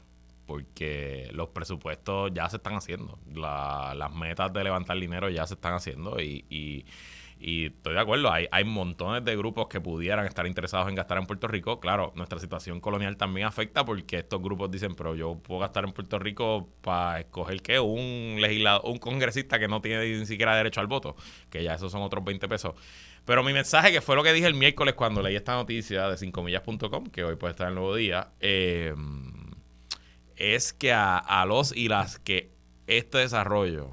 porque 0.47 1.28
los 1.32 1.49
presupuestos 1.49 2.30
ya 2.32 2.49
se 2.49 2.57
están 2.57 2.74
haciendo, 2.74 3.18
las 3.34 4.14
metas 4.14 4.53
de 4.53 4.64
levantar 4.64 4.99
dinero 4.99 5.28
ya 5.28 5.47
se 5.47 5.55
están 5.55 5.74
haciendo 5.74 6.20
y, 6.20 6.44
y, 6.49 6.84
estoy 7.66 7.94
de 7.94 8.01
acuerdo, 8.01 8.32
hay, 8.32 8.47
hay 8.51 8.64
montones 8.64 9.24
de 9.24 9.36
grupos 9.36 9.66
que 9.68 9.80
pudieran 9.80 10.24
estar 10.24 10.47
interesados 10.47 10.88
en 10.88 10.94
gastar 10.94 11.18
en 11.18 11.26
Puerto 11.26 11.47
Rico. 11.47 11.80
Claro, 11.80 12.12
nuestra 12.16 12.38
situación 12.38 12.80
colonial 12.80 13.18
también 13.18 13.47
afecta 13.47 13.84
porque 13.84 14.18
estos 14.18 14.40
grupos 14.40 14.70
dicen, 14.70 14.94
pero 14.94 15.14
yo 15.14 15.34
puedo 15.34 15.61
gastar 15.61 15.84
en 15.84 15.92
Puerto 15.92 16.18
Rico 16.18 16.70
para 16.80 17.20
escoger 17.20 17.61
que 17.61 17.78
un 17.78 18.38
legislador, 18.40 18.82
un 18.84 18.99
congresista 18.99 19.59
que 19.59 19.68
no 19.68 19.82
tiene 19.82 20.18
ni 20.18 20.24
siquiera 20.24 20.57
derecho 20.57 20.80
al 20.80 20.86
voto, 20.86 21.14
que 21.51 21.62
ya 21.62 21.74
esos 21.74 21.92
son 21.92 22.01
otros 22.03 22.24
20 22.24 22.49
pesos. 22.49 22.74
Pero 23.26 23.42
mi 23.42 23.53
mensaje, 23.53 23.92
que 23.92 24.01
fue 24.01 24.16
lo 24.16 24.22
que 24.22 24.32
dije 24.32 24.47
el 24.47 24.55
miércoles 24.55 24.94
cuando 24.94 25.20
leí 25.20 25.36
esta 25.36 25.55
noticia 25.55 26.09
de 26.09 26.16
5millas.com, 26.16 27.07
que 27.09 27.24
hoy 27.24 27.36
puede 27.36 27.51
estar 27.51 27.66
en 27.66 27.70
el 27.70 27.74
nuevo 27.74 27.94
día, 27.97 28.28
eh, 28.40 28.94
es 30.37 30.72
que 30.72 30.93
a, 30.93 31.45
los 31.47 31.74
y 31.74 31.89
las 31.89 32.18
que 32.18 32.51
este 32.87 33.18
desarrollo 33.18 33.93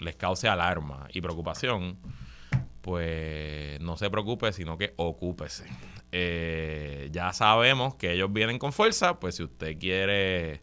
les 0.00 0.16
cause 0.16 0.48
alarma 0.48 1.08
y 1.12 1.20
preocupación, 1.20 1.98
pues 2.82 3.80
no 3.80 3.96
se 3.96 4.10
preocupe, 4.10 4.52
sino 4.52 4.78
que 4.78 4.94
ocúpese. 4.96 5.66
Eh, 6.12 7.08
ya 7.12 7.32
sabemos 7.32 7.96
que 7.96 8.12
ellos 8.12 8.32
vienen 8.32 8.58
con 8.58 8.72
fuerza, 8.72 9.18
pues 9.18 9.36
si 9.36 9.42
usted 9.42 9.78
quiere 9.78 10.62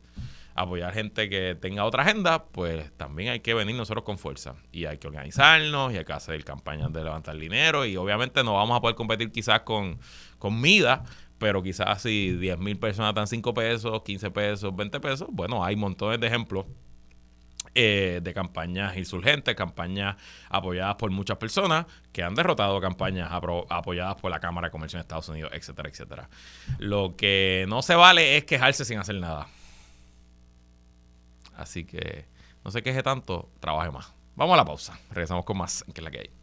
apoyar 0.55 0.93
gente 0.93 1.29
que 1.29 1.55
tenga 1.55 1.83
otra 1.83 2.03
agenda, 2.03 2.45
pues 2.45 2.91
también 2.95 3.29
hay 3.29 3.39
que 3.39 3.53
venir 3.53 3.75
nosotros 3.75 4.03
con 4.03 4.17
fuerza. 4.17 4.55
Y 4.71 4.85
hay 4.85 4.97
que 4.97 5.07
organizarnos 5.07 5.93
y 5.93 5.97
hay 5.97 6.05
que 6.05 6.13
hacer 6.13 6.43
campañas 6.43 6.93
de 6.93 7.03
levantar 7.03 7.37
dinero 7.37 7.85
y 7.85 7.97
obviamente 7.97 8.43
no 8.43 8.53
vamos 8.53 8.77
a 8.77 8.81
poder 8.81 8.95
competir 8.95 9.31
quizás 9.31 9.61
con, 9.61 9.99
con 10.37 10.61
MIDA, 10.61 11.03
pero 11.43 11.61
quizás 11.61 12.01
si 12.01 12.31
10 12.37 12.57
mil 12.59 12.79
personas 12.79 13.13
dan 13.13 13.27
5 13.27 13.53
pesos, 13.53 14.01
15 14.01 14.31
pesos, 14.31 14.73
20 14.73 15.01
pesos, 15.01 15.27
bueno, 15.29 15.61
hay 15.65 15.75
montones 15.75 16.17
de 16.21 16.27
ejemplos 16.27 16.65
eh, 17.75 18.21
de 18.23 18.33
campañas 18.33 18.95
insurgentes, 18.95 19.53
campañas 19.53 20.15
apoyadas 20.47 20.95
por 20.95 21.11
muchas 21.11 21.35
personas 21.35 21.85
que 22.13 22.23
han 22.23 22.33
derrotado 22.33 22.79
campañas 22.79 23.29
apoyadas 23.29 24.15
por 24.21 24.31
la 24.31 24.39
Cámara 24.39 24.67
de 24.69 24.71
Comercio 24.71 24.95
de 24.95 25.01
Estados 25.01 25.27
Unidos, 25.27 25.51
etcétera, 25.53 25.89
etcétera. 25.89 26.29
Lo 26.79 27.17
que 27.17 27.65
no 27.67 27.81
se 27.81 27.95
vale 27.95 28.37
es 28.37 28.45
quejarse 28.45 28.85
sin 28.85 28.99
hacer 28.99 29.15
nada. 29.15 29.49
Así 31.57 31.83
que 31.83 32.25
no 32.63 32.71
se 32.71 32.81
queje 32.83 33.03
tanto, 33.03 33.49
trabaje 33.59 33.91
más. 33.91 34.13
Vamos 34.37 34.53
a 34.53 34.57
la 34.57 34.65
pausa. 34.65 34.97
Regresamos 35.09 35.43
con 35.43 35.57
más, 35.57 35.83
que 35.93 36.01
la 36.01 36.09
que 36.09 36.19
hay. 36.19 36.42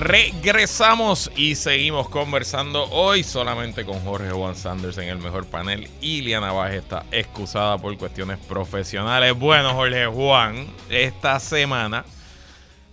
Regresamos 0.00 1.30
y 1.36 1.56
seguimos 1.56 2.08
conversando 2.08 2.84
hoy 2.84 3.22
solamente 3.22 3.84
con 3.84 4.00
Jorge 4.00 4.30
Juan 4.30 4.56
Sanders 4.56 4.96
en 4.96 5.10
el 5.10 5.18
mejor 5.18 5.44
panel. 5.44 5.90
Iliana 6.00 6.52
Baje 6.52 6.78
está 6.78 7.04
excusada 7.12 7.76
por 7.76 7.94
cuestiones 7.98 8.38
profesionales. 8.38 9.38
Bueno, 9.38 9.74
Jorge 9.74 10.06
Juan, 10.06 10.68
esta 10.88 11.38
semana, 11.38 12.06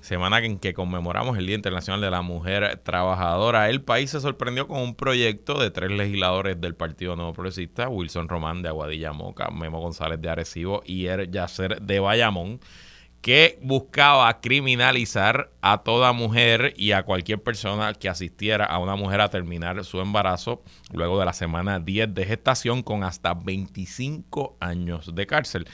semana 0.01 0.39
en 0.39 0.59
que 0.59 0.73
conmemoramos 0.73 1.37
el 1.37 1.45
Día 1.47 1.55
Internacional 1.55 2.01
de 2.01 2.11
la 2.11 2.21
Mujer 2.21 2.81
Trabajadora, 2.83 3.69
el 3.69 3.81
país 3.81 4.11
se 4.11 4.19
sorprendió 4.19 4.67
con 4.67 4.81
un 4.81 4.93
proyecto 4.93 5.61
de 5.61 5.71
tres 5.71 5.89
legisladores 5.91 6.59
del 6.59 6.75
Partido 6.75 7.15
Nuevo 7.15 7.31
Progresista, 7.31 7.87
Wilson 7.87 8.27
Román 8.27 8.61
de 8.61 8.67
Aguadilla 8.67 9.13
Moca, 9.13 9.49
Memo 9.49 9.79
González 9.79 10.21
de 10.21 10.29
Arecibo 10.29 10.83
y 10.85 11.05
Er 11.05 11.31
Yacer 11.31 11.81
de 11.81 12.01
Bayamón 12.01 12.59
que 13.21 13.59
buscaba 13.61 14.39
criminalizar 14.39 15.51
a 15.61 15.79
toda 15.79 16.13
mujer 16.13 16.73
y 16.77 16.91
a 16.91 17.03
cualquier 17.03 17.41
persona 17.41 17.93
que 17.93 18.09
asistiera 18.09 18.65
a 18.65 18.79
una 18.79 18.95
mujer 18.95 19.21
a 19.21 19.29
terminar 19.29 19.83
su 19.83 19.99
embarazo 19.99 20.61
luego 20.93 21.19
de 21.19 21.25
la 21.25 21.33
semana 21.33 21.79
10 21.79 22.13
de 22.13 22.25
gestación 22.25 22.83
con 22.83 23.03
hasta 23.03 23.33
25 23.33 24.57
años 24.59 25.13
de 25.13 25.27
cárcel. 25.27 25.67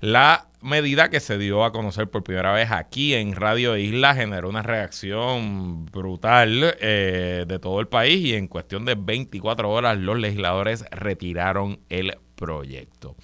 La 0.00 0.48
medida 0.60 1.08
que 1.08 1.20
se 1.20 1.38
dio 1.38 1.64
a 1.64 1.72
conocer 1.72 2.10
por 2.10 2.24
primera 2.24 2.52
vez 2.52 2.70
aquí 2.70 3.14
en 3.14 3.34
Radio 3.34 3.76
Isla 3.76 4.14
generó 4.14 4.48
una 4.48 4.62
reacción 4.62 5.86
brutal 5.86 6.76
eh, 6.80 7.44
de 7.46 7.58
todo 7.58 7.80
el 7.80 7.88
país 7.88 8.18
y 8.24 8.34
en 8.34 8.48
cuestión 8.48 8.84
de 8.84 8.96
24 8.96 9.70
horas 9.70 9.98
los 9.98 10.18
legisladores 10.18 10.84
retiraron 10.90 11.80
el 11.88 12.18
proyecto. 12.34 13.16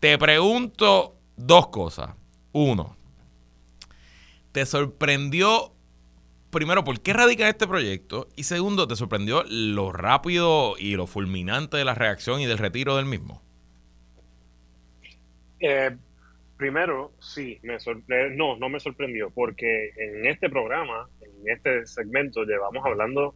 Te 0.00 0.16
pregunto 0.18 1.16
dos 1.36 1.68
cosas. 1.68 2.10
Uno, 2.52 2.96
¿Te 4.54 4.66
sorprendió, 4.66 5.72
primero, 6.52 6.84
por 6.84 7.00
qué 7.00 7.12
radica 7.12 7.48
este 7.48 7.66
proyecto? 7.66 8.28
Y 8.36 8.44
segundo, 8.44 8.86
¿te 8.86 8.94
sorprendió 8.94 9.42
lo 9.50 9.90
rápido 9.90 10.76
y 10.78 10.94
lo 10.94 11.08
fulminante 11.08 11.76
de 11.76 11.84
la 11.84 11.96
reacción 11.96 12.40
y 12.40 12.46
del 12.46 12.58
retiro 12.58 12.94
del 12.94 13.04
mismo? 13.04 13.42
Eh, 15.58 15.96
primero, 16.56 17.10
sí, 17.18 17.58
me 17.64 17.78
no, 18.36 18.56
no 18.56 18.68
me 18.68 18.78
sorprendió, 18.78 19.30
porque 19.30 19.90
en 19.96 20.26
este 20.26 20.48
programa, 20.48 21.08
en 21.20 21.50
este 21.50 21.84
segmento, 21.84 22.44
llevamos 22.44 22.86
hablando 22.86 23.34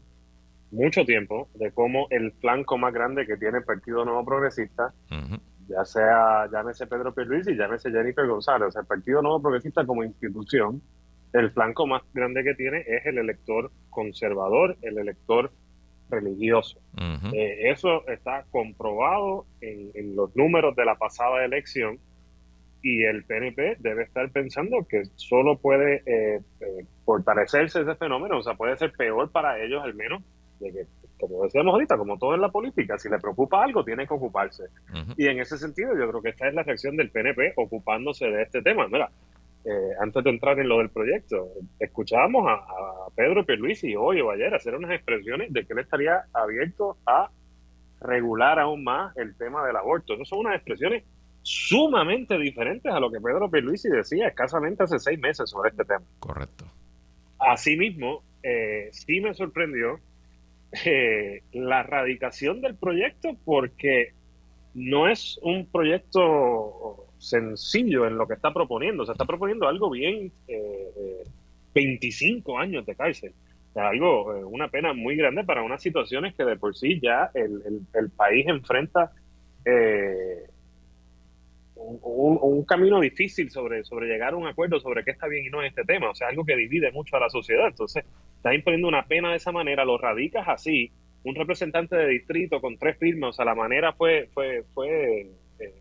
mucho 0.70 1.04
tiempo 1.04 1.48
de 1.54 1.72
cómo 1.72 2.06
el 2.10 2.30
flanco 2.34 2.78
más 2.78 2.94
grande 2.94 3.26
que 3.26 3.36
tiene 3.36 3.58
el 3.58 3.64
Partido 3.64 4.04
Nuevo 4.04 4.24
Progresista, 4.24 4.94
ya 5.66 5.84
sea 5.84 6.48
llámese 6.52 6.86
Pedro 6.86 7.12
Pierluisi 7.12 7.50
y 7.50 7.56
llámese 7.56 7.90
Jennifer 7.90 8.24
González, 8.24 8.68
o 8.68 8.70
sea, 8.70 8.82
el 8.82 8.86
Partido 8.86 9.20
Nuevo 9.20 9.42
Progresista 9.42 9.84
como 9.84 10.04
institución, 10.04 10.80
el 11.32 11.50
flanco 11.50 11.86
más 11.86 12.02
grande 12.14 12.42
que 12.44 12.54
tiene 12.54 12.84
es 12.86 13.06
el 13.06 13.18
elector 13.18 13.70
conservador, 13.90 14.76
el 14.82 14.98
elector 14.98 15.50
religioso. 16.10 16.78
Eh, 17.32 17.70
eso 17.70 18.06
está 18.08 18.44
comprobado 18.50 19.46
en, 19.60 20.16
los 20.16 20.34
números 20.34 20.74
de 20.74 20.84
la 20.84 20.96
pasada 20.96 21.44
elección 21.44 21.98
y 22.82 23.04
el 23.04 23.24
PNP 23.24 23.76
debe 23.80 24.04
estar 24.04 24.30
pensando 24.30 24.86
que 24.88 25.02
solo 25.16 25.58
puede 25.58 26.02
eh, 26.06 26.40
eh, 26.60 26.86
fortalecerse 27.04 27.82
ese 27.82 27.94
fenómeno, 27.96 28.38
o 28.38 28.42
sea, 28.42 28.54
puede 28.54 28.76
ser 28.76 28.92
peor 28.92 29.30
para 29.30 29.62
ellos 29.62 29.82
al 29.82 29.94
menos 29.94 30.22
de 30.60 30.72
que 30.72 30.86
como 31.18 31.42
decíamos 31.42 31.72
ahorita, 31.72 31.96
como 31.96 32.16
todo 32.16 32.34
en 32.34 32.40
la 32.40 32.48
política, 32.48 32.98
si 32.98 33.08
le 33.08 33.18
preocupa 33.18 33.62
algo, 33.62 33.84
tiene 33.84 34.06
que 34.06 34.14
ocuparse. 34.14 34.64
Y 35.16 35.26
en 35.26 35.40
ese 35.40 35.58
sentido, 35.58 35.96
yo 35.98 36.08
creo 36.08 36.22
que 36.22 36.28
esta 36.30 36.48
es 36.48 36.54
la 36.54 36.62
reacción 36.62 36.96
del 36.96 37.10
PNP 37.10 37.54
ocupándose 37.56 38.26
de 38.26 38.42
este 38.42 38.62
tema. 38.62 38.86
Mira, 38.88 39.10
eh, 39.68 39.94
antes 40.00 40.24
de 40.24 40.30
entrar 40.30 40.58
en 40.58 40.68
lo 40.68 40.78
del 40.78 40.88
proyecto, 40.88 41.48
escuchábamos 41.78 42.46
a, 42.48 42.54
a 42.54 43.10
Pedro 43.14 43.44
Pierluisi 43.44 43.94
hoy 43.94 44.20
o 44.22 44.30
ayer 44.30 44.54
hacer 44.54 44.74
unas 44.74 44.92
expresiones 44.92 45.52
de 45.52 45.66
que 45.66 45.74
él 45.74 45.80
estaría 45.80 46.24
abierto 46.32 46.96
a 47.06 47.30
regular 48.00 48.58
aún 48.58 48.84
más 48.84 49.14
el 49.16 49.36
tema 49.36 49.66
del 49.66 49.76
aborto. 49.76 50.14
Esas 50.14 50.28
son 50.28 50.40
unas 50.40 50.56
expresiones 50.56 51.04
sumamente 51.42 52.38
diferentes 52.38 52.90
a 52.90 53.00
lo 53.00 53.10
que 53.10 53.20
Pedro 53.20 53.50
Pierluisi 53.50 53.88
decía 53.88 54.28
escasamente 54.28 54.84
hace 54.84 54.98
seis 54.98 55.18
meses 55.18 55.50
sobre 55.50 55.70
este 55.70 55.84
tema. 55.84 56.04
Correcto. 56.18 56.64
Asimismo, 57.38 58.22
eh, 58.42 58.88
sí 58.92 59.20
me 59.20 59.34
sorprendió 59.34 60.00
eh, 60.84 61.42
la 61.52 61.82
radicación 61.82 62.60
del 62.60 62.74
proyecto 62.74 63.36
porque 63.44 64.12
no 64.74 65.08
es 65.08 65.38
un 65.42 65.66
proyecto 65.66 67.08
sencillo 67.18 68.06
en 68.06 68.16
lo 68.16 68.26
que 68.26 68.34
está 68.34 68.52
proponiendo. 68.52 69.04
Se 69.04 69.12
está 69.12 69.24
proponiendo 69.24 69.68
algo 69.68 69.90
bien, 69.90 70.32
eh, 70.46 71.24
25 71.74 72.52
eh, 72.52 72.62
años 72.62 72.86
de 72.86 72.94
cárcel. 72.94 73.32
algo, 73.74 74.34
eh, 74.34 74.44
una 74.44 74.68
pena 74.68 74.92
muy 74.92 75.16
grande 75.16 75.44
para 75.44 75.62
unas 75.62 75.82
situaciones 75.82 76.34
que 76.34 76.44
de 76.44 76.56
por 76.56 76.76
sí 76.76 77.00
ya 77.00 77.30
el, 77.34 77.62
el, 77.94 78.10
país 78.10 78.46
enfrenta 78.48 79.12
un, 81.76 82.38
un, 82.40 82.64
camino 82.64 83.00
difícil 83.00 83.50
sobre, 83.50 83.84
sobre 83.84 84.08
llegar 84.08 84.32
a 84.32 84.36
un 84.36 84.46
acuerdo 84.46 84.80
sobre 84.80 85.04
qué 85.04 85.10
está 85.12 85.28
bien 85.28 85.44
y 85.44 85.50
no 85.50 85.60
en 85.60 85.68
este 85.68 85.84
tema. 85.84 86.10
O 86.10 86.14
sea, 86.14 86.28
algo 86.28 86.44
que 86.44 86.56
divide 86.56 86.90
mucho 86.92 87.16
a 87.16 87.20
la 87.20 87.28
sociedad. 87.28 87.68
Entonces, 87.68 88.04
estás 88.36 88.54
imponiendo 88.54 88.88
una 88.88 89.06
pena 89.06 89.30
de 89.30 89.36
esa 89.36 89.52
manera, 89.52 89.84
lo 89.84 89.98
radicas 89.98 90.48
así, 90.48 90.90
un 91.24 91.34
representante 91.34 91.96
de 91.96 92.08
distrito 92.08 92.60
con 92.60 92.78
tres 92.78 92.98
firmas, 92.98 93.30
o 93.30 93.32
sea, 93.32 93.44
la 93.44 93.54
manera 93.54 93.92
fue, 93.92 94.28
fue, 94.32 94.64
fue 94.74 95.30
eh, 95.58 95.74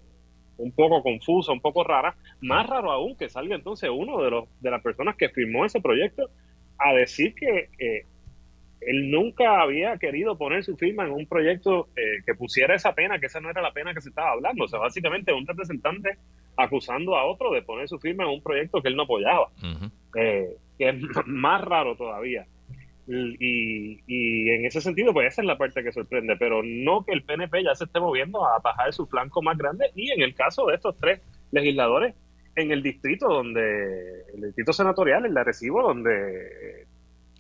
un 0.58 0.72
poco 0.72 1.04
confusa, 1.04 1.52
un 1.52 1.62
poco 1.62 1.84
rara. 1.84 2.16
Más 2.42 2.68
raro 2.68 2.92
aún 2.92 3.16
que 3.16 3.30
salga 3.30 3.56
entonces 3.56 3.90
uno 3.94 4.22
de 4.22 4.32
los 4.32 4.62
de 4.62 4.72
las 4.72 4.82
personas 4.82 5.16
que 5.16 5.30
firmó 5.30 5.66
ese 5.66 5.82
proyecto 5.82 6.30
a 6.80 6.94
decir 6.94 7.34
que 7.36 7.70
él 8.82 9.12
nunca 9.12 9.62
había 9.62 9.98
querido 9.98 10.38
poner 10.38 10.64
su 10.64 10.78
firma 10.78 11.06
en 11.06 11.12
un 11.12 11.26
proyecto 11.26 11.90
eh, 11.96 12.22
que 12.26 12.36
pusiera 12.36 12.76
esa 12.76 12.94
pena, 12.94 13.20
que 13.20 13.26
esa 13.26 13.42
no 13.42 13.50
era 13.50 13.62
la 13.62 13.74
pena 13.74 13.94
que 13.94 14.02
se 14.02 14.10
estaba 14.10 14.32
hablando. 14.32 14.66
O 14.66 14.68
sea, 14.68 14.80
básicamente 14.80 15.34
un 15.34 15.48
representante 15.48 16.18
acusando 16.56 17.16
a 17.16 17.26
otro 17.26 17.52
de 17.52 17.62
poner 17.62 17.88
su 17.88 18.00
firma 18.00 18.24
en 18.24 18.30
un 18.30 18.42
proyecto 18.42 18.82
que 18.82 18.88
él 18.90 18.96
no 18.96 19.04
apoyaba, 19.04 19.50
eh, 20.16 20.56
que 20.78 20.90
es 20.90 20.96
más 21.26 21.62
raro 21.62 21.96
todavía. 21.96 22.46
Y, 23.08 24.01
y, 24.05 24.49
en 24.49 24.66
ese 24.66 24.82
sentido, 24.82 25.14
pues 25.14 25.32
esa 25.32 25.41
es 25.41 25.47
la 25.47 25.58
parte 25.58 25.82
que 25.82 25.93
sorprende, 25.93 26.36
pero 26.36 26.62
no 26.62 27.05
que 27.05 27.14
el 27.14 27.24
PNP 27.24 27.64
ya 27.64 27.74
se 27.74 27.86
esté 27.86 27.99
moviendo 27.99 28.45
a 28.45 28.58
atajar 28.58 28.93
su 28.93 29.08
flanco 29.08 29.41
más 29.41 29.58
grande. 29.58 29.91
Y 29.95 30.12
en 30.12 30.22
el 30.22 30.36
caso 30.36 30.66
de 30.68 30.76
estos 30.76 30.97
tres 30.97 31.22
legisladores, 31.51 32.16
en 32.55 32.72
el 32.72 32.84
distrito 32.84 33.28
donde, 33.28 34.24
el 34.34 34.41
distrito 34.41 34.74
senatorial, 34.74 35.26
el 35.26 35.34
de 35.34 35.39
Arecibo, 35.39 35.84
donde 35.84 36.86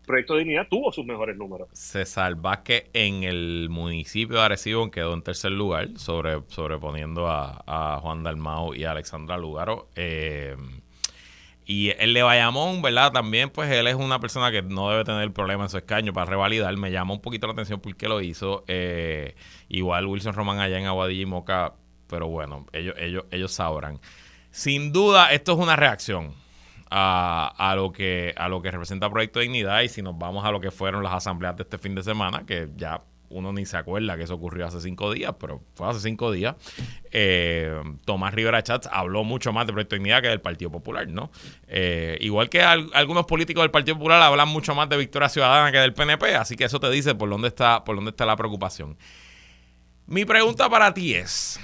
Proyecto 0.07 0.35
de 0.35 0.39
Dignidad 0.39 0.67
tuvo 0.69 0.91
sus 0.93 1.05
mejores 1.05 1.35
números. 1.35 1.67
César 1.73 2.37
que 2.63 2.89
en 2.93 3.23
el 3.23 3.67
municipio 3.69 4.37
de 4.37 4.43
Arecibo 4.43 4.89
quedó 4.89 5.13
en 5.13 5.21
tercer 5.21 5.51
lugar, 5.51 5.89
sobre, 5.97 6.39
sobreponiendo 6.47 7.27
a, 7.27 7.99
Juan 8.01 8.23
Dalmao 8.23 8.73
y 8.73 8.85
a 8.85 8.91
Alexandra 8.91 9.37
Lugaro. 9.37 9.89
Eh, 9.95 10.55
y 11.69 11.89
el 11.99 12.13
de 12.13 12.23
Bayamón, 12.23 12.81
¿verdad? 12.81 13.11
También, 13.11 13.49
pues 13.49 13.69
él 13.69 13.87
es 13.87 13.95
una 13.95 14.21
persona 14.21 14.51
que 14.51 14.61
no 14.61 14.89
debe 14.89 15.03
tener 15.03 15.33
problema 15.33 15.63
en 15.63 15.69
su 15.69 15.77
escaño 15.77 16.13
para 16.13 16.25
revalidar. 16.25 16.75
Me 16.77 16.91
llama 16.91 17.13
un 17.13 17.21
poquito 17.21 17.45
la 17.45 17.51
atención 17.51 17.81
porque 17.81 18.07
lo 18.07 18.21
hizo. 18.21 18.63
Eh, 18.69 19.35
igual 19.67 20.05
Wilson 20.05 20.33
Román 20.33 20.59
allá 20.59 20.79
en 20.79 20.85
Aguadilla 20.85 21.23
y 21.23 21.25
Moca, 21.25 21.73
pero 22.07 22.29
bueno, 22.29 22.65
ellos, 22.71 22.95
ellos, 22.97 23.25
ellos 23.31 23.51
sabrán. 23.51 23.99
Sin 24.49 24.93
duda, 24.93 25.33
esto 25.33 25.51
es 25.51 25.57
una 25.59 25.75
reacción 25.75 26.33
a, 26.89 27.53
a, 27.57 27.75
lo 27.75 27.91
que 27.91 28.33
a 28.37 28.47
lo 28.47 28.61
que 28.61 28.71
representa 28.71 29.09
Proyecto 29.09 29.41
Dignidad 29.41 29.81
y 29.81 29.89
si 29.89 30.01
nos 30.01 30.17
vamos 30.17 30.45
a 30.45 30.51
lo 30.51 30.61
que 30.61 30.71
fueron 30.71 31.03
las 31.03 31.15
asambleas 31.15 31.57
de 31.57 31.63
este 31.63 31.77
fin 31.77 31.95
de 31.95 32.03
semana, 32.03 32.45
que 32.45 32.69
ya 32.77 33.03
uno 33.29 33.53
ni 33.53 33.65
se 33.65 33.77
acuerda 33.77 34.17
que 34.17 34.23
eso 34.23 34.35
ocurrió 34.35 34.67
hace 34.67 34.81
cinco 34.81 35.11
días, 35.11 35.35
pero 35.39 35.61
fue 35.75 35.89
hace 35.89 35.99
cinco 35.99 36.31
días. 36.31 36.55
Eh, 37.11 37.81
Tomás 38.05 38.33
Rivera 38.33 38.63
Chats 38.63 38.87
habló 38.91 39.23
mucho 39.23 39.53
más 39.53 39.67
de 39.67 39.73
Proyecto 39.73 39.95
Dignidad 39.95 40.21
que 40.21 40.29
del 40.29 40.41
Partido 40.41 40.71
Popular, 40.71 41.07
¿no? 41.07 41.31
Eh, 41.67 42.17
igual 42.21 42.49
que 42.49 42.61
algunos 42.61 43.25
políticos 43.25 43.63
del 43.63 43.71
Partido 43.71 43.97
Popular 43.97 44.21
hablan 44.21 44.47
mucho 44.49 44.75
más 44.75 44.89
de 44.89 44.97
Victoria 44.97 45.29
Ciudadana 45.29 45.71
que 45.71 45.77
del 45.77 45.93
PNP, 45.93 46.35
así 46.35 46.55
que 46.55 46.65
eso 46.65 46.79
te 46.79 46.89
dice 46.89 47.15
por 47.15 47.29
dónde 47.29 47.49
está, 47.49 47.83
por 47.83 47.95
dónde 47.95 48.11
está 48.11 48.25
la 48.25 48.35
preocupación. 48.35 48.97
Mi 50.05 50.23
pregunta 50.23 50.69
para 50.69 50.93
ti 50.93 51.13
es. 51.13 51.59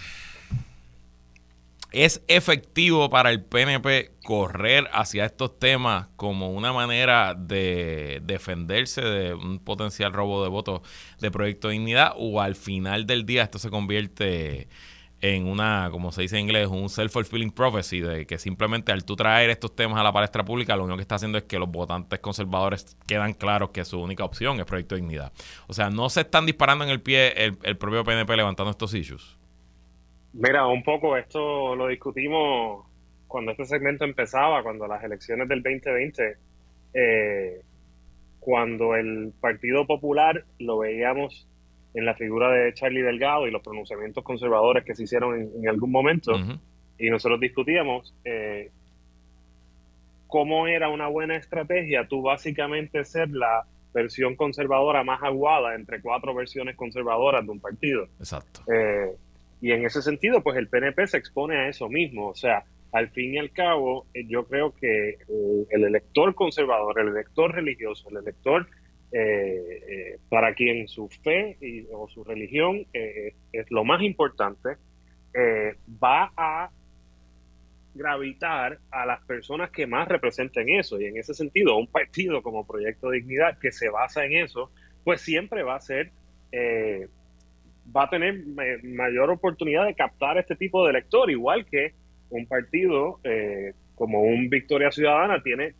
¿Es 1.93 2.23
efectivo 2.27 3.11
para 3.11 3.29
el 3.29 3.43
PNP 3.43 4.13
correr 4.23 4.89
hacia 4.93 5.25
estos 5.25 5.59
temas 5.59 6.07
como 6.15 6.49
una 6.49 6.73
manera 6.73 7.35
de 7.35 8.19
defenderse 8.23 9.01
de 9.01 9.35
un 9.35 9.59
potencial 9.59 10.11
robo 10.11 10.41
de 10.41 10.49
votos 10.49 10.81
de 11.19 11.29
Proyecto 11.29 11.67
de 11.67 11.73
Dignidad 11.73 12.13
o 12.17 12.41
al 12.41 12.55
final 12.55 13.05
del 13.05 13.27
día 13.27 13.43
esto 13.43 13.59
se 13.59 13.69
convierte 13.69 14.69
en 15.21 15.45
una, 15.45 15.89
como 15.91 16.11
se 16.11 16.23
dice 16.23 16.35
en 16.37 16.45
inglés, 16.45 16.67
un 16.67 16.89
self-fulfilling 16.89 17.51
prophecy, 17.51 17.99
de 18.01 18.25
que 18.25 18.39
simplemente 18.39 18.91
al 18.91 19.05
tú 19.05 19.15
traer 19.15 19.51
estos 19.51 19.75
temas 19.75 19.99
a 19.99 20.03
la 20.03 20.11
palestra 20.11 20.43
pública, 20.43 20.75
lo 20.75 20.85
único 20.85 20.97
que 20.97 21.03
está 21.03 21.15
haciendo 21.15 21.37
es 21.37 21.43
que 21.43 21.59
los 21.59 21.69
votantes 21.69 22.19
conservadores 22.19 22.97
quedan 23.05 23.33
claros 23.33 23.69
que 23.69 23.85
su 23.85 24.01
única 24.01 24.25
opción 24.25 24.59
es 24.59 24.65
Proyecto 24.65 24.95
de 24.95 25.01
Dignidad. 25.01 25.31
O 25.67 25.73
sea, 25.73 25.91
no 25.91 26.09
se 26.09 26.21
están 26.21 26.47
disparando 26.47 26.83
en 26.85 26.89
el 26.89 27.01
pie 27.01 27.33
el, 27.45 27.57
el 27.61 27.77
propio 27.77 28.03
PNP 28.03 28.35
levantando 28.35 28.71
estos 28.71 28.95
issues. 28.95 29.37
Mira, 30.33 30.67
un 30.67 30.83
poco 30.83 31.15
esto 31.15 31.75
lo 31.75 31.87
discutimos 31.87 32.85
cuando 33.27 33.51
este 33.51 33.65
segmento 33.65 34.03
empezaba, 34.03 34.63
cuando 34.63 34.87
las 34.87 35.03
elecciones 35.03 35.47
del 35.47 35.61
2020, 35.61 36.37
eh, 36.93 37.61
cuando 38.39 38.95
el 38.95 39.33
Partido 39.39 39.85
Popular 39.85 40.43
lo 40.59 40.79
veíamos 40.79 41.47
en 41.93 42.05
la 42.05 42.15
figura 42.15 42.51
de 42.51 42.73
Charlie 42.73 43.03
Delgado 43.03 43.47
y 43.47 43.51
los 43.51 43.61
pronunciamientos 43.61 44.23
conservadores 44.23 44.83
que 44.83 44.95
se 44.95 45.03
hicieron 45.03 45.51
en, 45.55 45.69
algún 45.69 45.91
momento, 45.91 46.33
y 46.97 47.09
nosotros 47.09 47.39
discutíamos 47.39 48.15
eh, 48.25 48.71
cómo 50.27 50.67
era 50.67 50.89
una 50.89 51.07
buena 51.07 51.35
estrategia 51.35 52.07
tú 52.07 52.23
básicamente 52.23 53.05
ser 53.05 53.29
la 53.29 53.65
versión 53.93 54.35
conservadora 54.35 55.03
más 55.03 55.21
aguada 55.21 55.75
entre 55.75 56.01
cuatro 56.01 56.33
versiones 56.33 56.75
conservadoras 56.75 57.45
de 57.45 57.51
un 57.51 57.59
partido. 57.59 58.07
Exacto. 58.17 58.61
Eh, 58.71 59.15
y 59.63 59.71
en 59.71 59.85
ese 59.85 60.01
sentido, 60.01 60.43
pues 60.43 60.57
el 60.57 60.67
PNP 60.67 61.07
se 61.07 61.15
expone 61.15 61.55
a 61.55 61.69
eso 61.69 61.87
mismo. 61.87 62.27
O 62.27 62.35
sea, 62.35 62.65
al 62.91 63.07
fin 63.11 63.35
y 63.35 63.37
al 63.37 63.49
cabo, 63.51 64.05
eh, 64.13 64.25
yo 64.27 64.45
creo 64.45 64.73
que 64.75 65.11
eh, 65.11 65.65
el 65.69 65.85
elector 65.85 66.35
conservador, 66.35 66.99
el 66.99 67.07
elector 67.07 67.49
religioso, 67.55 68.09
el 68.09 68.17
elector 68.17 68.67
eh, 69.13 70.17
para 70.27 70.53
quien 70.53 70.89
su 70.89 71.07
fe 71.07 71.57
o 71.93 72.09
su 72.09 72.25
religión 72.25 72.85
es 72.91 73.71
lo 73.71 73.85
más 73.85 74.01
importante, 74.01 74.75
va 76.03 76.33
a 76.35 76.69
gravitar 77.95 78.79
a 78.91 79.05
las 79.05 79.21
personas 79.21 79.71
que 79.71 79.87
más 79.87 80.09
representen 80.09 80.67
eso. 80.67 80.99
Y 80.99 81.05
en 81.05 81.15
ese 81.15 81.33
sentido, 81.33 81.77
un 81.77 81.87
partido 81.87 82.41
como 82.41 82.67
Proyecto 82.67 83.11
Dignidad 83.11 83.57
que 83.59 83.71
se 83.71 83.87
basa 83.87 84.25
en 84.25 84.33
eso, 84.33 84.71
pues 85.05 85.21
siempre 85.21 85.63
va 85.63 85.77
a 85.77 85.79
ser 85.79 86.11
va 87.95 88.03
a 88.03 88.09
tener 88.09 88.43
mayor 88.83 89.29
oportunidad 89.29 89.85
de 89.85 89.95
captar 89.95 90.37
este 90.37 90.55
tipo 90.55 90.83
de 90.83 90.91
elector, 90.91 91.29
igual 91.29 91.65
que 91.65 91.93
un 92.29 92.47
partido 92.47 93.19
eh, 93.23 93.73
como 93.95 94.21
un 94.21 94.49
Victoria 94.49 94.91
Ciudadana 94.91 95.41
tiene 95.43 95.75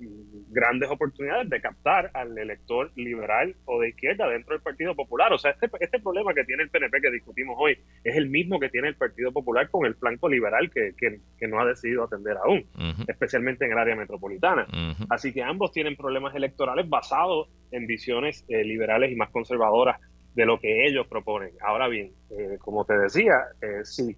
grandes 0.49 0.89
oportunidades 0.89 1.49
de 1.49 1.60
captar 1.60 2.12
al 2.14 2.38
elector 2.38 2.91
liberal 2.95 3.56
o 3.66 3.82
de 3.82 3.89
izquierda 3.89 4.30
dentro 4.30 4.54
del 4.54 4.62
Partido 4.62 4.95
Popular. 4.95 5.34
O 5.34 5.38
sea, 5.38 5.51
este, 5.51 5.68
este 5.80 5.99
problema 5.99 6.34
que 6.34 6.43
tiene 6.43 6.64
el 6.64 6.70
PNP 6.70 7.01
que 7.01 7.12
discutimos 7.12 7.56
hoy 7.60 7.78
es 8.04 8.16
el 8.16 8.30
mismo 8.30 8.60
que 8.60 8.70
tiene 8.70 8.89
el 8.89 8.95
Partido 8.95 9.32
Popular 9.32 9.70
con 9.70 9.86
el 9.86 9.95
flanco 9.95 10.30
liberal 10.30 10.70
que, 10.72 10.93
que, 10.97 11.47
no 11.47 11.60
ha 11.60 11.66
decidido 11.66 12.06
atender 12.06 12.38
aún, 12.38 12.66
especialmente 13.08 13.66
en 13.66 13.74
el 13.74 13.78
área 13.78 13.95
metropolitana. 13.95 14.66
Así 15.10 15.34
que 15.34 15.43
ambos 15.43 15.72
tienen 15.74 15.97
problemas 15.97 16.34
electorales 16.36 16.88
basados 16.88 17.49
en 17.72 17.86
visiones 17.86 18.45
eh, 18.47 18.64
liberales 18.64 19.12
y 19.12 19.16
más 19.16 19.30
conservadoras 19.30 19.99
de 20.36 20.45
lo 20.45 20.59
que 20.59 20.88
ellos 20.88 21.07
proponen. 21.07 21.51
Ahora 21.61 21.88
bien, 21.88 22.11
eh, 22.31 22.57
como 22.59 22.86
te 22.86 22.97
decía, 22.97 23.36
eh, 23.61 23.84
si, 23.84 24.15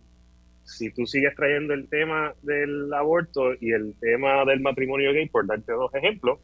si 0.63 0.91
tú 0.91 1.05
sigues 1.05 1.35
trayendo 1.35 1.73
el 1.73 1.89
tema 1.89 2.33
del 2.41 2.93
aborto 2.93 3.53
y 3.59 3.71
el 3.71 3.95
tema 3.99 4.45
del 4.45 4.61
matrimonio 4.61 5.11
gay, 5.13 5.27
por 5.27 5.45
darte 5.45 5.73
dos 5.73 5.93
ejemplos, 5.93 6.39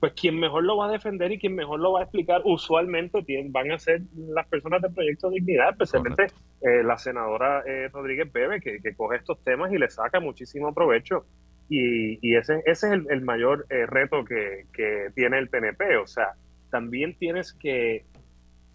pues 0.00 0.12
quien 0.12 0.38
mejor 0.38 0.62
lo 0.62 0.76
va 0.76 0.86
a 0.86 0.92
defender 0.92 1.32
y 1.32 1.38
quien 1.38 1.56
mejor 1.56 1.80
lo 1.80 1.92
va 1.92 2.00
a 2.00 2.02
explicar 2.04 2.42
usualmente 2.44 3.24
van 3.48 3.72
a 3.72 3.78
ser 3.80 4.02
las 4.14 4.46
personas 4.46 4.80
del 4.80 4.94
Proyecto 4.94 5.28
Dignidad, 5.28 5.70
especialmente 5.70 6.26
eh, 6.60 6.84
la 6.84 6.96
senadora 6.98 7.64
Rodríguez 7.92 8.32
Bebe, 8.32 8.60
que, 8.60 8.78
coge 8.96 9.16
estos 9.16 9.42
temas 9.42 9.72
y 9.72 9.78
le 9.78 9.90
saca 9.90 10.20
muchísimo 10.20 10.72
provecho. 10.72 11.24
Y, 11.68 12.18
y 12.26 12.36
ese, 12.36 12.62
ese 12.64 12.86
es 12.86 12.92
el, 12.92 13.06
el 13.10 13.22
mayor 13.22 13.66
reto 13.68 14.24
que, 14.24 14.66
que 14.72 15.08
tiene 15.16 15.38
el 15.38 15.48
PNP. 15.48 15.96
O 15.96 16.06
sea, 16.06 16.28
también 16.70 17.18
tienes 17.18 17.52
que 17.52 18.04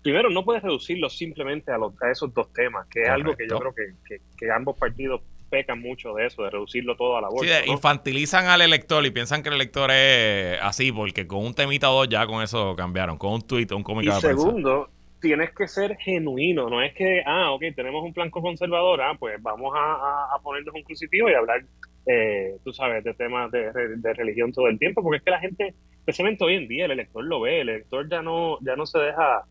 primero 0.04 0.30
no 0.30 0.44
puedes 0.44 0.62
reducirlo 0.62 1.10
simplemente 1.10 1.72
a, 1.72 1.78
los, 1.78 2.00
a 2.02 2.12
esos 2.12 2.34
dos 2.34 2.52
temas, 2.54 2.88
que 2.88 3.04
es 3.04 3.10
algo 3.10 3.36
que 3.36 3.48
yo 3.48 3.58
creo 3.58 3.74
que, 3.74 4.20
que, 4.38 4.52
ambos 4.52 4.78
partidos 4.78 5.22
pecan 5.50 5.80
mucho 5.80 6.14
de 6.14 6.28
eso, 6.28 6.44
de 6.44 6.50
reducirlo 6.50 6.96
todo 6.96 7.18
a 7.18 7.22
la 7.22 7.30
bolsa. 7.30 7.62
Sí, 7.64 7.72
infantilizan 7.72 8.48
al 8.48 8.62
elector 8.62 9.06
y 9.06 9.12
piensan 9.12 9.42
que 9.42 9.50
el 9.50 9.56
elector 9.56 9.90
es 9.92 10.60
así, 10.62 10.92
porque 10.92 11.26
con 11.26 11.46
un 11.46 11.54
temita 11.54 11.90
o 11.90 11.96
dos 11.96 12.10
ya 12.10 12.28
con 12.28 12.44
eso 12.44 12.76
cambiaron, 12.76 13.18
con 13.18 13.34
un 13.34 13.42
tweet 13.42 13.68
un 13.72 13.84
cómic 13.84 14.08
Y 14.08 14.12
segundo, 14.20 14.90
tienes 15.22 15.52
que 15.52 15.68
ser 15.68 15.96
genuino, 15.98 16.70
no 16.70 16.82
es 16.82 16.94
que, 16.94 17.24
ah, 17.26 17.52
ok, 17.52 17.64
tenemos 17.76 18.04
un 18.04 18.14
plan 18.14 18.30
conservador, 18.30 19.02
ah, 19.02 19.16
pues 19.18 19.42
vamos 19.42 19.74
a, 19.76 20.36
a, 20.36 20.40
ponernos 20.44 20.76
un 20.76 20.84
crucifijo 20.84 21.30
y 21.30 21.34
hablar, 21.34 21.64
eh, 22.08 22.58
tú 22.64 22.74
sabes, 22.74 23.04
de 23.04 23.14
temas 23.14 23.50
de, 23.52 23.72
de 23.72 24.14
religión 24.14 24.52
todo 24.52 24.68
el 24.68 24.78
tiempo, 24.78 25.02
porque 25.02 25.18
es 25.18 25.24
que 25.24 25.32
la 25.32 25.40
gente 25.40 25.76
especialmente 26.04 26.44
hoy 26.44 26.56
en 26.56 26.68
día, 26.68 26.86
el 26.86 26.92
elector 26.92 27.24
lo 27.24 27.40
ve, 27.40 27.62
el 27.62 27.70
elector 27.70 28.10
ya 28.10 28.22
no, 28.22 28.58
ya 28.60 28.76
no 28.76 28.86
se 28.86 29.00
deja, 29.00 29.46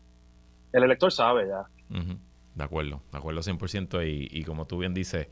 el 0.73 0.83
elector 0.83 1.11
sabe 1.11 1.47
ya. 1.47 1.65
De 2.55 2.63
acuerdo, 2.63 3.01
de 3.11 3.17
acuerdo 3.17 3.41
100% 3.41 4.07
y, 4.07 4.27
y 4.29 4.43
como 4.43 4.67
tú 4.67 4.79
bien 4.79 4.93
dices, 4.93 5.27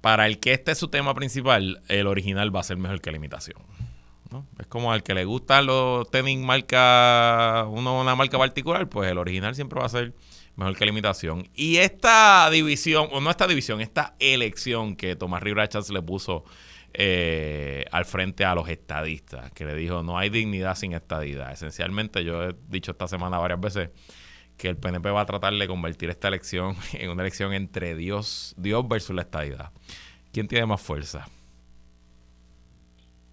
para 0.00 0.26
el 0.26 0.38
que 0.38 0.52
este 0.52 0.72
es 0.72 0.78
su 0.78 0.88
tema 0.88 1.14
principal, 1.14 1.82
el 1.88 2.06
original 2.06 2.54
va 2.54 2.60
a 2.60 2.64
ser 2.64 2.76
mejor 2.76 3.00
que 3.00 3.10
la 3.10 3.16
imitación. 3.18 3.62
Es 4.58 4.66
como 4.66 4.92
al 4.92 5.02
que 5.02 5.14
le 5.14 5.24
gustan 5.24 5.66
los 5.66 6.10
tenis 6.10 6.38
marca, 6.38 7.66
uno 7.68 8.00
una 8.00 8.14
marca 8.14 8.38
particular, 8.38 8.88
pues 8.88 9.10
el 9.10 9.18
original 9.18 9.54
siempre 9.54 9.78
va 9.78 9.86
a 9.86 9.90
ser 9.90 10.14
mejor 10.56 10.76
que 10.76 10.84
la 10.84 10.90
imitación. 10.90 11.48
Y 11.54 11.76
esta 11.76 12.48
división, 12.50 13.08
o 13.12 13.20
no 13.20 13.30
esta 13.30 13.46
división, 13.46 13.80
esta 13.80 14.14
elección 14.18 14.96
que 14.96 15.16
Tomás 15.16 15.42
Rivera 15.42 15.68
le 15.90 16.02
puso 16.02 16.44
eh, 16.92 17.84
al 17.90 18.04
frente 18.04 18.44
a 18.44 18.54
los 18.54 18.68
estadistas, 18.68 19.52
que 19.52 19.64
le 19.64 19.74
dijo, 19.74 20.02
no 20.02 20.18
hay 20.18 20.30
dignidad 20.30 20.74
sin 20.74 20.92
estadidad. 20.92 21.52
Esencialmente, 21.52 22.24
yo 22.24 22.42
he 22.44 22.54
dicho 22.68 22.92
esta 22.92 23.08
semana 23.08 23.38
varias 23.38 23.60
veces 23.60 23.90
que 24.56 24.68
el 24.68 24.76
PNP 24.76 25.10
va 25.10 25.22
a 25.22 25.26
tratar 25.26 25.52
de 25.52 25.66
convertir 25.66 26.10
esta 26.10 26.28
elección 26.28 26.74
en 26.92 27.10
una 27.10 27.22
elección 27.22 27.52
entre 27.52 27.94
Dios, 27.94 28.54
Dios 28.56 28.86
versus 28.88 29.14
la 29.14 29.22
estadidad. 29.22 29.70
¿Quién 30.32 30.48
tiene 30.48 30.66
más 30.66 30.82
fuerza? 30.82 31.26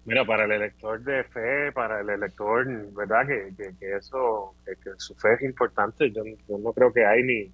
Mira, 0.04 0.24
para 0.24 0.44
el 0.44 0.52
elector 0.52 1.00
de 1.02 1.22
fe, 1.24 1.70
para 1.72 2.00
el 2.00 2.10
elector, 2.10 2.66
¿verdad? 2.92 3.26
Que, 3.26 3.74
que, 3.78 3.96
eso, 3.96 4.54
que, 4.64 4.90
su 4.96 5.14
fe 5.14 5.34
es 5.34 5.42
importante. 5.42 6.10
yo 6.10 6.22
no 6.58 6.72
creo 6.72 6.92
que 6.92 7.06
hay 7.06 7.22
ni, 7.22 7.52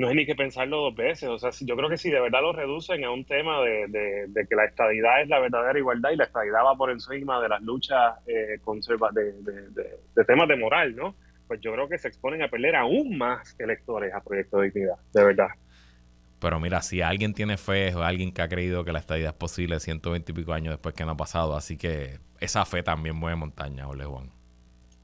no 0.00 0.08
hay 0.08 0.14
ni 0.14 0.26
que 0.26 0.34
pensarlo 0.34 0.78
dos 0.78 0.94
veces. 0.94 1.28
O 1.28 1.38
sea, 1.38 1.50
yo 1.60 1.76
creo 1.76 1.88
que 1.90 1.98
si 1.98 2.10
de 2.10 2.20
verdad 2.20 2.40
lo 2.40 2.52
reducen 2.52 3.04
a 3.04 3.10
un 3.10 3.24
tema 3.24 3.60
de, 3.60 4.26
de, 4.28 4.46
que 4.46 4.56
la 4.56 4.64
estadidad 4.64 5.22
es 5.22 5.28
la 5.28 5.38
verdadera 5.38 5.78
igualdad 5.78 6.10
y 6.10 6.16
la 6.16 6.24
estadidad 6.24 6.64
va 6.64 6.74
por 6.74 6.90
encima 6.90 7.40
de 7.40 7.48
las 7.48 7.60
luchas 7.62 8.14
eh, 8.26 8.58
conserva 8.64 9.10
de, 9.12 9.32
de, 9.42 10.24
temas 10.24 10.48
de 10.48 10.56
moral, 10.56 10.96
¿no? 10.96 11.14
Pues 11.50 11.60
yo 11.62 11.72
creo 11.72 11.88
que 11.88 11.98
se 11.98 12.06
exponen 12.06 12.42
a 12.42 12.48
perder 12.48 12.76
aún 12.76 13.18
más 13.18 13.56
electores 13.58 14.14
a 14.14 14.20
Proyecto 14.20 14.58
de 14.58 14.70
Dignidad, 14.70 14.94
de 15.12 15.24
verdad. 15.24 15.48
Pero 16.38 16.60
mira, 16.60 16.80
si 16.80 17.02
alguien 17.02 17.34
tiene 17.34 17.56
fe 17.56 17.92
o 17.92 18.04
alguien 18.04 18.32
que 18.32 18.40
ha 18.40 18.48
creído 18.48 18.84
que 18.84 18.92
la 18.92 19.00
estadidad 19.00 19.30
es 19.30 19.36
posible 19.36 19.80
120 19.80 20.30
y 20.30 20.34
pico 20.36 20.52
años 20.52 20.74
después 20.74 20.94
que 20.94 21.04
no 21.04 21.10
ha 21.10 21.16
pasado, 21.16 21.56
así 21.56 21.76
que 21.76 22.20
esa 22.38 22.64
fe 22.66 22.84
también 22.84 23.16
mueve 23.16 23.34
montaña, 23.34 23.88
Ole 23.88 24.04
Juan. 24.04 24.30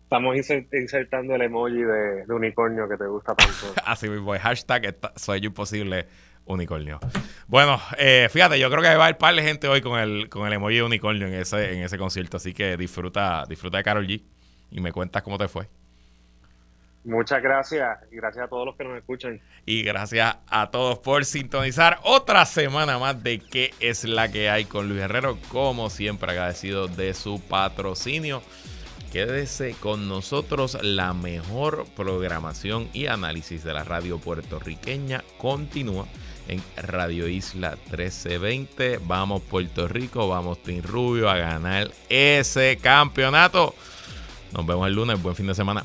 Estamos 0.04 0.36
insertando 0.36 1.34
el 1.34 1.42
emoji 1.42 1.82
de, 1.82 2.24
unicornio 2.28 2.88
que 2.88 2.96
te 2.96 3.08
gusta 3.08 3.34
tanto. 3.34 3.74
Así 3.84 4.08
mismo, 4.08 4.32
hashtag 4.38 4.96
soy 5.16 5.40
yo 5.40 5.48
imposible 5.48 6.06
unicornio. 6.44 7.00
Bueno, 7.48 7.80
eh, 7.98 8.28
fíjate, 8.30 8.60
yo 8.60 8.70
creo 8.70 8.82
que 8.82 8.88
va 8.90 9.02
a 9.02 9.06
haber 9.06 9.18
par 9.18 9.34
de 9.34 9.42
gente 9.42 9.66
hoy 9.66 9.80
con 9.80 9.98
el, 9.98 10.28
con 10.28 10.46
el 10.46 10.52
emoji 10.52 10.76
de 10.76 10.82
unicornio 10.84 11.26
en 11.26 11.34
ese, 11.34 11.74
en 11.76 11.82
ese 11.82 11.98
concierto, 11.98 12.36
así 12.36 12.54
que 12.54 12.76
disfruta, 12.76 13.46
disfruta 13.48 13.78
de 13.78 13.82
Carol 13.82 14.06
G 14.06 14.22
y 14.70 14.80
me 14.80 14.92
cuentas 14.92 15.24
cómo 15.24 15.38
te 15.38 15.48
fue. 15.48 15.68
Muchas 17.06 17.40
gracias 17.40 18.00
y 18.10 18.16
gracias 18.16 18.46
a 18.46 18.48
todos 18.48 18.66
los 18.66 18.74
que 18.74 18.82
nos 18.82 18.98
escuchan. 18.98 19.40
Y 19.64 19.84
gracias 19.84 20.38
a 20.48 20.70
todos 20.72 20.98
por 20.98 21.24
sintonizar 21.24 22.00
otra 22.02 22.44
semana 22.46 22.98
más 22.98 23.22
de 23.22 23.38
qué 23.38 23.72
es 23.78 24.02
la 24.02 24.28
que 24.28 24.50
hay 24.50 24.64
con 24.64 24.88
Luis 24.88 25.02
Herrero, 25.02 25.38
como 25.52 25.88
siempre 25.88 26.32
agradecido 26.32 26.88
de 26.88 27.14
su 27.14 27.40
patrocinio. 27.40 28.42
Quédese 29.12 29.76
con 29.78 30.08
nosotros. 30.08 30.78
La 30.82 31.14
mejor 31.14 31.86
programación 31.94 32.88
y 32.92 33.06
análisis 33.06 33.62
de 33.62 33.72
la 33.72 33.84
radio 33.84 34.18
puertorriqueña 34.18 35.22
continúa 35.38 36.06
en 36.48 36.60
Radio 36.76 37.28
Isla 37.28 37.76
1320. 37.90 38.98
Vamos 39.04 39.42
Puerto 39.42 39.86
Rico, 39.86 40.28
vamos 40.28 40.60
Team 40.60 40.82
Rubio 40.82 41.30
a 41.30 41.36
ganar 41.36 41.92
ese 42.08 42.78
campeonato. 42.82 43.76
Nos 44.52 44.66
vemos 44.66 44.88
el 44.88 44.94
lunes. 44.94 45.22
Buen 45.22 45.36
fin 45.36 45.46
de 45.46 45.54
semana. 45.54 45.84